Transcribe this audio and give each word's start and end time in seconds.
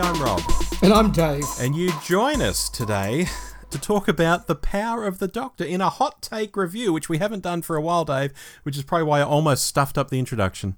I'm 0.00 0.22
Rob. 0.22 0.42
And 0.82 0.92
I'm 0.92 1.10
Dave. 1.10 1.44
And 1.58 1.74
you 1.74 1.90
join 2.04 2.42
us 2.42 2.68
today 2.68 3.28
to 3.70 3.80
talk 3.80 4.08
about 4.08 4.46
the 4.46 4.54
power 4.54 5.06
of 5.06 5.20
the 5.20 5.26
Doctor 5.26 5.64
in 5.64 5.80
a 5.80 5.88
hot 5.88 6.20
take 6.20 6.54
review, 6.54 6.92
which 6.92 7.08
we 7.08 7.16
haven't 7.16 7.42
done 7.42 7.62
for 7.62 7.76
a 7.76 7.80
while, 7.80 8.04
Dave, 8.04 8.32
which 8.62 8.76
is 8.76 8.82
probably 8.82 9.04
why 9.04 9.20
I 9.20 9.24
almost 9.24 9.64
stuffed 9.64 9.96
up 9.96 10.10
the 10.10 10.18
introduction. 10.18 10.76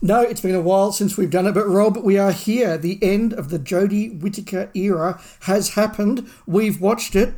No, 0.00 0.22
it's 0.22 0.40
been 0.40 0.54
a 0.54 0.62
while 0.62 0.92
since 0.92 1.18
we've 1.18 1.30
done 1.30 1.46
it, 1.46 1.52
but 1.52 1.66
Rob, 1.66 1.98
we 1.98 2.16
are 2.16 2.32
here. 2.32 2.78
The 2.78 2.98
end 3.02 3.34
of 3.34 3.50
the 3.50 3.58
Jodie 3.58 4.18
Whittaker 4.18 4.70
era 4.72 5.20
has 5.40 5.74
happened. 5.74 6.26
We've 6.46 6.80
watched 6.80 7.14
it. 7.14 7.34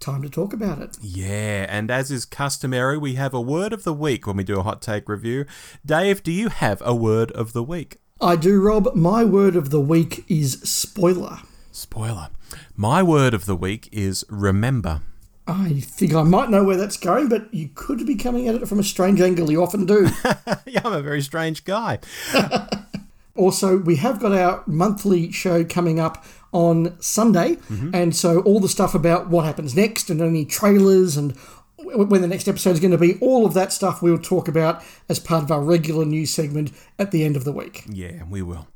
Time 0.00 0.22
to 0.22 0.28
talk 0.28 0.52
about 0.52 0.80
it. 0.80 0.96
Yeah, 1.00 1.66
and 1.68 1.88
as 1.88 2.10
is 2.10 2.24
customary, 2.24 2.98
we 2.98 3.14
have 3.14 3.32
a 3.32 3.40
word 3.40 3.72
of 3.72 3.84
the 3.84 3.94
week 3.94 4.26
when 4.26 4.36
we 4.36 4.44
do 4.44 4.58
a 4.58 4.64
hot 4.64 4.82
take 4.82 5.08
review. 5.08 5.46
Dave, 5.86 6.24
do 6.24 6.32
you 6.32 6.48
have 6.48 6.82
a 6.84 6.96
word 6.96 7.30
of 7.30 7.52
the 7.52 7.62
week? 7.62 7.98
I 8.20 8.36
do, 8.36 8.60
Rob. 8.60 8.94
My 8.94 9.24
word 9.24 9.56
of 9.56 9.70
the 9.70 9.80
week 9.80 10.24
is 10.28 10.60
spoiler. 10.62 11.40
Spoiler. 11.72 12.28
My 12.76 13.02
word 13.02 13.34
of 13.34 13.46
the 13.46 13.56
week 13.56 13.88
is 13.90 14.24
remember. 14.28 15.02
I 15.48 15.80
think 15.80 16.14
I 16.14 16.22
might 16.22 16.48
know 16.48 16.62
where 16.62 16.76
that's 16.76 16.96
going, 16.96 17.28
but 17.28 17.52
you 17.52 17.70
could 17.74 18.06
be 18.06 18.14
coming 18.14 18.46
at 18.46 18.54
it 18.54 18.68
from 18.68 18.78
a 18.78 18.84
strange 18.84 19.20
angle. 19.20 19.50
You 19.50 19.62
often 19.62 19.84
do. 19.84 20.08
yeah, 20.64 20.82
I'm 20.84 20.92
a 20.92 21.02
very 21.02 21.22
strange 21.22 21.64
guy. 21.64 21.98
also, 23.36 23.78
we 23.78 23.96
have 23.96 24.20
got 24.20 24.32
our 24.32 24.62
monthly 24.66 25.32
show 25.32 25.64
coming 25.64 25.98
up 25.98 26.24
on 26.52 26.96
Sunday, 27.02 27.56
mm-hmm. 27.56 27.90
and 27.92 28.14
so 28.14 28.40
all 28.42 28.60
the 28.60 28.68
stuff 28.68 28.94
about 28.94 29.28
what 29.28 29.44
happens 29.44 29.74
next 29.74 30.08
and 30.08 30.22
any 30.22 30.44
trailers 30.44 31.16
and 31.16 31.36
when 31.84 32.22
the 32.22 32.28
next 32.28 32.48
episode 32.48 32.70
is 32.70 32.80
going 32.80 32.90
to 32.90 32.98
be. 32.98 33.18
All 33.20 33.46
of 33.46 33.54
that 33.54 33.72
stuff 33.72 34.02
we'll 34.02 34.18
talk 34.18 34.48
about 34.48 34.82
as 35.08 35.18
part 35.18 35.42
of 35.42 35.50
our 35.50 35.62
regular 35.62 36.04
news 36.04 36.30
segment 36.30 36.72
at 36.98 37.10
the 37.10 37.24
end 37.24 37.36
of 37.36 37.44
the 37.44 37.52
week. 37.52 37.84
Yeah, 37.88 38.24
we 38.28 38.42
will. 38.42 38.68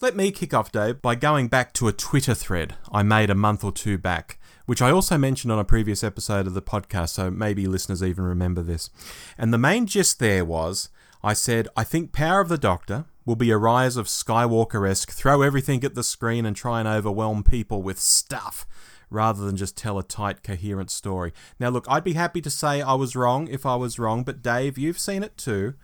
Let 0.00 0.16
me 0.16 0.30
kick 0.30 0.54
off, 0.54 0.72
Dave, 0.72 1.00
by 1.00 1.14
going 1.14 1.48
back 1.48 1.72
to 1.74 1.88
a 1.88 1.92
Twitter 1.92 2.34
thread 2.34 2.74
I 2.90 3.02
made 3.02 3.30
a 3.30 3.34
month 3.34 3.64
or 3.64 3.72
two 3.72 3.98
back, 3.98 4.38
which 4.66 4.82
I 4.82 4.90
also 4.90 5.18
mentioned 5.18 5.52
on 5.52 5.58
a 5.58 5.64
previous 5.64 6.02
episode 6.02 6.46
of 6.46 6.54
the 6.54 6.62
podcast, 6.62 7.10
so 7.10 7.30
maybe 7.30 7.66
listeners 7.66 8.02
even 8.02 8.24
remember 8.24 8.62
this. 8.62 8.90
And 9.36 9.52
the 9.52 9.58
main 9.58 9.86
gist 9.86 10.18
there 10.18 10.44
was 10.44 10.88
I 11.22 11.32
said, 11.32 11.68
I 11.74 11.84
think 11.84 12.12
Power 12.12 12.40
of 12.40 12.50
the 12.50 12.58
Doctor 12.58 13.06
will 13.24 13.36
be 13.36 13.50
a 13.50 13.56
rise 13.56 13.96
of 13.96 14.06
Skywalker 14.06 14.86
esque, 14.88 15.10
throw 15.10 15.40
everything 15.40 15.82
at 15.82 15.94
the 15.94 16.04
screen 16.04 16.44
and 16.44 16.54
try 16.54 16.80
and 16.80 16.86
overwhelm 16.86 17.42
people 17.42 17.82
with 17.82 17.98
stuff 17.98 18.66
rather 19.10 19.44
than 19.44 19.56
just 19.56 19.76
tell 19.76 19.98
a 19.98 20.02
tight, 20.02 20.42
coherent 20.42 20.90
story. 20.90 21.32
Now, 21.58 21.68
look, 21.68 21.86
I'd 21.88 22.04
be 22.04 22.14
happy 22.14 22.40
to 22.40 22.50
say 22.50 22.82
I 22.82 22.94
was 22.94 23.16
wrong 23.16 23.48
if 23.48 23.64
I 23.66 23.76
was 23.76 23.98
wrong, 23.98 24.24
but 24.24 24.42
Dave, 24.42 24.78
you've 24.78 24.98
seen 24.98 25.22
it 25.22 25.36
too. 25.36 25.74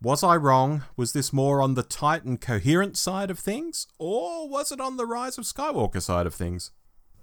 Was 0.00 0.24
I 0.24 0.36
wrong? 0.36 0.82
Was 0.96 1.12
this 1.12 1.32
more 1.32 1.62
on 1.62 1.74
the 1.74 1.82
tight 1.82 2.24
and 2.24 2.40
coherent 2.40 2.96
side 2.96 3.30
of 3.30 3.38
things, 3.38 3.86
or 3.98 4.48
was 4.48 4.72
it 4.72 4.80
on 4.80 4.96
the 4.96 5.06
rise 5.06 5.38
of 5.38 5.44
Skywalker 5.44 6.02
side 6.02 6.26
of 6.26 6.34
things? 6.34 6.72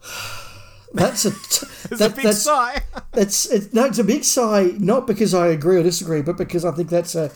That's 0.94 1.26
a 1.26 1.32
t- 1.32 1.68
that, 1.98 2.12
a 2.12 2.16
big 2.16 2.26
that's, 2.26 2.42
sigh. 2.42 2.82
it's, 3.14 3.46
it's 3.46 3.72
no, 3.74 3.86
it's 3.86 4.00
a 4.00 4.04
big 4.04 4.24
sigh. 4.24 4.72
Not 4.80 5.06
because 5.06 5.36
I 5.36 5.50
agree 5.50 5.78
or 5.78 5.84
disagree, 5.84 6.24
but 6.24 6.36
because 6.36 6.66
I 6.66 6.72
think 6.72 6.90
that's 6.90 7.14
a 7.14 7.32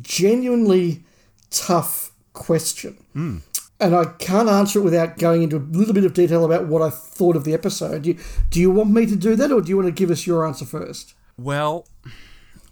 genuinely 0.00 1.02
tough 1.50 2.12
question. 2.32 2.96
Mm 3.16 3.42
and 3.82 3.96
I 3.96 4.04
can't 4.04 4.48
answer 4.48 4.78
it 4.78 4.82
without 4.82 5.18
going 5.18 5.42
into 5.42 5.56
a 5.56 5.58
little 5.58 5.92
bit 5.92 6.04
of 6.04 6.14
detail 6.14 6.44
about 6.44 6.68
what 6.68 6.82
I 6.82 6.90
thought 6.90 7.34
of 7.34 7.44
the 7.44 7.52
episode. 7.52 8.02
Do 8.02 8.10
you, 8.10 8.18
do 8.50 8.60
you 8.60 8.70
want 8.70 8.90
me 8.90 9.06
to 9.06 9.16
do 9.16 9.34
that, 9.36 9.50
or 9.50 9.60
do 9.60 9.68
you 9.68 9.76
want 9.76 9.88
to 9.88 9.92
give 9.92 10.10
us 10.10 10.26
your 10.26 10.46
answer 10.46 10.64
first? 10.64 11.14
Well, 11.36 11.86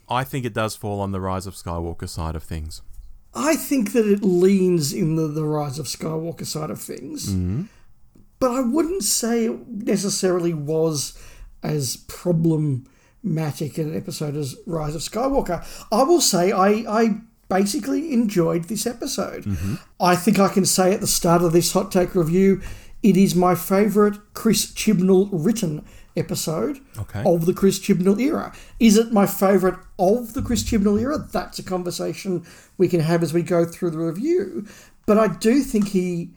I 0.08 0.24
think 0.24 0.44
it 0.44 0.54
does 0.54 0.76
fall 0.76 1.00
on 1.00 1.12
the 1.12 1.20
Rise 1.20 1.46
of 1.46 1.54
Skywalker 1.54 2.08
side 2.08 2.36
of 2.36 2.42
things. 2.42 2.82
I 3.34 3.56
think 3.56 3.92
that 3.92 4.06
it 4.06 4.22
leans 4.22 4.92
in 4.92 5.16
the, 5.16 5.28
the 5.28 5.44
Rise 5.44 5.78
of 5.78 5.86
Skywalker 5.86 6.46
side 6.46 6.70
of 6.70 6.80
things, 6.80 7.30
mm-hmm. 7.30 7.64
but 8.38 8.52
I 8.52 8.60
wouldn't 8.60 9.04
say 9.04 9.46
it 9.46 9.68
necessarily 9.68 10.54
was 10.54 11.18
as 11.62 11.98
problematic 12.08 13.78
an 13.78 13.96
episode 13.96 14.36
as 14.36 14.56
Rise 14.66 14.94
of 14.94 15.02
Skywalker. 15.02 15.64
I 15.92 16.02
will 16.02 16.20
say 16.20 16.52
I, 16.52 16.68
I 16.88 17.20
basically 17.50 18.12
enjoyed 18.12 18.64
this 18.64 18.86
episode. 18.86 19.44
Mm-hmm. 19.44 19.74
I 20.00 20.16
think 20.16 20.38
I 20.38 20.48
can 20.48 20.64
say 20.64 20.94
at 20.94 21.00
the 21.00 21.06
start 21.06 21.42
of 21.42 21.52
this 21.52 21.72
hot 21.72 21.92
take 21.92 22.14
review, 22.14 22.62
it 23.02 23.16
is 23.16 23.34
my 23.34 23.54
favourite 23.54 24.18
Chris 24.32 24.66
Chibnall 24.72 25.28
written 25.32 25.84
episode 26.16 26.80
okay. 26.98 27.22
of 27.24 27.46
the 27.46 27.52
Chris 27.52 27.78
Chibnall 27.78 28.20
era. 28.20 28.52
Is 28.78 28.96
it 28.96 29.12
my 29.12 29.26
favourite 29.26 29.78
of 29.98 30.34
the 30.34 30.42
Chris 30.42 30.62
Chibnall 30.62 31.00
era? 31.00 31.18
That's 31.18 31.58
a 31.58 31.62
conversation 31.62 32.46
we 32.78 32.88
can 32.88 33.00
have 33.00 33.22
as 33.22 33.32
we 33.32 33.42
go 33.42 33.64
through 33.64 33.90
the 33.90 33.98
review. 33.98 34.66
But 35.06 35.18
I 35.18 35.28
do 35.28 35.62
think 35.62 35.88
he 35.88 36.30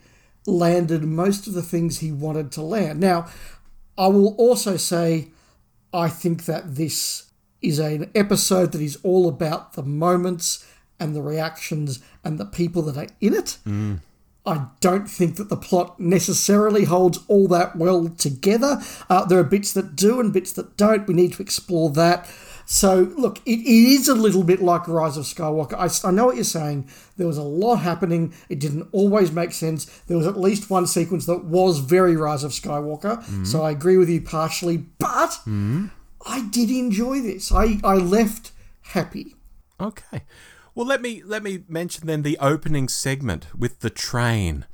landed 0.46 1.04
most 1.04 1.48
of 1.48 1.54
the 1.54 1.62
things 1.62 2.00
he 2.00 2.12
wanted 2.12 2.52
to 2.54 2.62
land. 2.62 3.00
Now, 3.00 3.28
I 3.98 4.08
will 4.08 4.36
also 4.36 4.78
say 4.78 5.30
I 5.94 6.10
think 6.10 6.46
that 6.46 6.76
this 6.76 7.30
is 7.62 7.80
an 7.80 8.12
episode 8.14 8.72
that 8.74 8.82
is 8.82 8.98
all 9.04 9.30
about 9.30 9.74
the 9.74 9.84
moments 9.84 10.66
and 11.00 11.16
the 11.16 11.22
reactions 11.22 12.00
and 12.24 12.38
the 12.38 12.46
people 12.46 12.82
that 12.84 12.98
are 12.98 13.14
in 13.20 13.34
it. 13.34 13.58
Mm. 13.66 14.00
I 14.46 14.68
don't 14.82 15.10
think 15.10 15.38
that 15.38 15.50
the 15.50 15.58
plot 15.58 16.00
necessarily 16.00 16.84
holds 16.84 17.20
all 17.28 17.48
that 17.48 17.78
well 17.78 18.10
together. 18.10 18.82
Uh, 19.10 19.24
there 19.26 19.40
are 19.40 19.44
bits 19.44 19.72
that 19.74 19.96
do 19.96 20.20
and 20.20 20.34
bits 20.34 20.52
that 20.54 20.76
don't. 20.76 21.08
We 21.08 21.14
need 21.14 21.34
to 21.34 21.42
explore 21.42 21.90
that. 21.92 22.30
So, 22.66 23.14
look, 23.18 23.40
it, 23.46 23.60
it 23.60 23.68
is 23.68 24.08
a 24.08 24.16
little 24.16 24.44
bit 24.44 24.62
like 24.62 24.88
Rise 24.88 25.18
of 25.18 25.26
Skywalker. 25.26 25.74
I, 25.76 26.08
I 26.08 26.12
know 26.12 26.26
what 26.26 26.36
you're 26.36 26.44
saying. 26.44 26.90
There 27.18 27.28
was 27.28 27.38
a 27.38 27.44
lot 27.44 27.78
happening. 27.78 28.34
It 28.50 28.60
didn't 28.60 28.88
always 28.92 29.32
make 29.32 29.52
sense. 29.52 29.86
There 30.08 30.18
was 30.18 30.28
at 30.28 30.40
least 30.40 30.70
one 30.70 30.88
sequence 30.88 31.26
that 31.26 31.46
was 31.46 31.80
very 31.80 32.16
Rise 32.16 32.44
of 32.44 32.52
Skywalker. 32.52 33.24
Mm. 33.26 33.48
So 33.48 33.64
I 33.64 33.72
agree 33.72 33.98
with 33.98 34.10
you 34.10 34.22
partially. 34.22 34.78
But 34.78 35.40
mm. 35.46 35.92
I 36.26 36.48
did 36.50 36.70
enjoy 36.70 37.22
this. 37.22 37.52
I, 37.52 37.80
I 37.84 37.96
left 37.96 38.52
happy. 38.82 39.36
Okay. 39.80 40.24
Well, 40.76 40.88
let 40.88 41.02
me 41.02 41.22
let 41.24 41.44
me 41.44 41.64
mention 41.68 42.08
then 42.08 42.24
the 42.24 42.38
opening 42.40 42.88
segment 42.88 43.48
with 43.56 43.82
the 43.82 43.92
train 43.92 44.66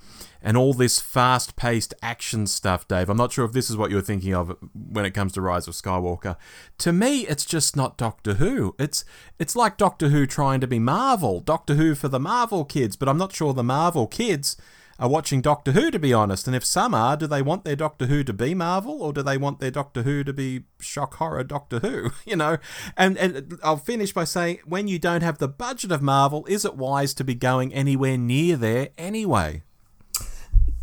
and 0.41 0.55
all 0.55 0.73
this 0.73 0.99
fast-paced 0.99 1.93
action 2.01 2.47
stuff, 2.47 2.87
Dave. 2.87 3.09
I'm 3.09 3.17
not 3.17 3.33
sure 3.33 3.43
if 3.43 3.51
this 3.51 3.69
is 3.69 3.75
what 3.75 3.91
you're 3.91 4.01
thinking 4.01 4.33
of 4.33 4.55
when 4.73 5.03
it 5.03 5.11
comes 5.11 5.33
to 5.33 5.41
Rise 5.41 5.67
of 5.67 5.73
Skywalker. 5.73 6.38
To 6.77 6.93
me, 6.93 7.27
it's 7.27 7.43
just 7.43 7.75
not 7.75 7.97
Doctor 7.97 8.35
Who. 8.35 8.75
It's 8.79 9.03
it's 9.38 9.55
like 9.57 9.75
Doctor 9.75 10.09
Who 10.09 10.25
trying 10.25 10.61
to 10.61 10.67
be 10.67 10.79
Marvel, 10.79 11.41
Doctor 11.41 11.75
Who 11.75 11.95
for 11.95 12.07
the 12.07 12.19
Marvel 12.19 12.63
kids, 12.63 12.95
but 12.95 13.09
I'm 13.09 13.17
not 13.17 13.33
sure 13.33 13.53
the 13.53 13.63
Marvel 13.63 14.07
kids 14.07 14.55
are 14.99 15.09
watching 15.09 15.41
Doctor 15.41 15.71
Who, 15.71 15.89
to 15.91 15.99
be 15.99 16.13
honest. 16.13 16.45
And 16.45 16.55
if 16.55 16.65
some 16.65 16.93
are, 16.93 17.15
do 17.15 17.25
they 17.25 17.41
want 17.41 17.63
their 17.63 17.75
Doctor 17.75 18.07
Who 18.07 18.23
to 18.25 18.33
be 18.33 18.53
Marvel 18.53 19.01
or 19.01 19.13
do 19.13 19.23
they 19.23 19.37
want 19.37 19.59
their 19.59 19.71
Doctor 19.71 20.03
Who 20.03 20.23
to 20.25 20.33
be 20.33 20.63
shock 20.79 21.15
horror 21.15 21.43
Doctor 21.43 21.79
Who? 21.79 22.11
You 22.25 22.35
know? 22.35 22.57
And, 22.95 23.17
and 23.17 23.57
I'll 23.63 23.77
finish 23.77 24.13
by 24.13 24.23
saying 24.25 24.59
when 24.65 24.88
you 24.88 24.99
don't 24.99 25.23
have 25.23 25.39
the 25.39 25.47
budget 25.47 25.91
of 25.91 26.01
Marvel, 26.01 26.45
is 26.45 26.65
it 26.65 26.75
wise 26.75 27.13
to 27.15 27.23
be 27.23 27.33
going 27.33 27.73
anywhere 27.73 28.17
near 28.17 28.55
there 28.55 28.89
anyway? 28.97 29.63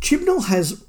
Chibnall 0.01 0.45
has 0.45 0.83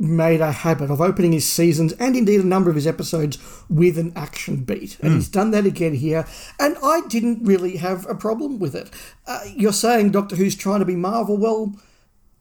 made 0.00 0.40
a 0.40 0.50
habit 0.50 0.90
of 0.90 1.00
opening 1.00 1.32
his 1.32 1.46
seasons 1.46 1.92
and 1.94 2.16
indeed 2.16 2.40
a 2.40 2.46
number 2.46 2.70
of 2.70 2.76
his 2.76 2.86
episodes 2.86 3.38
with 3.68 3.98
an 3.98 4.12
action 4.16 4.64
beat. 4.64 4.98
And 5.00 5.12
mm. 5.12 5.14
he's 5.16 5.28
done 5.28 5.50
that 5.50 5.66
again 5.66 5.94
here. 5.94 6.26
And 6.58 6.76
I 6.82 7.02
didn't 7.08 7.44
really 7.44 7.76
have 7.76 8.08
a 8.08 8.14
problem 8.14 8.58
with 8.58 8.74
it. 8.74 8.90
Uh, 9.26 9.40
you're 9.54 9.72
saying 9.72 10.10
Doctor 10.10 10.36
Who's 10.36 10.56
trying 10.56 10.80
to 10.80 10.86
be 10.86 10.96
Marvel. 10.96 11.36
Well, 11.36 11.74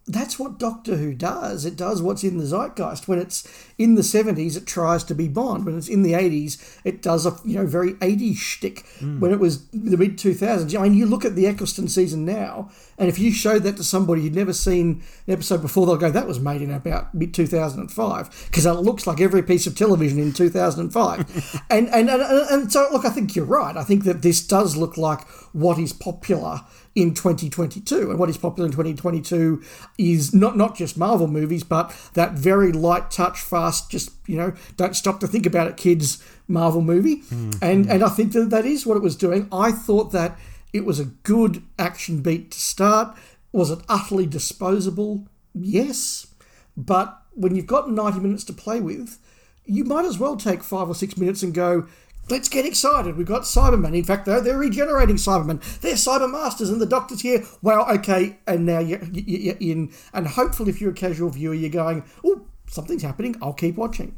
that's 0.09 0.39
what 0.39 0.57
Doctor 0.57 0.95
Who 0.95 1.13
does. 1.13 1.65
It 1.65 1.75
does 1.75 2.01
what's 2.01 2.23
in 2.23 2.39
the 2.39 2.45
zeitgeist. 2.45 3.07
When 3.07 3.19
it's 3.19 3.47
in 3.77 3.93
the 3.93 4.01
70s, 4.01 4.57
it 4.57 4.65
tries 4.65 5.03
to 5.03 5.13
be 5.13 5.27
Bond. 5.27 5.67
When 5.67 5.77
it's 5.77 5.87
in 5.87 6.01
the 6.01 6.13
80s, 6.13 6.79
it 6.83 7.03
does 7.03 7.27
a 7.27 7.37
you 7.45 7.59
know 7.59 7.67
very 7.67 7.93
80s 7.93 8.37
shtick. 8.37 8.85
Mm. 8.99 9.19
When 9.19 9.31
it 9.31 9.39
was 9.39 9.67
the 9.67 9.97
mid 9.97 10.17
2000s, 10.17 10.77
I 10.77 10.81
mean, 10.81 10.95
you 10.95 11.05
look 11.05 11.25
at 11.25 11.35
the 11.35 11.45
Eccleston 11.45 11.87
season 11.87 12.25
now, 12.25 12.71
and 12.97 13.07
if 13.07 13.19
you 13.19 13.31
showed 13.31 13.61
that 13.63 13.77
to 13.77 13.83
somebody 13.83 14.23
who'd 14.23 14.35
never 14.35 14.51
seen 14.51 15.03
an 15.27 15.33
episode 15.33 15.61
before, 15.61 15.85
they'll 15.85 15.95
go, 15.95 16.09
"That 16.09 16.27
was 16.27 16.39
made 16.39 16.63
in 16.63 16.71
about 16.71 17.13
mid 17.13 17.31
2005," 17.31 18.47
because 18.47 18.65
it 18.65 18.71
looks 18.71 19.05
like 19.05 19.21
every 19.21 19.43
piece 19.43 19.67
of 19.67 19.75
television 19.75 20.17
in 20.17 20.33
2005. 20.33 21.61
and, 21.69 21.87
and 21.89 22.09
and 22.09 22.21
and 22.21 22.71
so, 22.71 22.87
look, 22.91 23.05
I 23.05 23.11
think 23.11 23.35
you're 23.35 23.45
right. 23.45 23.77
I 23.77 23.83
think 23.83 24.05
that 24.05 24.23
this 24.23 24.45
does 24.45 24.75
look 24.75 24.97
like 24.97 25.27
what 25.53 25.77
is 25.77 25.93
popular 25.93 26.61
in 26.99 27.13
2022. 27.13 28.09
And 28.09 28.19
what 28.19 28.29
is 28.29 28.37
popular 28.37 28.65
in 28.65 28.73
2022 28.73 29.63
is 29.97 30.33
not 30.33 30.57
not 30.57 30.75
just 30.75 30.97
Marvel 30.97 31.27
movies, 31.27 31.63
but 31.63 31.95
that 32.13 32.33
very 32.33 32.73
light 32.73 33.09
touch, 33.09 33.39
fast, 33.39 33.89
just 33.89 34.11
you 34.27 34.35
know, 34.35 34.53
don't 34.75 34.95
stop 34.95 35.21
to 35.21 35.27
think 35.27 35.45
about 35.45 35.67
it, 35.67 35.77
kids 35.77 36.21
Marvel 36.47 36.81
movie. 36.81 37.21
Mm-hmm. 37.21 37.63
And 37.63 37.89
and 37.89 38.03
I 38.03 38.09
think 38.09 38.33
that 38.33 38.49
that 38.49 38.65
is 38.65 38.85
what 38.85 38.97
it 38.97 39.03
was 39.03 39.15
doing. 39.15 39.47
I 39.51 39.71
thought 39.71 40.11
that 40.11 40.37
it 40.73 40.85
was 40.85 40.99
a 40.99 41.05
good 41.05 41.63
action 41.77 42.21
beat 42.21 42.51
to 42.51 42.59
start. 42.59 43.15
Was 43.53 43.71
it 43.71 43.79
utterly 43.87 44.25
disposable? 44.25 45.25
Yes, 45.53 46.27
but 46.75 47.21
when 47.33 47.55
you've 47.55 47.65
got 47.65 47.89
90 47.89 48.19
minutes 48.19 48.43
to 48.45 48.53
play 48.53 48.81
with, 48.81 49.17
you 49.65 49.85
might 49.85 50.05
as 50.05 50.19
well 50.19 50.35
take 50.35 50.63
five 50.63 50.89
or 50.89 50.95
six 50.95 51.17
minutes 51.17 51.41
and 51.41 51.53
go 51.53 51.87
let's 52.29 52.49
get 52.49 52.65
excited. 52.65 53.17
We've 53.17 53.27
got 53.27 53.43
Cybermen. 53.43 53.95
In 53.95 54.03
fact, 54.03 54.25
they're, 54.25 54.41
they're 54.41 54.57
regenerating 54.57 55.17
Cybermen. 55.17 55.61
They're 55.81 55.95
Cyber 55.95 56.31
Masters, 56.31 56.69
and 56.69 56.81
the 56.81 56.85
Doctor's 56.85 57.21
here. 57.21 57.43
Wow, 57.61 57.85
okay. 57.95 58.39
And 58.47 58.65
now 58.65 58.79
you're, 58.79 59.03
you're 59.03 59.57
in. 59.59 59.91
And 60.13 60.27
hopefully, 60.27 60.69
if 60.69 60.81
you're 60.81 60.91
a 60.91 60.95
casual 60.95 61.29
viewer, 61.29 61.53
you're 61.53 61.69
going, 61.69 62.03
oh, 62.23 62.45
something's 62.67 63.03
happening. 63.03 63.35
I'll 63.41 63.53
keep 63.53 63.75
watching. 63.75 64.17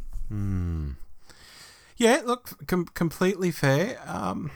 Yeah, 1.98 2.22
look, 2.25 2.66
com- 2.68 2.86
completely 2.86 3.52
fair. 3.52 4.00
Um, 4.08 4.52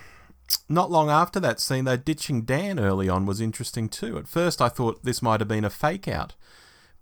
not 0.69 0.89
long 0.89 1.09
after 1.09 1.39
that 1.39 1.59
scene, 1.59 1.85
though, 1.85 1.97
ditching 1.97 2.41
Dan 2.43 2.79
early 2.79 3.09
on 3.09 3.25
was 3.25 3.41
interesting 3.41 3.89
too. 3.89 4.17
At 4.17 4.27
first, 4.27 4.61
I 4.61 4.69
thought 4.69 5.03
this 5.03 5.21
might 5.21 5.41
have 5.41 5.47
been 5.47 5.65
a 5.65 5.69
fake 5.69 6.07
out. 6.07 6.33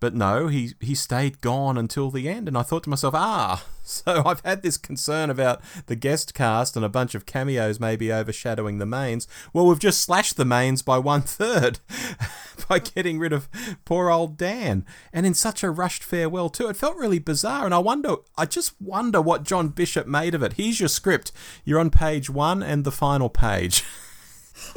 But 0.03 0.15
no, 0.15 0.47
he, 0.47 0.73
he 0.81 0.95
stayed 0.95 1.39
gone 1.39 1.77
until 1.77 2.11
the 2.11 2.27
end, 2.27 2.49
and 2.49 2.57
I 2.57 2.61
thought 2.61 2.83
to 2.83 2.89
myself, 2.89 3.15
ah, 3.15 3.63
so 3.83 4.21
I've 4.25 4.41
had 4.41 4.61
this 4.61 4.75
concern 4.75 5.29
about 5.29 5.61
the 5.85 5.95
guest 5.95 6.33
cast 6.33 6.75
and 6.75 6.83
a 6.83 6.89
bunch 6.89 7.15
of 7.15 7.25
cameos 7.25 7.79
maybe 7.79 8.11
overshadowing 8.11 8.79
the 8.79 8.85
mains. 8.85 9.29
Well, 9.53 9.65
we've 9.65 9.79
just 9.79 10.01
slashed 10.01 10.35
the 10.35 10.43
mains 10.43 10.81
by 10.81 10.97
one 10.97 11.21
third 11.21 11.79
by 12.67 12.79
getting 12.79 13.17
rid 13.17 13.31
of 13.31 13.47
poor 13.85 14.09
old 14.09 14.35
Dan, 14.35 14.85
and 15.13 15.25
in 15.25 15.33
such 15.33 15.63
a 15.63 15.71
rushed 15.71 16.03
farewell 16.03 16.49
too. 16.49 16.67
It 16.67 16.75
felt 16.75 16.97
really 16.97 17.19
bizarre, 17.19 17.63
and 17.63 17.73
I 17.73 17.77
wonder, 17.77 18.15
I 18.37 18.45
just 18.45 18.73
wonder 18.81 19.21
what 19.21 19.43
John 19.43 19.69
Bishop 19.69 20.05
made 20.05 20.35
of 20.35 20.43
it. 20.43 20.53
Here's 20.57 20.81
your 20.81 20.89
script. 20.89 21.31
You're 21.63 21.79
on 21.79 21.91
page 21.91 22.29
one 22.29 22.61
and 22.61 22.83
the 22.83 22.91
final 22.91 23.29
page. 23.29 23.85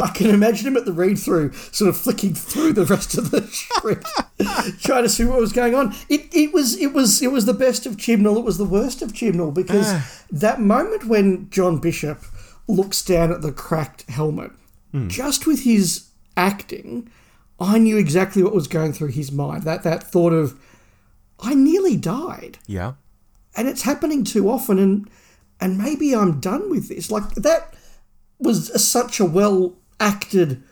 I 0.01 0.09
can 0.09 0.31
imagine 0.31 0.67
him 0.67 0.77
at 0.77 0.85
the 0.85 0.93
read 0.93 1.19
through, 1.19 1.53
sort 1.53 1.89
of 1.89 1.97
flicking 1.97 2.35
through 2.35 2.75
the 2.75 2.85
rest 2.85 3.17
of 3.17 3.31
the 3.31 3.43
script, 3.47 4.09
trying 4.83 5.03
to 5.03 5.09
see 5.09 5.25
what 5.25 5.39
was 5.39 5.53
going 5.53 5.75
on. 5.75 5.95
It, 6.09 6.35
it 6.35 6.53
was 6.53 6.77
it 6.79 6.93
was 6.93 7.23
it 7.23 7.33
was 7.33 7.47
the 7.47 7.55
best 7.55 7.87
of 7.87 7.97
Chibnall. 7.97 8.39
It 8.39 8.45
was 8.45 8.59
the 8.59 8.65
worst 8.65 9.03
of 9.03 9.13
Chibnall 9.13 9.55
because 9.55 9.87
ah. 9.89 10.11
that 10.31 10.61
moment 10.61 11.07
when 11.07 11.49
John 11.51 11.79
Bishop 11.79 12.23
looks 12.69 13.03
down 13.03 13.33
at 13.33 13.43
the 13.43 13.53
cracked 13.53 14.09
helmet, 14.11 14.53
hmm. 14.93 15.09
just 15.09 15.47
with 15.47 15.65
his 15.65 16.09
acting, 16.37 17.11
I 17.59 17.79
knew 17.79 17.97
exactly 17.97 18.43
what 18.43 18.55
was 18.55 18.69
going 18.69 18.93
through 18.93 19.09
his 19.09 19.33
mind. 19.33 19.63
That 19.63 19.83
that 19.85 20.03
thought 20.03 20.33
of, 20.33 20.59
I 21.41 21.55
nearly 21.55 21.97
died 21.97 22.59
yeah. 22.67 22.95
and 23.57 23.69
it's 23.69 23.83
happening 23.83 24.25
too 24.25 24.49
often 24.49 24.79
and 24.79 25.11
and 25.61 25.79
maybe 25.79 26.15
I'm 26.15 26.41
done 26.41 26.71
with 26.71 26.89
this 26.89 27.11
like 27.11 27.31
that 27.35 27.75
was 28.39 28.71
such 28.83 29.21
a 29.21 29.25
well 29.25 29.77
acted 30.01 30.63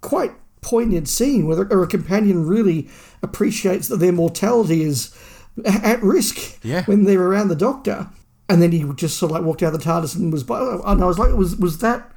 quite 0.00 0.32
poignant 0.60 1.08
scene 1.08 1.46
where 1.46 1.60
a, 1.62 1.86
companion 1.86 2.46
really 2.46 2.88
appreciates 3.22 3.88
that 3.88 3.96
their 3.98 4.12
mortality 4.12 4.82
is 4.82 5.16
at 5.84 6.02
risk 6.02 6.58
Yeah. 6.64 6.84
when 6.84 7.04
they're 7.04 7.20
around 7.22 7.48
the 7.48 7.56
doctor 7.56 8.08
and 8.48 8.62
then 8.62 8.72
he 8.72 8.84
just 8.94 9.18
sort 9.18 9.30
of 9.30 9.36
like 9.36 9.44
walked 9.44 9.62
out 9.62 9.74
of 9.74 9.80
the 9.80 9.84
TARDIS 9.84 10.16
and 10.16 10.32
was 10.32 10.44
by 10.44 10.60
and 10.86 11.02
I 11.02 11.06
was 11.06 11.18
like 11.18 11.32
was 11.34 11.56
was 11.56 11.78
that 11.78 12.10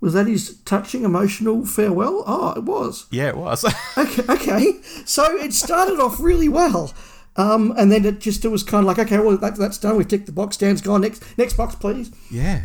was 0.00 0.14
that 0.14 0.26
his 0.26 0.58
touching 0.64 1.04
emotional 1.04 1.64
farewell 1.64 2.24
oh 2.26 2.52
it 2.56 2.64
was 2.64 3.06
Yeah, 3.10 3.28
it 3.28 3.36
was. 3.36 3.64
okay, 3.96 4.24
okay. 4.28 4.80
So 5.04 5.24
it 5.36 5.52
started 5.52 6.00
off 6.00 6.18
really 6.20 6.48
well. 6.48 6.92
Um, 7.36 7.72
and 7.78 7.90
then 7.90 8.04
it 8.04 8.18
just 8.20 8.44
it 8.44 8.48
was 8.48 8.62
kind 8.62 8.82
of 8.84 8.86
like 8.88 8.98
okay, 8.98 9.18
well 9.18 9.36
that, 9.38 9.56
that's 9.56 9.78
done. 9.78 9.96
We've 9.96 10.06
ticked 10.08 10.26
the 10.26 10.32
box. 10.32 10.56
Dan's 10.56 10.82
gone. 10.82 11.00
Next 11.00 11.22
next 11.38 11.56
box, 11.56 11.74
please. 11.76 12.10
Yeah. 12.30 12.62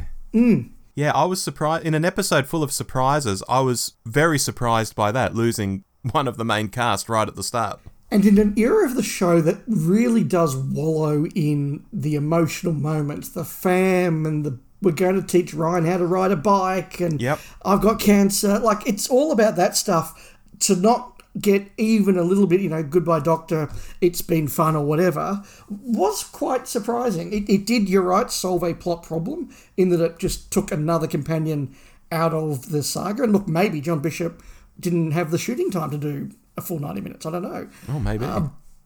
Yeah, 0.98 1.12
I 1.14 1.26
was 1.26 1.42
surprised. 1.42 1.86
In 1.86 1.94
an 1.94 2.04
episode 2.04 2.48
full 2.48 2.64
of 2.64 2.72
surprises, 2.72 3.44
I 3.48 3.60
was 3.60 3.94
very 4.04 4.40
surprised 4.40 4.96
by 4.96 5.12
that, 5.12 5.36
losing 5.36 5.84
one 6.12 6.28
of 6.28 6.38
the 6.38 6.44
main 6.44 6.70
cast 6.70 7.08
right 7.08 7.28
at 7.28 7.36
the 7.36 7.44
start. 7.44 7.80
And 8.10 8.26
in 8.26 8.40
an 8.40 8.58
era 8.58 8.86
of 8.86 8.96
the 8.96 9.04
show 9.04 9.40
that 9.42 9.60
really 9.68 10.24
does 10.24 10.56
wallow 10.56 11.28
in 11.28 11.86
the 11.94 12.16
emotional 12.16 12.74
moments, 12.74 13.30
the 13.30 13.46
fam 13.46 14.26
and 14.26 14.44
the 14.44 14.60
we're 14.82 14.92
going 14.92 15.20
to 15.20 15.26
teach 15.26 15.54
Ryan 15.56 15.86
how 15.86 15.98
to 15.98 16.06
ride 16.06 16.32
a 16.32 16.36
bike 16.36 17.00
and 17.00 17.20
Yep. 17.22 17.40
I've 17.64 17.82
got 17.82 18.00
cancer. 18.00 18.60
Like 18.60 18.88
it's 18.88 19.10
all 19.10 19.32
about 19.32 19.56
that 19.56 19.76
stuff. 19.76 20.36
To 20.62 20.76
not 20.76 21.17
get 21.40 21.70
even 21.78 22.18
a 22.18 22.24
little 22.24 22.48
bit, 22.48 22.62
you 22.62 22.70
know, 22.70 22.84
goodbye 22.84 23.20
doctor, 23.20 23.70
it's 24.02 24.22
been 24.22 24.48
fun 24.48 24.76
or 24.76 24.86
whatever, 24.86 25.44
was 25.70 26.24
quite 26.24 26.68
surprising. 26.68 27.34
It, 27.34 27.50
it 27.50 27.66
did, 27.66 27.90
you're 27.90 28.02
right, 28.02 28.32
solve 28.32 28.64
a 28.64 28.74
plot 28.74 29.04
problem 29.04 29.54
in 29.76 29.90
that 29.90 30.02
it 30.02 30.20
just 30.20 30.52
took 30.52 30.72
another 30.72 31.08
companion 31.08 31.76
out 32.12 32.34
of 32.34 32.70
the 32.70 32.84
saga. 32.84 33.24
And 33.24 33.34
look, 33.34 33.48
maybe 33.48 33.82
John 33.82 34.00
Bishop 34.00 34.42
didn't 34.80 35.12
have 35.12 35.32
the 35.32 35.38
shooting 35.38 35.72
time 35.72 35.92
to 35.92 35.98
do 35.98 36.32
a 36.56 36.62
full 36.62 36.80
90 36.80 37.02
minutes. 37.02 37.26
I 37.26 37.32
don't 37.32 37.44
know. 37.44 37.68
Oh, 37.90 38.00
maybe. 38.00 38.26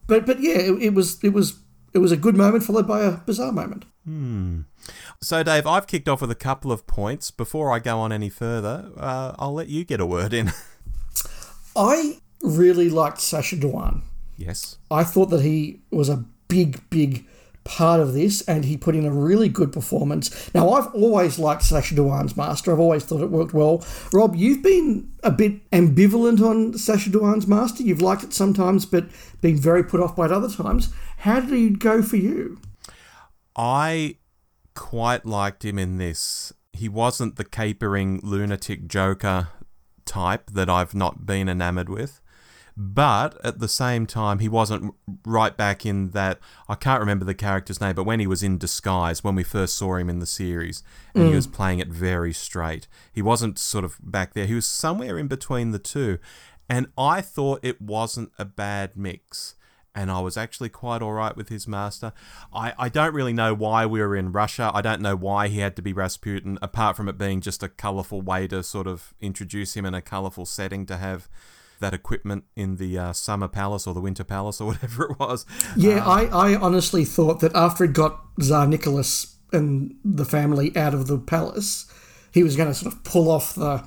But 0.06 0.26
but 0.26 0.40
yeah, 0.40 0.58
it, 0.58 0.82
it 0.82 0.94
was 0.94 1.22
it 1.22 1.30
was 1.30 1.60
it 1.94 1.98
was 1.98 2.12
a 2.12 2.16
good 2.16 2.36
moment 2.36 2.64
followed 2.64 2.86
by 2.86 3.02
a 3.02 3.18
bizarre 3.18 3.52
moment. 3.52 3.84
Hmm. 4.04 4.62
so, 5.20 5.44
Dave, 5.44 5.64
I've 5.64 5.86
kicked 5.86 6.08
off 6.08 6.20
with 6.20 6.30
a 6.30 6.36
couple 6.36 6.72
of 6.72 6.88
points. 6.88 7.30
Before 7.30 7.70
I 7.70 7.78
go 7.78 8.00
on 8.00 8.10
any 8.10 8.28
further, 8.28 8.90
uh, 8.96 9.36
I'll 9.38 9.54
let 9.54 9.68
you 9.68 9.84
get 9.84 10.00
a 10.00 10.06
word 10.06 10.32
in. 10.32 10.50
I 11.76 12.18
really 12.42 12.88
liked 12.88 13.20
Sacha 13.20 13.56
Dhawan. 13.56 14.02
yes. 14.36 14.76
I 14.90 15.04
thought 15.04 15.30
that 15.30 15.42
he 15.42 15.80
was 15.90 16.08
a 16.08 16.24
big, 16.48 16.88
big 16.90 17.26
part 17.64 18.00
of 18.00 18.12
this, 18.12 18.42
and 18.42 18.64
he 18.64 18.76
put 18.76 18.96
in 18.96 19.06
a 19.06 19.12
really 19.12 19.48
good 19.48 19.72
performance. 19.72 20.52
Now, 20.52 20.70
I've 20.70 20.92
always 20.94 21.38
liked 21.38 21.62
Sacha 21.62 21.94
Dhawan's 21.94 22.36
Master. 22.36 22.72
I've 22.72 22.80
always 22.80 23.04
thought 23.04 23.22
it 23.22 23.30
worked 23.30 23.54
well. 23.54 23.84
Rob, 24.12 24.34
you've 24.34 24.62
been 24.62 25.12
a 25.22 25.30
bit 25.30 25.70
ambivalent 25.70 26.40
on 26.40 26.76
Sacha 26.76 27.08
Dhawan's 27.10 27.46
Master. 27.46 27.82
You've 27.84 28.02
liked 28.02 28.24
it 28.24 28.34
sometimes, 28.34 28.84
but 28.84 29.06
been 29.40 29.56
very 29.56 29.84
put 29.84 30.00
off 30.00 30.16
by 30.16 30.26
it 30.26 30.32
other 30.32 30.50
times. 30.50 30.92
How 31.18 31.40
did 31.40 31.50
he 31.50 31.70
go 31.70 32.02
for 32.02 32.16
you? 32.16 32.58
I 33.54 34.16
quite 34.74 35.24
liked 35.24 35.64
him 35.64 35.78
in 35.78 35.98
this. 35.98 36.52
He 36.72 36.88
wasn't 36.88 37.36
the 37.36 37.44
capering 37.44 38.18
lunatic 38.22 38.88
joker 38.88 39.48
type 40.04 40.50
that 40.50 40.68
I've 40.68 40.94
not 40.94 41.26
been 41.26 41.48
enamored 41.48 41.88
with. 41.88 42.20
But 42.76 43.38
at 43.44 43.58
the 43.58 43.68
same 43.68 44.06
time, 44.06 44.38
he 44.38 44.48
wasn't 44.48 44.94
right 45.26 45.56
back 45.56 45.84
in 45.84 46.10
that. 46.10 46.38
I 46.68 46.74
can't 46.74 47.00
remember 47.00 47.24
the 47.24 47.34
character's 47.34 47.80
name, 47.80 47.94
but 47.94 48.04
when 48.04 48.20
he 48.20 48.26
was 48.26 48.42
in 48.42 48.58
disguise, 48.58 49.22
when 49.22 49.34
we 49.34 49.42
first 49.42 49.76
saw 49.76 49.96
him 49.96 50.08
in 50.08 50.20
the 50.20 50.26
series, 50.26 50.82
and 51.14 51.24
he 51.24 51.30
mm. 51.30 51.36
was 51.36 51.46
playing 51.46 51.80
it 51.80 51.88
very 51.88 52.32
straight, 52.32 52.88
he 53.12 53.22
wasn't 53.22 53.58
sort 53.58 53.84
of 53.84 53.98
back 54.02 54.34
there. 54.34 54.46
He 54.46 54.54
was 54.54 54.66
somewhere 54.66 55.18
in 55.18 55.28
between 55.28 55.72
the 55.72 55.78
two. 55.78 56.18
And 56.68 56.86
I 56.96 57.20
thought 57.20 57.60
it 57.62 57.82
wasn't 57.82 58.32
a 58.38 58.46
bad 58.46 58.96
mix 58.96 59.56
and 59.94 60.10
I 60.10 60.20
was 60.20 60.36
actually 60.36 60.68
quite 60.68 61.02
all 61.02 61.12
right 61.12 61.36
with 61.36 61.48
his 61.48 61.68
master. 61.68 62.12
I, 62.52 62.72
I 62.78 62.88
don't 62.88 63.14
really 63.14 63.32
know 63.32 63.54
why 63.54 63.86
we 63.86 64.00
were 64.00 64.16
in 64.16 64.32
Russia. 64.32 64.70
I 64.72 64.80
don't 64.80 65.02
know 65.02 65.16
why 65.16 65.48
he 65.48 65.58
had 65.58 65.76
to 65.76 65.82
be 65.82 65.92
Rasputin, 65.92 66.58
apart 66.62 66.96
from 66.96 67.08
it 67.08 67.18
being 67.18 67.40
just 67.40 67.62
a 67.62 67.68
colourful 67.68 68.22
way 68.22 68.48
to 68.48 68.62
sort 68.62 68.86
of 68.86 69.14
introduce 69.20 69.76
him 69.76 69.84
in 69.84 69.94
a 69.94 70.02
colourful 70.02 70.46
setting 70.46 70.86
to 70.86 70.96
have 70.96 71.28
that 71.82 71.92
equipment 71.92 72.44
in 72.56 72.76
the 72.76 72.98
uh, 72.98 73.12
Summer 73.12 73.48
Palace 73.48 73.86
or 73.86 73.92
the 73.92 74.00
Winter 74.00 74.24
Palace 74.24 74.60
or 74.60 74.66
whatever 74.72 75.04
it 75.04 75.18
was. 75.18 75.44
Yeah, 75.76 76.04
I, 76.06 76.24
I 76.24 76.56
honestly 76.56 77.04
thought 77.04 77.40
that 77.40 77.54
after 77.54 77.84
it 77.84 77.92
got 77.92 78.20
Tsar 78.40 78.66
Nicholas 78.66 79.36
and 79.52 79.94
the 80.04 80.24
family 80.24 80.74
out 80.76 80.94
of 80.94 81.06
the 81.06 81.18
palace, 81.18 81.92
he 82.32 82.42
was 82.42 82.56
going 82.56 82.68
to 82.68 82.74
sort 82.74 82.94
of 82.94 83.04
pull 83.04 83.30
off 83.30 83.54
the 83.54 83.86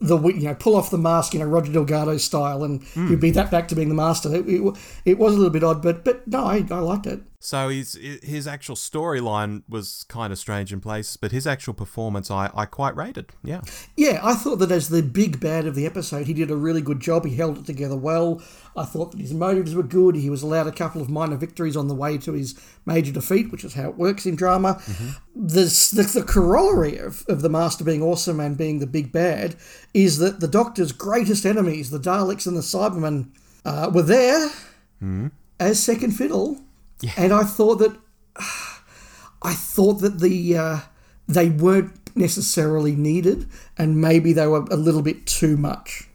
the 0.00 0.18
you 0.18 0.42
know 0.42 0.54
pull 0.54 0.74
off 0.74 0.90
the 0.90 0.98
mask, 0.98 1.32
you 1.32 1.38
know 1.38 1.46
Roger 1.46 1.72
Delgado 1.72 2.16
style, 2.16 2.64
and 2.64 2.82
he'd 3.08 3.20
be 3.20 3.30
that 3.32 3.50
back 3.50 3.68
to 3.68 3.76
being 3.76 3.88
the 3.88 3.94
master. 3.94 4.34
It, 4.34 4.48
it, 4.48 4.76
it 5.04 5.18
was 5.18 5.34
a 5.34 5.36
little 5.36 5.52
bit 5.52 5.62
odd, 5.62 5.80
but 5.80 6.04
but 6.04 6.26
no, 6.26 6.44
I, 6.44 6.66
I 6.70 6.78
liked 6.78 7.06
it. 7.06 7.20
So 7.44 7.70
his 7.70 7.94
his 8.22 8.46
actual 8.46 8.76
storyline 8.76 9.64
was 9.68 10.04
kind 10.04 10.32
of 10.32 10.38
strange 10.38 10.72
in 10.72 10.80
place, 10.80 11.16
but 11.16 11.32
his 11.32 11.44
actual 11.44 11.74
performance 11.74 12.30
I, 12.30 12.50
I 12.54 12.66
quite 12.66 12.94
rated. 12.94 13.32
Yeah. 13.42 13.62
Yeah, 13.96 14.20
I 14.22 14.34
thought 14.34 14.60
that 14.60 14.70
as 14.70 14.90
the 14.90 15.02
big 15.02 15.40
bad 15.40 15.66
of 15.66 15.74
the 15.74 15.84
episode, 15.84 16.28
he 16.28 16.34
did 16.34 16.52
a 16.52 16.56
really 16.56 16.80
good 16.80 17.00
job. 17.00 17.26
He 17.26 17.34
held 17.34 17.58
it 17.58 17.66
together 17.66 17.96
well. 17.96 18.40
I 18.76 18.84
thought 18.84 19.10
that 19.10 19.20
his 19.20 19.34
motives 19.34 19.74
were 19.74 19.82
good. 19.82 20.14
He 20.14 20.30
was 20.30 20.44
allowed 20.44 20.68
a 20.68 20.72
couple 20.72 21.02
of 21.02 21.10
minor 21.10 21.36
victories 21.36 21.76
on 21.76 21.88
the 21.88 21.96
way 21.96 22.16
to 22.18 22.32
his 22.32 22.54
major 22.86 23.10
defeat, 23.10 23.50
which 23.50 23.64
is 23.64 23.74
how 23.74 23.88
it 23.88 23.98
works 23.98 24.24
in 24.24 24.36
drama. 24.36 24.80
This, 25.34 25.90
the, 25.90 26.04
the 26.04 26.22
corollary 26.22 26.96
of, 26.98 27.24
of 27.28 27.42
the 27.42 27.50
Master 27.50 27.82
being 27.82 28.02
awesome 28.02 28.38
and 28.38 28.56
being 28.56 28.78
the 28.78 28.86
big 28.86 29.10
bad 29.10 29.56
is 29.92 30.18
that 30.18 30.38
the 30.38 30.46
Doctor's 30.48 30.92
greatest 30.92 31.44
enemies, 31.44 31.90
the 31.90 31.98
Daleks 31.98 32.46
and 32.46 32.56
the 32.56 32.60
Cybermen, 32.60 33.30
uh, 33.64 33.90
were 33.92 34.02
there 34.02 34.48
as 35.58 35.82
second 35.82 36.12
fiddle. 36.12 36.60
And 37.16 37.32
I 37.32 37.44
thought 37.44 37.76
that 37.76 37.96
I 39.42 39.54
thought 39.54 39.94
that 39.94 40.20
the 40.20 40.56
uh, 40.56 40.78
they 41.28 41.48
weren't 41.48 42.16
necessarily 42.16 42.94
needed, 42.94 43.48
and 43.76 44.00
maybe 44.00 44.32
they 44.32 44.46
were 44.46 44.64
a 44.70 44.76
little 44.76 45.02
bit 45.02 45.26
too 45.26 45.56
much. 45.56 46.08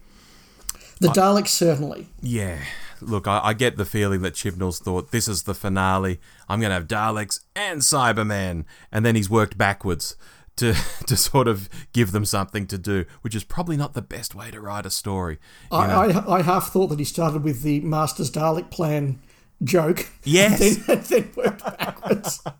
The 0.99 1.09
Daleks 1.09 1.49
certainly. 1.49 2.07
Yeah. 2.21 2.59
Look, 2.99 3.27
I, 3.27 3.39
I 3.43 3.53
get 3.53 3.77
the 3.77 3.85
feeling 3.85 4.23
that 4.23 4.33
Chibnall's 4.33 4.79
thought 4.79 5.11
this 5.11 5.27
is 5.27 5.43
the 5.43 5.53
finale. 5.53 6.19
I'm 6.49 6.59
going 6.59 6.71
to 6.71 6.75
have 6.75 6.87
Daleks 6.87 7.41
and 7.55 7.81
Cybermen, 7.81 8.65
and 8.91 9.05
then 9.05 9.15
he's 9.15 9.29
worked 9.29 9.55
backwards 9.55 10.15
to 10.55 10.73
to 11.07 11.15
sort 11.15 11.47
of 11.47 11.69
give 11.93 12.11
them 12.11 12.25
something 12.25 12.65
to 12.67 12.77
do, 12.77 13.05
which 13.21 13.35
is 13.35 13.43
probably 13.43 13.77
not 13.77 13.93
the 13.93 14.01
best 14.01 14.33
way 14.33 14.49
to 14.51 14.59
write 14.59 14.85
a 14.85 14.89
story. 14.89 15.37
I, 15.71 15.85
I, 15.85 16.37
I 16.37 16.41
half 16.41 16.71
thought 16.71 16.87
that 16.87 16.99
he 16.99 17.05
started 17.05 17.43
with 17.43 17.61
the 17.61 17.81
Master's 17.81 18.31
Dalek 18.31 18.71
plan 18.71 19.19
joke. 19.63 20.07
Yes. 20.23 20.77
then, 20.85 21.01
then 21.09 21.31
worked 21.35 21.63
backwards. 21.63 22.41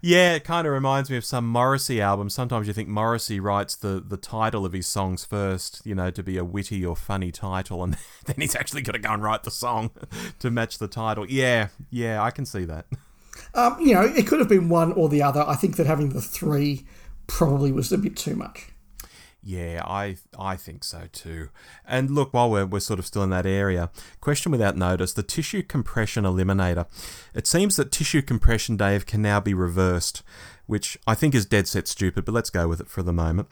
Yeah, 0.00 0.34
it 0.34 0.44
kind 0.44 0.66
of 0.66 0.72
reminds 0.72 1.08
me 1.08 1.16
of 1.16 1.24
some 1.24 1.46
Morrissey 1.46 2.00
album. 2.00 2.28
Sometimes 2.28 2.66
you 2.66 2.74
think 2.74 2.88
Morrissey 2.88 3.40
writes 3.40 3.74
the, 3.74 4.04
the 4.06 4.16
title 4.16 4.66
of 4.66 4.72
his 4.72 4.86
songs 4.86 5.24
first, 5.24 5.80
you 5.84 5.94
know, 5.94 6.10
to 6.10 6.22
be 6.22 6.36
a 6.36 6.44
witty 6.44 6.84
or 6.84 6.94
funny 6.96 7.32
title, 7.32 7.82
and 7.82 7.96
then 8.26 8.36
he's 8.38 8.54
actually 8.54 8.82
got 8.82 8.92
to 8.92 8.98
go 8.98 9.12
and 9.12 9.22
write 9.22 9.44
the 9.44 9.50
song 9.50 9.90
to 10.40 10.50
match 10.50 10.78
the 10.78 10.88
title. 10.88 11.26
Yeah, 11.26 11.68
yeah, 11.90 12.22
I 12.22 12.30
can 12.30 12.44
see 12.44 12.64
that. 12.64 12.86
Um, 13.54 13.78
you 13.80 13.94
know, 13.94 14.02
it 14.02 14.26
could 14.26 14.40
have 14.40 14.48
been 14.48 14.68
one 14.68 14.92
or 14.92 15.08
the 15.08 15.22
other. 15.22 15.42
I 15.46 15.54
think 15.54 15.76
that 15.76 15.86
having 15.86 16.10
the 16.10 16.20
three 16.20 16.84
probably 17.26 17.72
was 17.72 17.90
a 17.92 17.98
bit 17.98 18.16
too 18.16 18.36
much. 18.36 18.68
Yeah, 19.46 19.82
I 19.84 20.16
I 20.38 20.56
think 20.56 20.84
so 20.84 21.02
too. 21.12 21.50
And 21.86 22.10
look, 22.10 22.32
while 22.32 22.50
we're, 22.50 22.64
we're 22.64 22.80
sort 22.80 22.98
of 22.98 23.04
still 23.04 23.22
in 23.22 23.30
that 23.30 23.44
area, 23.44 23.90
question 24.22 24.50
without 24.50 24.74
notice, 24.74 25.12
the 25.12 25.22
tissue 25.22 25.62
compression 25.62 26.24
eliminator. 26.24 26.86
It 27.34 27.46
seems 27.46 27.76
that 27.76 27.92
tissue 27.92 28.22
compression, 28.22 28.78
Dave, 28.78 29.04
can 29.04 29.20
now 29.20 29.40
be 29.40 29.52
reversed, 29.52 30.22
which 30.64 30.96
I 31.06 31.14
think 31.14 31.34
is 31.34 31.44
dead 31.44 31.68
set 31.68 31.86
stupid, 31.86 32.24
but 32.24 32.32
let's 32.32 32.48
go 32.48 32.66
with 32.66 32.80
it 32.80 32.88
for 32.88 33.02
the 33.02 33.12
moment. 33.12 33.48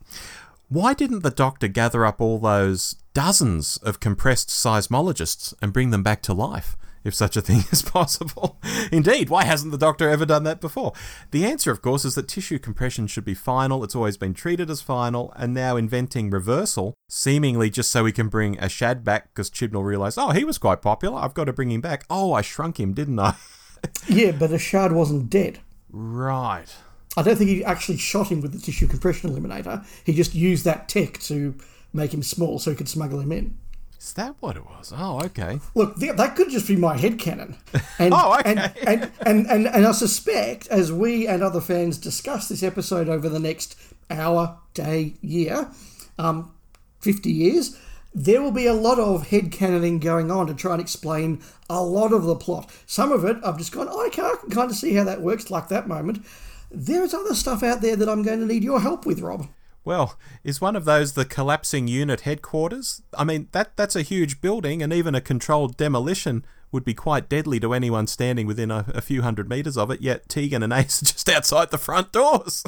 Why 0.70 0.94
didn't 0.94 1.22
the 1.24 1.30
doctor 1.30 1.68
gather 1.68 2.06
up 2.06 2.22
all 2.22 2.38
those 2.38 2.96
dozens 3.12 3.76
of 3.76 4.00
compressed 4.00 4.48
seismologists 4.48 5.52
and 5.60 5.74
bring 5.74 5.90
them 5.90 6.02
back 6.02 6.22
to 6.22 6.32
life? 6.32 6.74
If 7.04 7.14
such 7.14 7.36
a 7.36 7.40
thing 7.40 7.64
is 7.72 7.82
possible. 7.82 8.60
Indeed, 8.90 9.28
why 9.28 9.44
hasn't 9.44 9.72
the 9.72 9.78
doctor 9.78 10.08
ever 10.08 10.24
done 10.24 10.44
that 10.44 10.60
before? 10.60 10.92
The 11.30 11.44
answer, 11.44 11.70
of 11.70 11.82
course, 11.82 12.04
is 12.04 12.14
that 12.14 12.28
tissue 12.28 12.58
compression 12.58 13.06
should 13.06 13.24
be 13.24 13.34
final. 13.34 13.82
It's 13.82 13.96
always 13.96 14.16
been 14.16 14.34
treated 14.34 14.70
as 14.70 14.80
final, 14.80 15.32
and 15.36 15.52
now 15.52 15.76
inventing 15.76 16.30
reversal, 16.30 16.94
seemingly 17.08 17.70
just 17.70 17.90
so 17.90 18.04
we 18.04 18.12
can 18.12 18.28
bring 18.28 18.56
Ashad 18.56 19.04
back 19.04 19.34
because 19.34 19.50
Chibnall 19.50 19.84
realised, 19.84 20.18
oh, 20.18 20.30
he 20.30 20.44
was 20.44 20.58
quite 20.58 20.82
popular. 20.82 21.18
I've 21.18 21.34
got 21.34 21.44
to 21.44 21.52
bring 21.52 21.70
him 21.70 21.80
back. 21.80 22.04
Oh, 22.08 22.32
I 22.32 22.42
shrunk 22.42 22.78
him, 22.78 22.92
didn't 22.92 23.18
I? 23.18 23.34
yeah, 24.08 24.32
but 24.32 24.50
Ashad 24.50 24.92
wasn't 24.92 25.30
dead. 25.30 25.58
Right. 25.90 26.74
I 27.16 27.22
don't 27.22 27.36
think 27.36 27.50
he 27.50 27.64
actually 27.64 27.98
shot 27.98 28.28
him 28.28 28.40
with 28.40 28.52
the 28.52 28.58
tissue 28.58 28.86
compression 28.86 29.30
eliminator. 29.30 29.84
He 30.04 30.14
just 30.14 30.34
used 30.34 30.64
that 30.64 30.88
tech 30.88 31.18
to 31.20 31.54
make 31.92 32.14
him 32.14 32.22
small 32.22 32.58
so 32.58 32.70
he 32.70 32.76
could 32.76 32.88
smuggle 32.88 33.20
him 33.20 33.32
in. 33.32 33.58
Is 34.02 34.14
that 34.14 34.34
what 34.40 34.56
it 34.56 34.64
was? 34.66 34.92
Oh, 34.94 35.22
okay. 35.26 35.60
Look, 35.76 35.94
that 35.98 36.34
could 36.34 36.50
just 36.50 36.66
be 36.66 36.74
my 36.74 36.96
head 36.96 37.20
canon. 37.20 37.56
And, 38.00 38.12
oh, 38.16 38.36
okay. 38.40 38.50
And, 38.50 38.72
and, 38.84 39.12
and, 39.24 39.46
and, 39.46 39.66
and 39.68 39.86
I 39.86 39.92
suspect, 39.92 40.66
as 40.66 40.92
we 40.92 41.28
and 41.28 41.40
other 41.40 41.60
fans 41.60 41.98
discuss 41.98 42.48
this 42.48 42.64
episode 42.64 43.08
over 43.08 43.28
the 43.28 43.38
next 43.38 43.80
hour, 44.10 44.58
day, 44.74 45.14
year, 45.20 45.70
um, 46.18 46.52
50 46.98 47.30
years, 47.30 47.78
there 48.12 48.42
will 48.42 48.50
be 48.50 48.66
a 48.66 48.74
lot 48.74 48.98
of 48.98 49.28
head 49.28 49.52
canoning 49.52 50.00
going 50.00 50.32
on 50.32 50.48
to 50.48 50.54
try 50.54 50.72
and 50.72 50.80
explain 50.82 51.40
a 51.70 51.80
lot 51.80 52.12
of 52.12 52.24
the 52.24 52.34
plot. 52.34 52.72
Some 52.86 53.12
of 53.12 53.24
it, 53.24 53.36
I've 53.44 53.56
just 53.56 53.70
gone, 53.70 53.86
oh, 53.88 54.06
okay, 54.08 54.22
I 54.22 54.34
can 54.40 54.50
kind 54.50 54.68
of 54.68 54.76
see 54.76 54.94
how 54.94 55.04
that 55.04 55.22
works, 55.22 55.48
like 55.48 55.68
that 55.68 55.86
moment. 55.86 56.26
There's 56.72 57.14
other 57.14 57.36
stuff 57.36 57.62
out 57.62 57.82
there 57.82 57.94
that 57.94 58.08
I'm 58.08 58.24
going 58.24 58.40
to 58.40 58.46
need 58.46 58.64
your 58.64 58.80
help 58.80 59.06
with, 59.06 59.20
Rob. 59.20 59.46
Well, 59.84 60.18
is 60.44 60.60
one 60.60 60.76
of 60.76 60.84
those 60.84 61.12
the 61.12 61.24
collapsing 61.24 61.88
unit 61.88 62.20
headquarters? 62.20 63.02
I 63.16 63.24
mean, 63.24 63.48
that 63.52 63.76
that's 63.76 63.96
a 63.96 64.02
huge 64.02 64.40
building, 64.40 64.82
and 64.82 64.92
even 64.92 65.14
a 65.14 65.20
controlled 65.20 65.76
demolition 65.76 66.44
would 66.70 66.84
be 66.84 66.94
quite 66.94 67.28
deadly 67.28 67.60
to 67.60 67.74
anyone 67.74 68.06
standing 68.06 68.46
within 68.46 68.70
a, 68.70 68.86
a 68.94 69.00
few 69.00 69.22
hundred 69.22 69.48
metres 69.48 69.76
of 69.76 69.90
it, 69.90 70.00
yet 70.00 70.28
Tegan 70.28 70.62
and 70.62 70.72
Ace 70.72 71.02
are 71.02 71.06
just 71.06 71.28
outside 71.28 71.70
the 71.70 71.78
front 71.78 72.12
doors. 72.12 72.64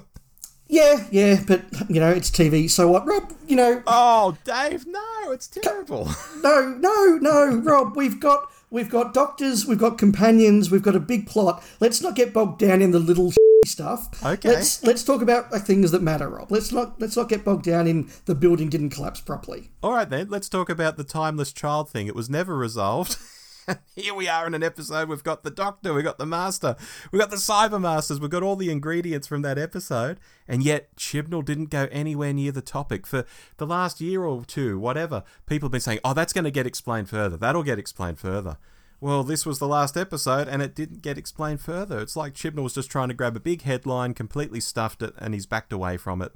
Yeah, 0.66 1.06
yeah, 1.11 1.40
but 1.47 1.62
you 1.88 2.00
know 2.00 2.11
it's 2.11 2.30
TV. 2.30 2.71
So 2.71 2.88
what, 2.88 3.06
Rob? 3.06 3.33
You 3.47 3.56
know. 3.56 3.83
Oh, 3.87 4.37
Dave, 4.44 4.87
no, 4.87 5.30
it's 5.30 5.47
terrible. 5.47 6.09
No, 6.42 6.76
no, 6.78 7.18
no, 7.23 7.56
Rob. 7.56 7.97
We've 7.97 8.21
got 8.21 8.50
we've 8.75 8.90
got 8.90 9.14
doctors, 9.14 9.64
we've 9.64 9.78
got 9.78 9.97
companions, 9.97 10.71
we've 10.71 10.83
got 10.83 10.97
a 10.97 11.00
big 11.00 11.26
plot. 11.26 11.64
Let's 11.81 12.02
not 12.02 12.16
get 12.16 12.35
bogged 12.35 12.59
down 12.59 12.83
in 12.83 12.90
the 12.90 12.99
little 12.99 13.33
stuff. 13.64 14.23
Okay. 14.23 14.49
Let's 14.49 14.83
let's 14.83 15.04
talk 15.04 15.23
about 15.23 15.50
like, 15.52 15.62
things 15.62 15.93
that 15.93 16.02
matter, 16.02 16.28
Rob. 16.28 16.50
Let's 16.50 16.73
not 16.73 17.00
let's 17.00 17.16
not 17.16 17.28
get 17.28 17.45
bogged 17.45 17.64
down 17.64 17.87
in 17.87 18.11
the 18.26 18.35
building 18.35 18.69
didn't 18.69 18.90
collapse 18.90 19.21
properly. 19.21 19.71
All 19.83 19.93
right 19.93 20.11
then, 20.11 20.28
let's 20.28 20.49
talk 20.49 20.69
about 20.69 20.97
the 20.97 21.04
timeless 21.04 21.52
child 21.52 21.88
thing. 21.88 22.09
It 22.09 22.16
was 22.16 22.28
never 22.28 22.57
resolved. 22.57 23.16
Here 23.94 24.14
we 24.14 24.28
are 24.28 24.47
in 24.47 24.54
an 24.54 24.62
episode. 24.62 25.09
We've 25.09 25.23
got 25.23 25.42
the 25.42 25.50
Doctor, 25.50 25.94
we've 25.94 26.04
got 26.04 26.18
the 26.18 26.26
Master, 26.26 26.76
we've 27.11 27.21
got 27.21 27.30
the 27.30 27.37
Cyber 27.37 27.80
Masters, 27.80 28.21
we've 28.21 28.30
got 28.30 28.42
all 28.42 28.56
the 28.56 28.71
ingredients 28.71 29.26
from 29.26 29.42
that 29.42 29.59
episode, 29.59 30.18
and 30.47 30.62
yet 30.62 30.94
Chibnall 30.97 31.44
didn't 31.44 31.71
go 31.71 31.88
anywhere 31.90 32.33
near 32.33 32.52
the 32.52 32.62
topic 32.62 33.06
for 33.06 33.25
the 33.56 33.66
last 33.66 34.00
year 34.00 34.25
or 34.25 34.44
two, 34.44 34.78
whatever. 34.78 35.23
People 35.47 35.66
have 35.66 35.73
been 35.73 35.80
saying, 35.80 36.00
"Oh, 36.04 36.14
that's 36.14 36.33
going 36.33 36.44
to 36.44 36.50
get 36.50 36.66
explained 36.66 37.09
further. 37.09 37.37
That'll 37.37 37.62
get 37.62 37.78
explained 37.78 38.18
further." 38.18 38.59
well, 39.00 39.23
this 39.23 39.44
was 39.44 39.59
the 39.59 39.68
last 39.68 39.99
episode 39.99 40.49
and 40.49 40.62
it 40.62 40.75
didn't 40.75 41.02
get 41.02 41.18
explained 41.18 41.61
further. 41.61 41.99
It's 41.99 42.16
like 42.16 42.33
Chibnall 42.33 42.62
was 42.62 42.73
just 42.73 42.90
trying 42.90 43.09
to 43.09 43.14
grab 43.14 43.37
a 43.37 43.40
big 43.40 43.61
headline, 43.61 44.14
completely 44.14 44.61
stuffed 44.61 45.02
it, 45.02 45.12
and 45.18 45.35
he's 45.35 45.44
backed 45.44 45.75
away 45.75 45.99
from 45.99 46.23
it. 46.23 46.33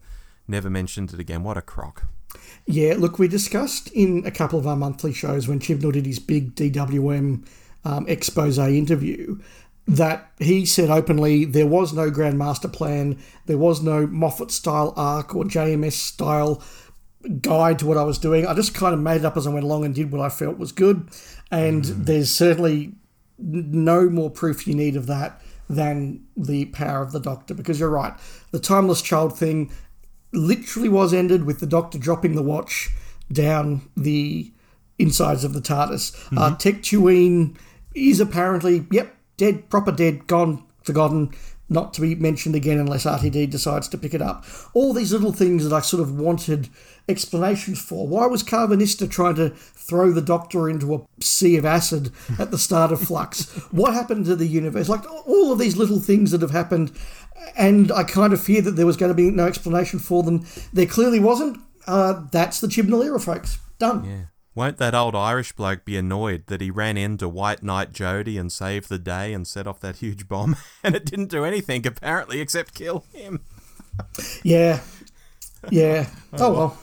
Never 0.48 0.70
mentioned 0.70 1.12
it 1.12 1.20
again. 1.20 1.44
What 1.44 1.56
a 1.58 1.62
crock. 1.62 2.04
Yeah, 2.66 2.94
look, 2.98 3.18
we 3.18 3.28
discussed 3.28 3.88
in 3.92 4.26
a 4.26 4.30
couple 4.30 4.58
of 4.58 4.66
our 4.66 4.76
monthly 4.76 5.12
shows 5.12 5.46
when 5.46 5.60
Chibnall 5.60 5.92
did 5.92 6.06
his 6.06 6.18
big 6.18 6.54
DWM 6.54 7.46
um, 7.84 8.06
expose 8.08 8.58
interview 8.58 9.38
that 9.86 10.30
he 10.38 10.66
said 10.66 10.90
openly 10.90 11.46
there 11.46 11.66
was 11.66 11.94
no 11.94 12.10
Grand 12.10 12.38
Master 12.38 12.68
Plan, 12.68 13.18
there 13.46 13.56
was 13.56 13.82
no 13.82 14.06
Moffat 14.06 14.50
style 14.50 14.92
arc 14.96 15.34
or 15.34 15.44
JMS 15.44 15.92
style 15.92 16.62
guide 17.40 17.78
to 17.78 17.86
what 17.86 17.96
I 17.96 18.02
was 18.02 18.18
doing. 18.18 18.46
I 18.46 18.54
just 18.54 18.74
kind 18.74 18.92
of 18.92 19.00
made 19.00 19.16
it 19.16 19.24
up 19.24 19.36
as 19.36 19.46
I 19.46 19.50
went 19.50 19.64
along 19.64 19.84
and 19.84 19.94
did 19.94 20.12
what 20.12 20.20
I 20.20 20.28
felt 20.28 20.58
was 20.58 20.72
good. 20.72 21.08
And 21.50 21.82
mm. 21.84 22.04
there's 22.04 22.30
certainly 22.30 22.92
no 23.38 24.10
more 24.10 24.30
proof 24.30 24.66
you 24.66 24.74
need 24.74 24.94
of 24.94 25.06
that 25.06 25.40
than 25.70 26.26
the 26.36 26.66
power 26.66 27.02
of 27.02 27.12
the 27.12 27.20
Doctor. 27.20 27.54
Because 27.54 27.80
you're 27.80 27.88
right, 27.88 28.12
the 28.50 28.60
Timeless 28.60 29.02
Child 29.02 29.38
thing 29.38 29.70
literally 30.32 30.88
was 30.88 31.14
ended 31.14 31.44
with 31.44 31.60
the 31.60 31.66
Doctor 31.66 31.98
dropping 31.98 32.34
the 32.34 32.42
watch 32.42 32.90
down 33.30 33.82
the 33.96 34.52
insides 34.98 35.44
of 35.44 35.52
the 35.52 35.60
TARDIS. 35.60 36.12
Mm-hmm. 36.12 36.38
Uh, 36.38 36.56
Tecteun 36.56 37.56
is 37.94 38.20
apparently, 38.20 38.86
yep, 38.90 39.14
dead, 39.36 39.68
proper 39.70 39.92
dead, 39.92 40.26
gone, 40.26 40.64
forgotten 40.82 41.32
not 41.68 41.92
to 41.94 42.00
be 42.00 42.14
mentioned 42.14 42.54
again 42.54 42.78
unless 42.78 43.04
RTD 43.04 43.50
decides 43.50 43.88
to 43.88 43.98
pick 43.98 44.14
it 44.14 44.22
up. 44.22 44.44
All 44.74 44.92
these 44.92 45.12
little 45.12 45.32
things 45.32 45.64
that 45.64 45.74
I 45.74 45.80
sort 45.80 46.02
of 46.02 46.18
wanted 46.18 46.68
explanations 47.08 47.80
for. 47.80 48.06
Why 48.06 48.26
was 48.26 48.42
Karvanista 48.42 49.10
trying 49.10 49.34
to 49.36 49.50
throw 49.50 50.10
the 50.10 50.22
Doctor 50.22 50.68
into 50.68 50.94
a 50.94 51.00
sea 51.22 51.56
of 51.56 51.64
acid 51.64 52.10
at 52.38 52.50
the 52.50 52.58
start 52.58 52.92
of 52.92 53.00
Flux? 53.00 53.46
what 53.70 53.94
happened 53.94 54.26
to 54.26 54.36
the 54.36 54.46
universe? 54.46 54.88
Like 54.88 55.04
all 55.26 55.52
of 55.52 55.58
these 55.58 55.76
little 55.76 56.00
things 56.00 56.30
that 56.30 56.42
have 56.42 56.50
happened, 56.50 56.92
and 57.56 57.92
I 57.92 58.04
kind 58.04 58.32
of 58.32 58.40
fear 58.40 58.62
that 58.62 58.72
there 58.72 58.86
was 58.86 58.96
going 58.96 59.10
to 59.10 59.14
be 59.14 59.30
no 59.30 59.46
explanation 59.46 59.98
for 59.98 60.22
them. 60.22 60.46
There 60.72 60.86
clearly 60.86 61.20
wasn't. 61.20 61.58
Uh, 61.86 62.24
that's 62.32 62.60
the 62.60 62.66
Chibnall 62.66 63.04
era, 63.04 63.20
folks. 63.20 63.58
Done. 63.78 64.04
Yeah. 64.04 64.20
Won't 64.58 64.78
that 64.78 64.92
old 64.92 65.14
Irish 65.14 65.52
bloke 65.52 65.84
be 65.84 65.96
annoyed 65.96 66.48
that 66.48 66.60
he 66.60 66.68
ran 66.68 66.96
into 66.96 67.28
White 67.28 67.62
Knight 67.62 67.92
Jodie 67.92 68.40
and 68.40 68.50
saved 68.50 68.88
the 68.88 68.98
day 68.98 69.32
and 69.32 69.46
set 69.46 69.68
off 69.68 69.78
that 69.78 69.98
huge 69.98 70.26
bomb 70.26 70.56
and 70.82 70.96
it 70.96 71.04
didn't 71.04 71.30
do 71.30 71.44
anything 71.44 71.86
apparently 71.86 72.40
except 72.40 72.74
kill 72.74 73.04
him? 73.12 73.40
yeah. 74.42 74.80
Yeah. 75.70 76.08
Oh, 76.40 76.52
well. 76.52 76.78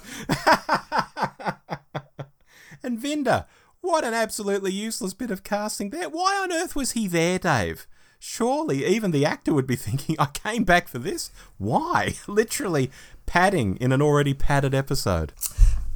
and 2.81 2.97
Vinder, 2.97 3.43
what 3.81 4.05
an 4.05 4.13
absolutely 4.13 4.71
useless 4.71 5.13
bit 5.13 5.29
of 5.29 5.43
casting 5.43 5.89
there. 5.89 6.07
Why 6.07 6.39
on 6.41 6.53
earth 6.53 6.77
was 6.77 6.93
he 6.93 7.09
there, 7.09 7.37
Dave? 7.37 7.87
Surely 8.19 8.85
even 8.85 9.11
the 9.11 9.25
actor 9.25 9.53
would 9.53 9.67
be 9.67 9.75
thinking, 9.75 10.15
I 10.17 10.27
came 10.27 10.63
back 10.63 10.87
for 10.87 10.99
this? 10.99 11.29
Why? 11.57 12.13
Literally 12.25 12.89
padding 13.25 13.75
in 13.81 13.91
an 13.91 14.01
already 14.01 14.33
padded 14.33 14.73
episode. 14.73 15.33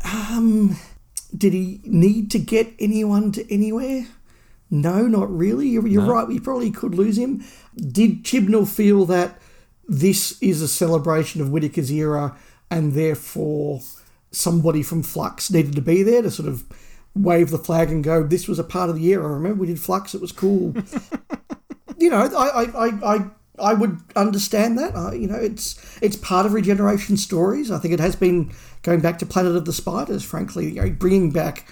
Um, 0.03 0.77
did 1.35 1.53
he 1.53 1.81
need 1.83 2.31
to 2.31 2.39
get 2.39 2.73
anyone 2.79 3.31
to 3.33 3.53
anywhere? 3.53 4.07
No, 4.71 5.07
not 5.07 5.35
really. 5.35 5.67
You're, 5.67 5.87
you're 5.87 6.03
no. 6.03 6.13
right. 6.13 6.27
We 6.27 6.39
probably 6.39 6.71
could 6.71 6.95
lose 6.95 7.17
him. 7.17 7.43
Did 7.75 8.23
Chibnall 8.23 8.67
feel 8.67 9.05
that 9.05 9.39
this 9.87 10.39
is 10.41 10.61
a 10.61 10.67
celebration 10.67 11.41
of 11.41 11.49
Whittaker's 11.49 11.91
era 11.91 12.37
and 12.69 12.93
therefore 12.93 13.81
somebody 14.31 14.83
from 14.83 15.01
Flux 15.01 15.49
needed 15.49 15.75
to 15.75 15.81
be 15.81 16.03
there 16.03 16.21
to 16.21 16.29
sort 16.29 16.47
of 16.47 16.63
wave 17.15 17.49
the 17.49 17.57
flag 17.57 17.89
and 17.89 18.03
go, 18.03 18.23
this 18.23 18.47
was 18.47 18.59
a 18.59 18.63
part 18.63 18.89
of 18.89 18.95
the 18.95 19.07
era. 19.07 19.27
Remember, 19.27 19.61
we 19.61 19.67
did 19.67 19.79
Flux, 19.79 20.13
it 20.13 20.21
was 20.21 20.31
cool. 20.31 20.75
you 21.97 22.09
know, 22.09 22.17
I, 22.17 22.63
I, 22.63 23.15
I, 23.15 23.29
I 23.59 23.73
would 23.73 23.99
understand 24.15 24.77
that. 24.77 25.17
You 25.19 25.27
know, 25.27 25.35
it's 25.35 25.99
it's 26.01 26.15
part 26.15 26.45
of 26.45 26.53
regeneration 26.53 27.17
stories. 27.17 27.71
I 27.71 27.79
think 27.79 27.93
it 27.93 27.99
has 27.99 28.15
been 28.15 28.51
going 28.83 29.01
back 29.01 29.19
to 29.19 29.25
Planet 29.25 29.55
of 29.55 29.65
the 29.65 29.73
Spiders. 29.73 30.23
Frankly, 30.23 30.71
you 30.71 30.81
know, 30.81 30.89
bringing 30.89 31.31
back 31.31 31.71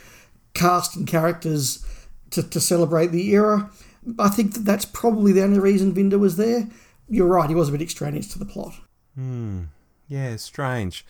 cast 0.54 0.96
and 0.96 1.08
characters 1.08 1.86
to, 2.32 2.44
to 2.44 2.60
celebrate 2.60 3.08
the 3.08 3.30
era. 3.30 3.70
I 4.18 4.30
think 4.30 4.54
that 4.54 4.66
that's 4.66 4.86
probably 4.86 5.32
the 5.32 5.44
only 5.44 5.60
reason 5.60 5.94
Vinder 5.94 6.20
was 6.20 6.38
there. 6.38 6.68
You're 7.10 7.28
right; 7.28 7.50
he 7.50 7.56
was 7.56 7.70
a 7.70 7.72
bit 7.72 7.82
extraneous 7.82 8.28
to 8.30 8.40
the 8.40 8.46
plot. 8.46 8.74
Hmm. 9.16 9.64
Yeah, 10.08 10.36
strange. 10.38 11.06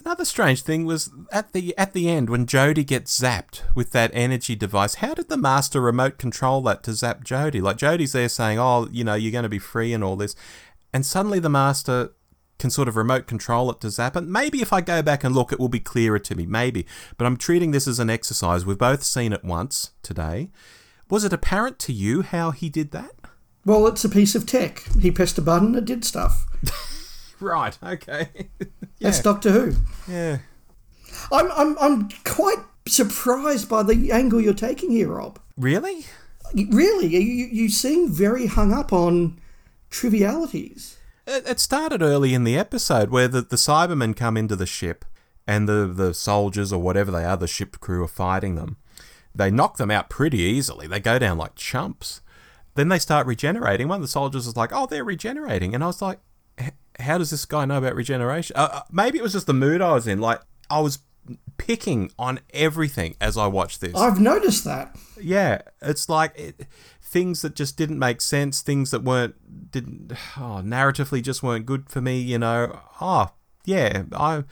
Another 0.00 0.24
strange 0.24 0.62
thing 0.62 0.84
was 0.84 1.10
at 1.30 1.52
the 1.52 1.76
at 1.78 1.92
the 1.92 2.08
end 2.08 2.28
when 2.28 2.46
Jodie 2.46 2.86
gets 2.86 3.18
zapped 3.18 3.62
with 3.74 3.92
that 3.92 4.10
energy 4.12 4.56
device. 4.56 4.96
How 4.96 5.14
did 5.14 5.28
the 5.28 5.36
master 5.36 5.80
remote 5.80 6.18
control 6.18 6.60
that 6.62 6.82
to 6.84 6.92
zap 6.92 7.22
Jodie? 7.22 7.62
Like 7.62 7.76
Jodie's 7.76 8.12
there 8.12 8.28
saying, 8.28 8.58
"Oh, 8.58 8.88
you 8.90 9.04
know, 9.04 9.14
you're 9.14 9.32
going 9.32 9.44
to 9.44 9.48
be 9.48 9.60
free 9.60 9.92
and 9.92 10.02
all 10.02 10.16
this," 10.16 10.34
and 10.92 11.06
suddenly 11.06 11.38
the 11.38 11.48
master 11.48 12.12
can 12.58 12.70
sort 12.70 12.88
of 12.88 12.96
remote 12.96 13.26
control 13.26 13.70
it 13.70 13.80
to 13.80 13.90
zap 13.90 14.16
it. 14.16 14.22
Maybe 14.22 14.60
if 14.60 14.72
I 14.72 14.80
go 14.80 15.02
back 15.02 15.24
and 15.24 15.34
look, 15.34 15.52
it 15.52 15.60
will 15.60 15.68
be 15.68 15.80
clearer 15.80 16.18
to 16.20 16.34
me. 16.34 16.46
Maybe, 16.46 16.86
but 17.16 17.26
I'm 17.26 17.36
treating 17.36 17.70
this 17.70 17.86
as 17.86 17.98
an 17.98 18.10
exercise. 18.10 18.66
We've 18.66 18.78
both 18.78 19.02
seen 19.02 19.32
it 19.32 19.44
once 19.44 19.92
today. 20.02 20.50
Was 21.10 21.24
it 21.24 21.32
apparent 21.32 21.78
to 21.80 21.92
you 21.92 22.22
how 22.22 22.50
he 22.52 22.68
did 22.68 22.90
that? 22.92 23.12
Well, 23.64 23.86
it's 23.86 24.04
a 24.04 24.08
piece 24.08 24.34
of 24.34 24.46
tech. 24.46 24.82
He 25.00 25.10
pressed 25.10 25.38
a 25.38 25.42
button, 25.42 25.74
it 25.74 25.84
did 25.84 26.04
stuff. 26.04 26.46
Right. 27.42 27.76
Okay. 27.82 28.28
yeah. 28.60 28.66
That's 29.00 29.20
Doctor 29.20 29.50
Who. 29.50 29.72
Yeah. 30.10 30.38
I'm, 31.30 31.50
I'm, 31.52 31.78
I'm 31.78 32.08
quite 32.24 32.58
surprised 32.86 33.68
by 33.68 33.82
the 33.82 34.12
angle 34.12 34.40
you're 34.40 34.54
taking 34.54 34.90
here, 34.90 35.08
Rob. 35.08 35.38
Really? 35.56 36.06
Really, 36.54 37.06
you, 37.06 37.46
you 37.46 37.68
seem 37.68 38.10
very 38.10 38.46
hung 38.46 38.72
up 38.72 38.92
on 38.92 39.40
trivialities. 39.90 40.96
It, 41.26 41.46
it 41.46 41.60
started 41.60 42.02
early 42.02 42.34
in 42.34 42.44
the 42.44 42.58
episode 42.58 43.10
where 43.10 43.28
the, 43.28 43.42
the 43.42 43.56
Cybermen 43.56 44.16
come 44.16 44.36
into 44.36 44.56
the 44.56 44.66
ship 44.66 45.04
and 45.46 45.68
the, 45.68 45.86
the 45.86 46.14
soldiers 46.14 46.72
or 46.72 46.80
whatever 46.80 47.10
they 47.10 47.24
are, 47.24 47.36
the 47.36 47.46
ship 47.46 47.80
crew 47.80 48.02
are 48.04 48.08
fighting 48.08 48.54
them. 48.54 48.76
They 49.34 49.50
knock 49.50 49.76
them 49.76 49.90
out 49.90 50.10
pretty 50.10 50.38
easily. 50.38 50.86
They 50.86 51.00
go 51.00 51.18
down 51.18 51.38
like 51.38 51.54
chumps. 51.54 52.20
Then 52.74 52.88
they 52.88 52.98
start 52.98 53.26
regenerating. 53.26 53.88
One 53.88 53.96
of 53.96 54.02
the 54.02 54.08
soldiers 54.08 54.46
is 54.46 54.56
like, 54.56 54.70
"Oh, 54.72 54.86
they're 54.86 55.04
regenerating," 55.04 55.74
and 55.74 55.84
I 55.84 55.88
was 55.88 56.00
like, 56.00 56.20
how 57.00 57.18
does 57.18 57.30
this 57.30 57.44
guy 57.44 57.64
know 57.64 57.78
about 57.78 57.94
regeneration? 57.94 58.56
Uh, 58.56 58.68
uh, 58.72 58.82
maybe 58.90 59.18
it 59.18 59.22
was 59.22 59.32
just 59.32 59.46
the 59.46 59.54
mood 59.54 59.80
I 59.80 59.92
was 59.92 60.06
in. 60.06 60.20
Like 60.20 60.40
I 60.70 60.80
was 60.80 60.98
picking 61.56 62.10
on 62.18 62.40
everything 62.52 63.16
as 63.20 63.36
I 63.36 63.46
watched 63.46 63.80
this. 63.80 63.94
I've 63.94 64.20
noticed 64.20 64.64
that. 64.64 64.96
Yeah, 65.20 65.62
it's 65.80 66.08
like 66.08 66.38
it, 66.38 66.66
things 67.00 67.42
that 67.42 67.54
just 67.54 67.76
didn't 67.76 67.98
make 67.98 68.20
sense, 68.20 68.60
things 68.62 68.90
that 68.90 69.02
weren't 69.02 69.70
didn't 69.70 70.12
oh, 70.36 70.62
narratively 70.64 71.22
just 71.22 71.42
weren't 71.42 71.66
good 71.66 71.88
for 71.88 72.00
me. 72.00 72.20
You 72.20 72.38
know. 72.38 72.80
Oh 73.00 73.30
yeah, 73.64 74.04
I. 74.12 74.44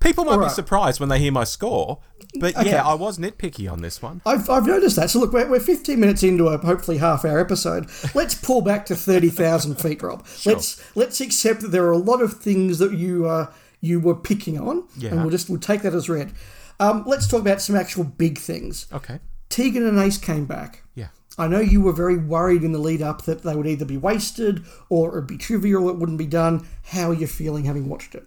People 0.00 0.24
might 0.24 0.36
right. 0.36 0.48
be 0.48 0.54
surprised 0.54 0.98
when 0.98 1.10
they 1.10 1.18
hear 1.18 1.30
my 1.30 1.44
score, 1.44 1.98
but 2.38 2.56
okay. 2.56 2.70
yeah, 2.70 2.86
I 2.86 2.94
was 2.94 3.18
nitpicky 3.18 3.70
on 3.70 3.82
this 3.82 4.00
one. 4.00 4.22
I've, 4.24 4.48
I've 4.48 4.66
noticed 4.66 4.96
that. 4.96 5.10
So 5.10 5.20
look, 5.20 5.32
we're, 5.32 5.48
we're 5.48 5.60
15 5.60 6.00
minutes 6.00 6.22
into 6.22 6.48
a 6.48 6.56
hopefully 6.56 6.98
half 6.98 7.24
hour 7.24 7.38
episode. 7.38 7.88
Let's 8.14 8.34
pull 8.34 8.62
back 8.62 8.86
to 8.86 8.96
30,000 8.96 9.76
feet, 9.76 10.02
Rob. 10.02 10.26
Sure. 10.40 10.54
Let's 10.54 10.96
let's 10.96 11.20
accept 11.20 11.60
that 11.60 11.68
there 11.68 11.84
are 11.84 11.92
a 11.92 11.98
lot 11.98 12.22
of 12.22 12.34
things 12.34 12.78
that 12.78 12.92
you 12.92 13.26
uh, 13.26 13.52
you 13.82 14.00
were 14.00 14.14
picking 14.14 14.58
on, 14.58 14.84
yeah. 14.96 15.10
and 15.10 15.20
we'll 15.20 15.30
just 15.30 15.50
we'll 15.50 15.60
take 15.60 15.82
that 15.82 15.94
as 15.94 16.08
read. 16.08 16.32
Um, 16.78 17.04
let's 17.06 17.26
talk 17.26 17.40
about 17.40 17.60
some 17.60 17.76
actual 17.76 18.04
big 18.04 18.38
things. 18.38 18.86
Okay. 18.90 19.20
Tegan 19.50 19.86
and 19.86 19.98
Ace 19.98 20.16
came 20.16 20.46
back. 20.46 20.84
Yeah. 20.94 21.08
I 21.36 21.46
know 21.46 21.60
you 21.60 21.82
were 21.82 21.92
very 21.92 22.16
worried 22.16 22.64
in 22.64 22.72
the 22.72 22.78
lead 22.78 23.02
up 23.02 23.22
that 23.22 23.42
they 23.42 23.54
would 23.54 23.66
either 23.66 23.84
be 23.84 23.98
wasted 23.98 24.64
or 24.88 25.10
it 25.10 25.14
would 25.14 25.26
be 25.26 25.36
trivial, 25.36 25.90
it 25.90 25.96
wouldn't 25.96 26.18
be 26.18 26.26
done. 26.26 26.66
How 26.84 27.10
are 27.10 27.14
you 27.14 27.26
feeling 27.26 27.64
having 27.64 27.88
watched 27.88 28.14
it? 28.14 28.26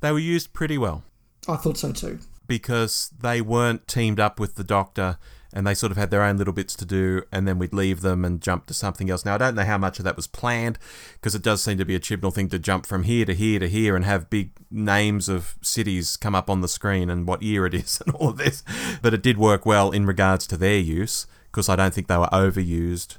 They 0.00 0.12
were 0.12 0.18
used 0.18 0.52
pretty 0.52 0.78
well. 0.78 1.02
I 1.48 1.56
thought 1.56 1.78
so 1.78 1.92
too. 1.92 2.18
Because 2.46 3.10
they 3.20 3.40
weren't 3.40 3.88
teamed 3.88 4.20
up 4.20 4.38
with 4.38 4.54
the 4.54 4.64
Doctor 4.64 5.18
and 5.52 5.66
they 5.66 5.74
sort 5.74 5.90
of 5.90 5.96
had 5.96 6.10
their 6.10 6.22
own 6.22 6.36
little 6.36 6.52
bits 6.52 6.74
to 6.76 6.84
do, 6.84 7.22
and 7.32 7.48
then 7.48 7.58
we'd 7.58 7.72
leave 7.72 8.02
them 8.02 8.24
and 8.24 8.42
jump 8.42 8.66
to 8.66 8.74
something 8.74 9.08
else. 9.08 9.24
Now, 9.24 9.34
I 9.34 9.38
don't 9.38 9.54
know 9.54 9.64
how 9.64 9.78
much 9.78 9.98
of 9.98 10.04
that 10.04 10.16
was 10.16 10.26
planned, 10.26 10.78
because 11.14 11.34
it 11.34 11.42
does 11.42 11.62
seem 11.62 11.78
to 11.78 11.86
be 11.86 11.94
a 11.94 12.00
Chibnall 12.00 12.34
thing 12.34 12.48
to 12.50 12.58
jump 12.58 12.84
from 12.84 13.04
here 13.04 13.24
to 13.24 13.34
here 13.34 13.58
to 13.58 13.68
here 13.68 13.96
and 13.96 14.04
have 14.04 14.28
big 14.28 14.50
names 14.70 15.28
of 15.28 15.56
cities 15.62 16.16
come 16.16 16.34
up 16.34 16.50
on 16.50 16.60
the 16.60 16.68
screen 16.68 17.08
and 17.08 17.26
what 17.26 17.42
year 17.42 17.64
it 17.64 17.72
is 17.72 18.00
and 18.06 18.14
all 18.14 18.28
of 18.30 18.36
this. 18.36 18.62
But 19.00 19.14
it 19.14 19.22
did 19.22 19.38
work 19.38 19.64
well 19.64 19.90
in 19.90 20.04
regards 20.04 20.46
to 20.48 20.56
their 20.56 20.78
use, 20.78 21.26
because 21.50 21.68
I 21.68 21.76
don't 21.76 21.94
think 21.94 22.08
they 22.08 22.18
were 22.18 22.26
overused, 22.26 23.16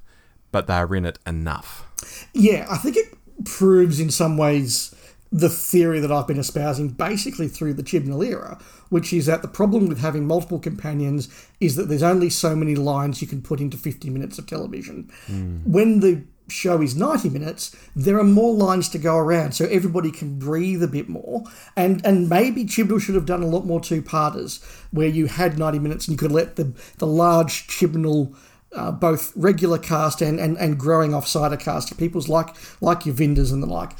but 0.51 0.67
they 0.67 0.75
are 0.75 0.95
in 0.95 1.05
it 1.05 1.17
enough. 1.25 1.87
Yeah, 2.33 2.67
I 2.69 2.77
think 2.77 2.95
it 2.95 3.17
proves 3.45 3.99
in 3.99 4.11
some 4.11 4.37
ways 4.37 4.93
the 5.31 5.49
theory 5.49 5.99
that 5.99 6.11
I've 6.11 6.27
been 6.27 6.39
espousing 6.39 6.89
basically 6.89 7.47
through 7.47 7.75
the 7.75 7.83
Chibnall 7.83 8.25
era, 8.25 8.57
which 8.89 9.13
is 9.13 9.27
that 9.27 9.41
the 9.41 9.47
problem 9.47 9.87
with 9.87 9.99
having 9.99 10.25
multiple 10.25 10.59
companions 10.59 11.29
is 11.59 11.75
that 11.75 11.87
there's 11.87 12.03
only 12.03 12.29
so 12.29 12.55
many 12.55 12.75
lines 12.75 13.21
you 13.21 13.27
can 13.27 13.41
put 13.41 13.61
into 13.61 13.77
50 13.77 14.09
minutes 14.09 14.39
of 14.39 14.47
television. 14.47 15.11
Mm. 15.27 15.67
When 15.67 15.99
the 15.99 16.23
show 16.47 16.81
is 16.81 16.95
90 16.95 17.29
minutes, 17.29 17.75
there 17.95 18.17
are 18.17 18.23
more 18.23 18.53
lines 18.55 18.89
to 18.89 18.97
go 18.97 19.17
around, 19.17 19.51
so 19.51 19.65
everybody 19.65 20.11
can 20.11 20.39
breathe 20.39 20.81
a 20.81 20.87
bit 20.87 21.07
more. 21.07 21.43
And 21.75 22.03
and 22.03 22.27
maybe 22.27 22.65
Chibnall 22.65 22.99
should 22.99 23.15
have 23.15 23.27
done 23.27 23.43
a 23.43 23.47
lot 23.47 23.65
more 23.65 23.79
two-parters, 23.79 24.63
where 24.89 25.07
you 25.07 25.27
had 25.27 25.59
90 25.59 25.77
minutes 25.77 26.07
and 26.07 26.13
you 26.13 26.17
could 26.17 26.31
let 26.31 26.55
the, 26.55 26.73
the 26.97 27.07
large 27.07 27.67
Chibnall... 27.67 28.35
Uh, 28.71 28.91
both 28.91 29.35
regular 29.35 29.79
cast 29.79 30.21
and, 30.21 30.39
and, 30.39 30.55
and 30.59 30.77
growing 30.77 31.09
offsider 31.09 31.59
cast, 31.59 31.97
people's 31.97 32.29
like 32.29 32.55
like 32.81 33.03
your 33.03 33.15
Vinders 33.15 33.51
and 33.51 33.63
the 33.63 33.67
like, 33.67 33.93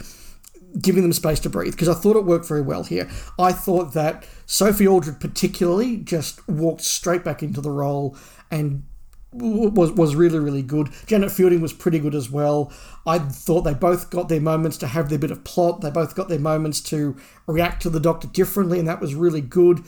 giving 0.82 1.04
them 1.04 1.14
space 1.14 1.40
to 1.42 1.50
breathe 1.50 1.74
because 1.74 1.90
I 1.90 1.94
thought 1.94 2.16
it 2.16 2.26
worked 2.26 2.48
very 2.48 2.62
well 2.62 2.84
here. 2.84 3.10
I 3.38 3.52
thought 3.52 3.94
that 3.94 4.26
Sophie 4.46 4.88
Aldred 4.88 5.20
particularly 5.20 5.98
just 5.98 6.48
walked 6.48 6.82
straight 6.82 7.24
back 7.24 7.42
into 7.42 7.62
the 7.62 7.72
role 7.72 8.16
and 8.52 8.84
was 9.32 9.92
was 9.92 10.16
really 10.16 10.40
really 10.40 10.64
good. 10.64 10.90
Janet 11.06 11.32
Fielding 11.32 11.62
was 11.62 11.74
pretty 11.74 12.00
good 12.00 12.16
as 12.16 12.32
well. 12.32 12.72
I 13.06 13.20
thought 13.20 13.62
they 13.62 13.74
both 13.74 14.10
got 14.10 14.28
their 14.28 14.42
moments 14.42 14.78
to 14.78 14.88
have 14.88 15.10
their 15.10 15.20
bit 15.20 15.32
of 15.32 15.44
plot. 15.44 15.82
They 15.82 15.92
both 15.92 16.16
got 16.16 16.30
their 16.30 16.40
moments 16.40 16.82
to 16.82 17.16
react 17.46 17.82
to 17.84 17.90
the 17.90 18.00
Doctor 18.00 18.28
differently, 18.28 18.80
and 18.80 18.88
that 18.88 19.02
was 19.02 19.14
really 19.14 19.42
good 19.42 19.84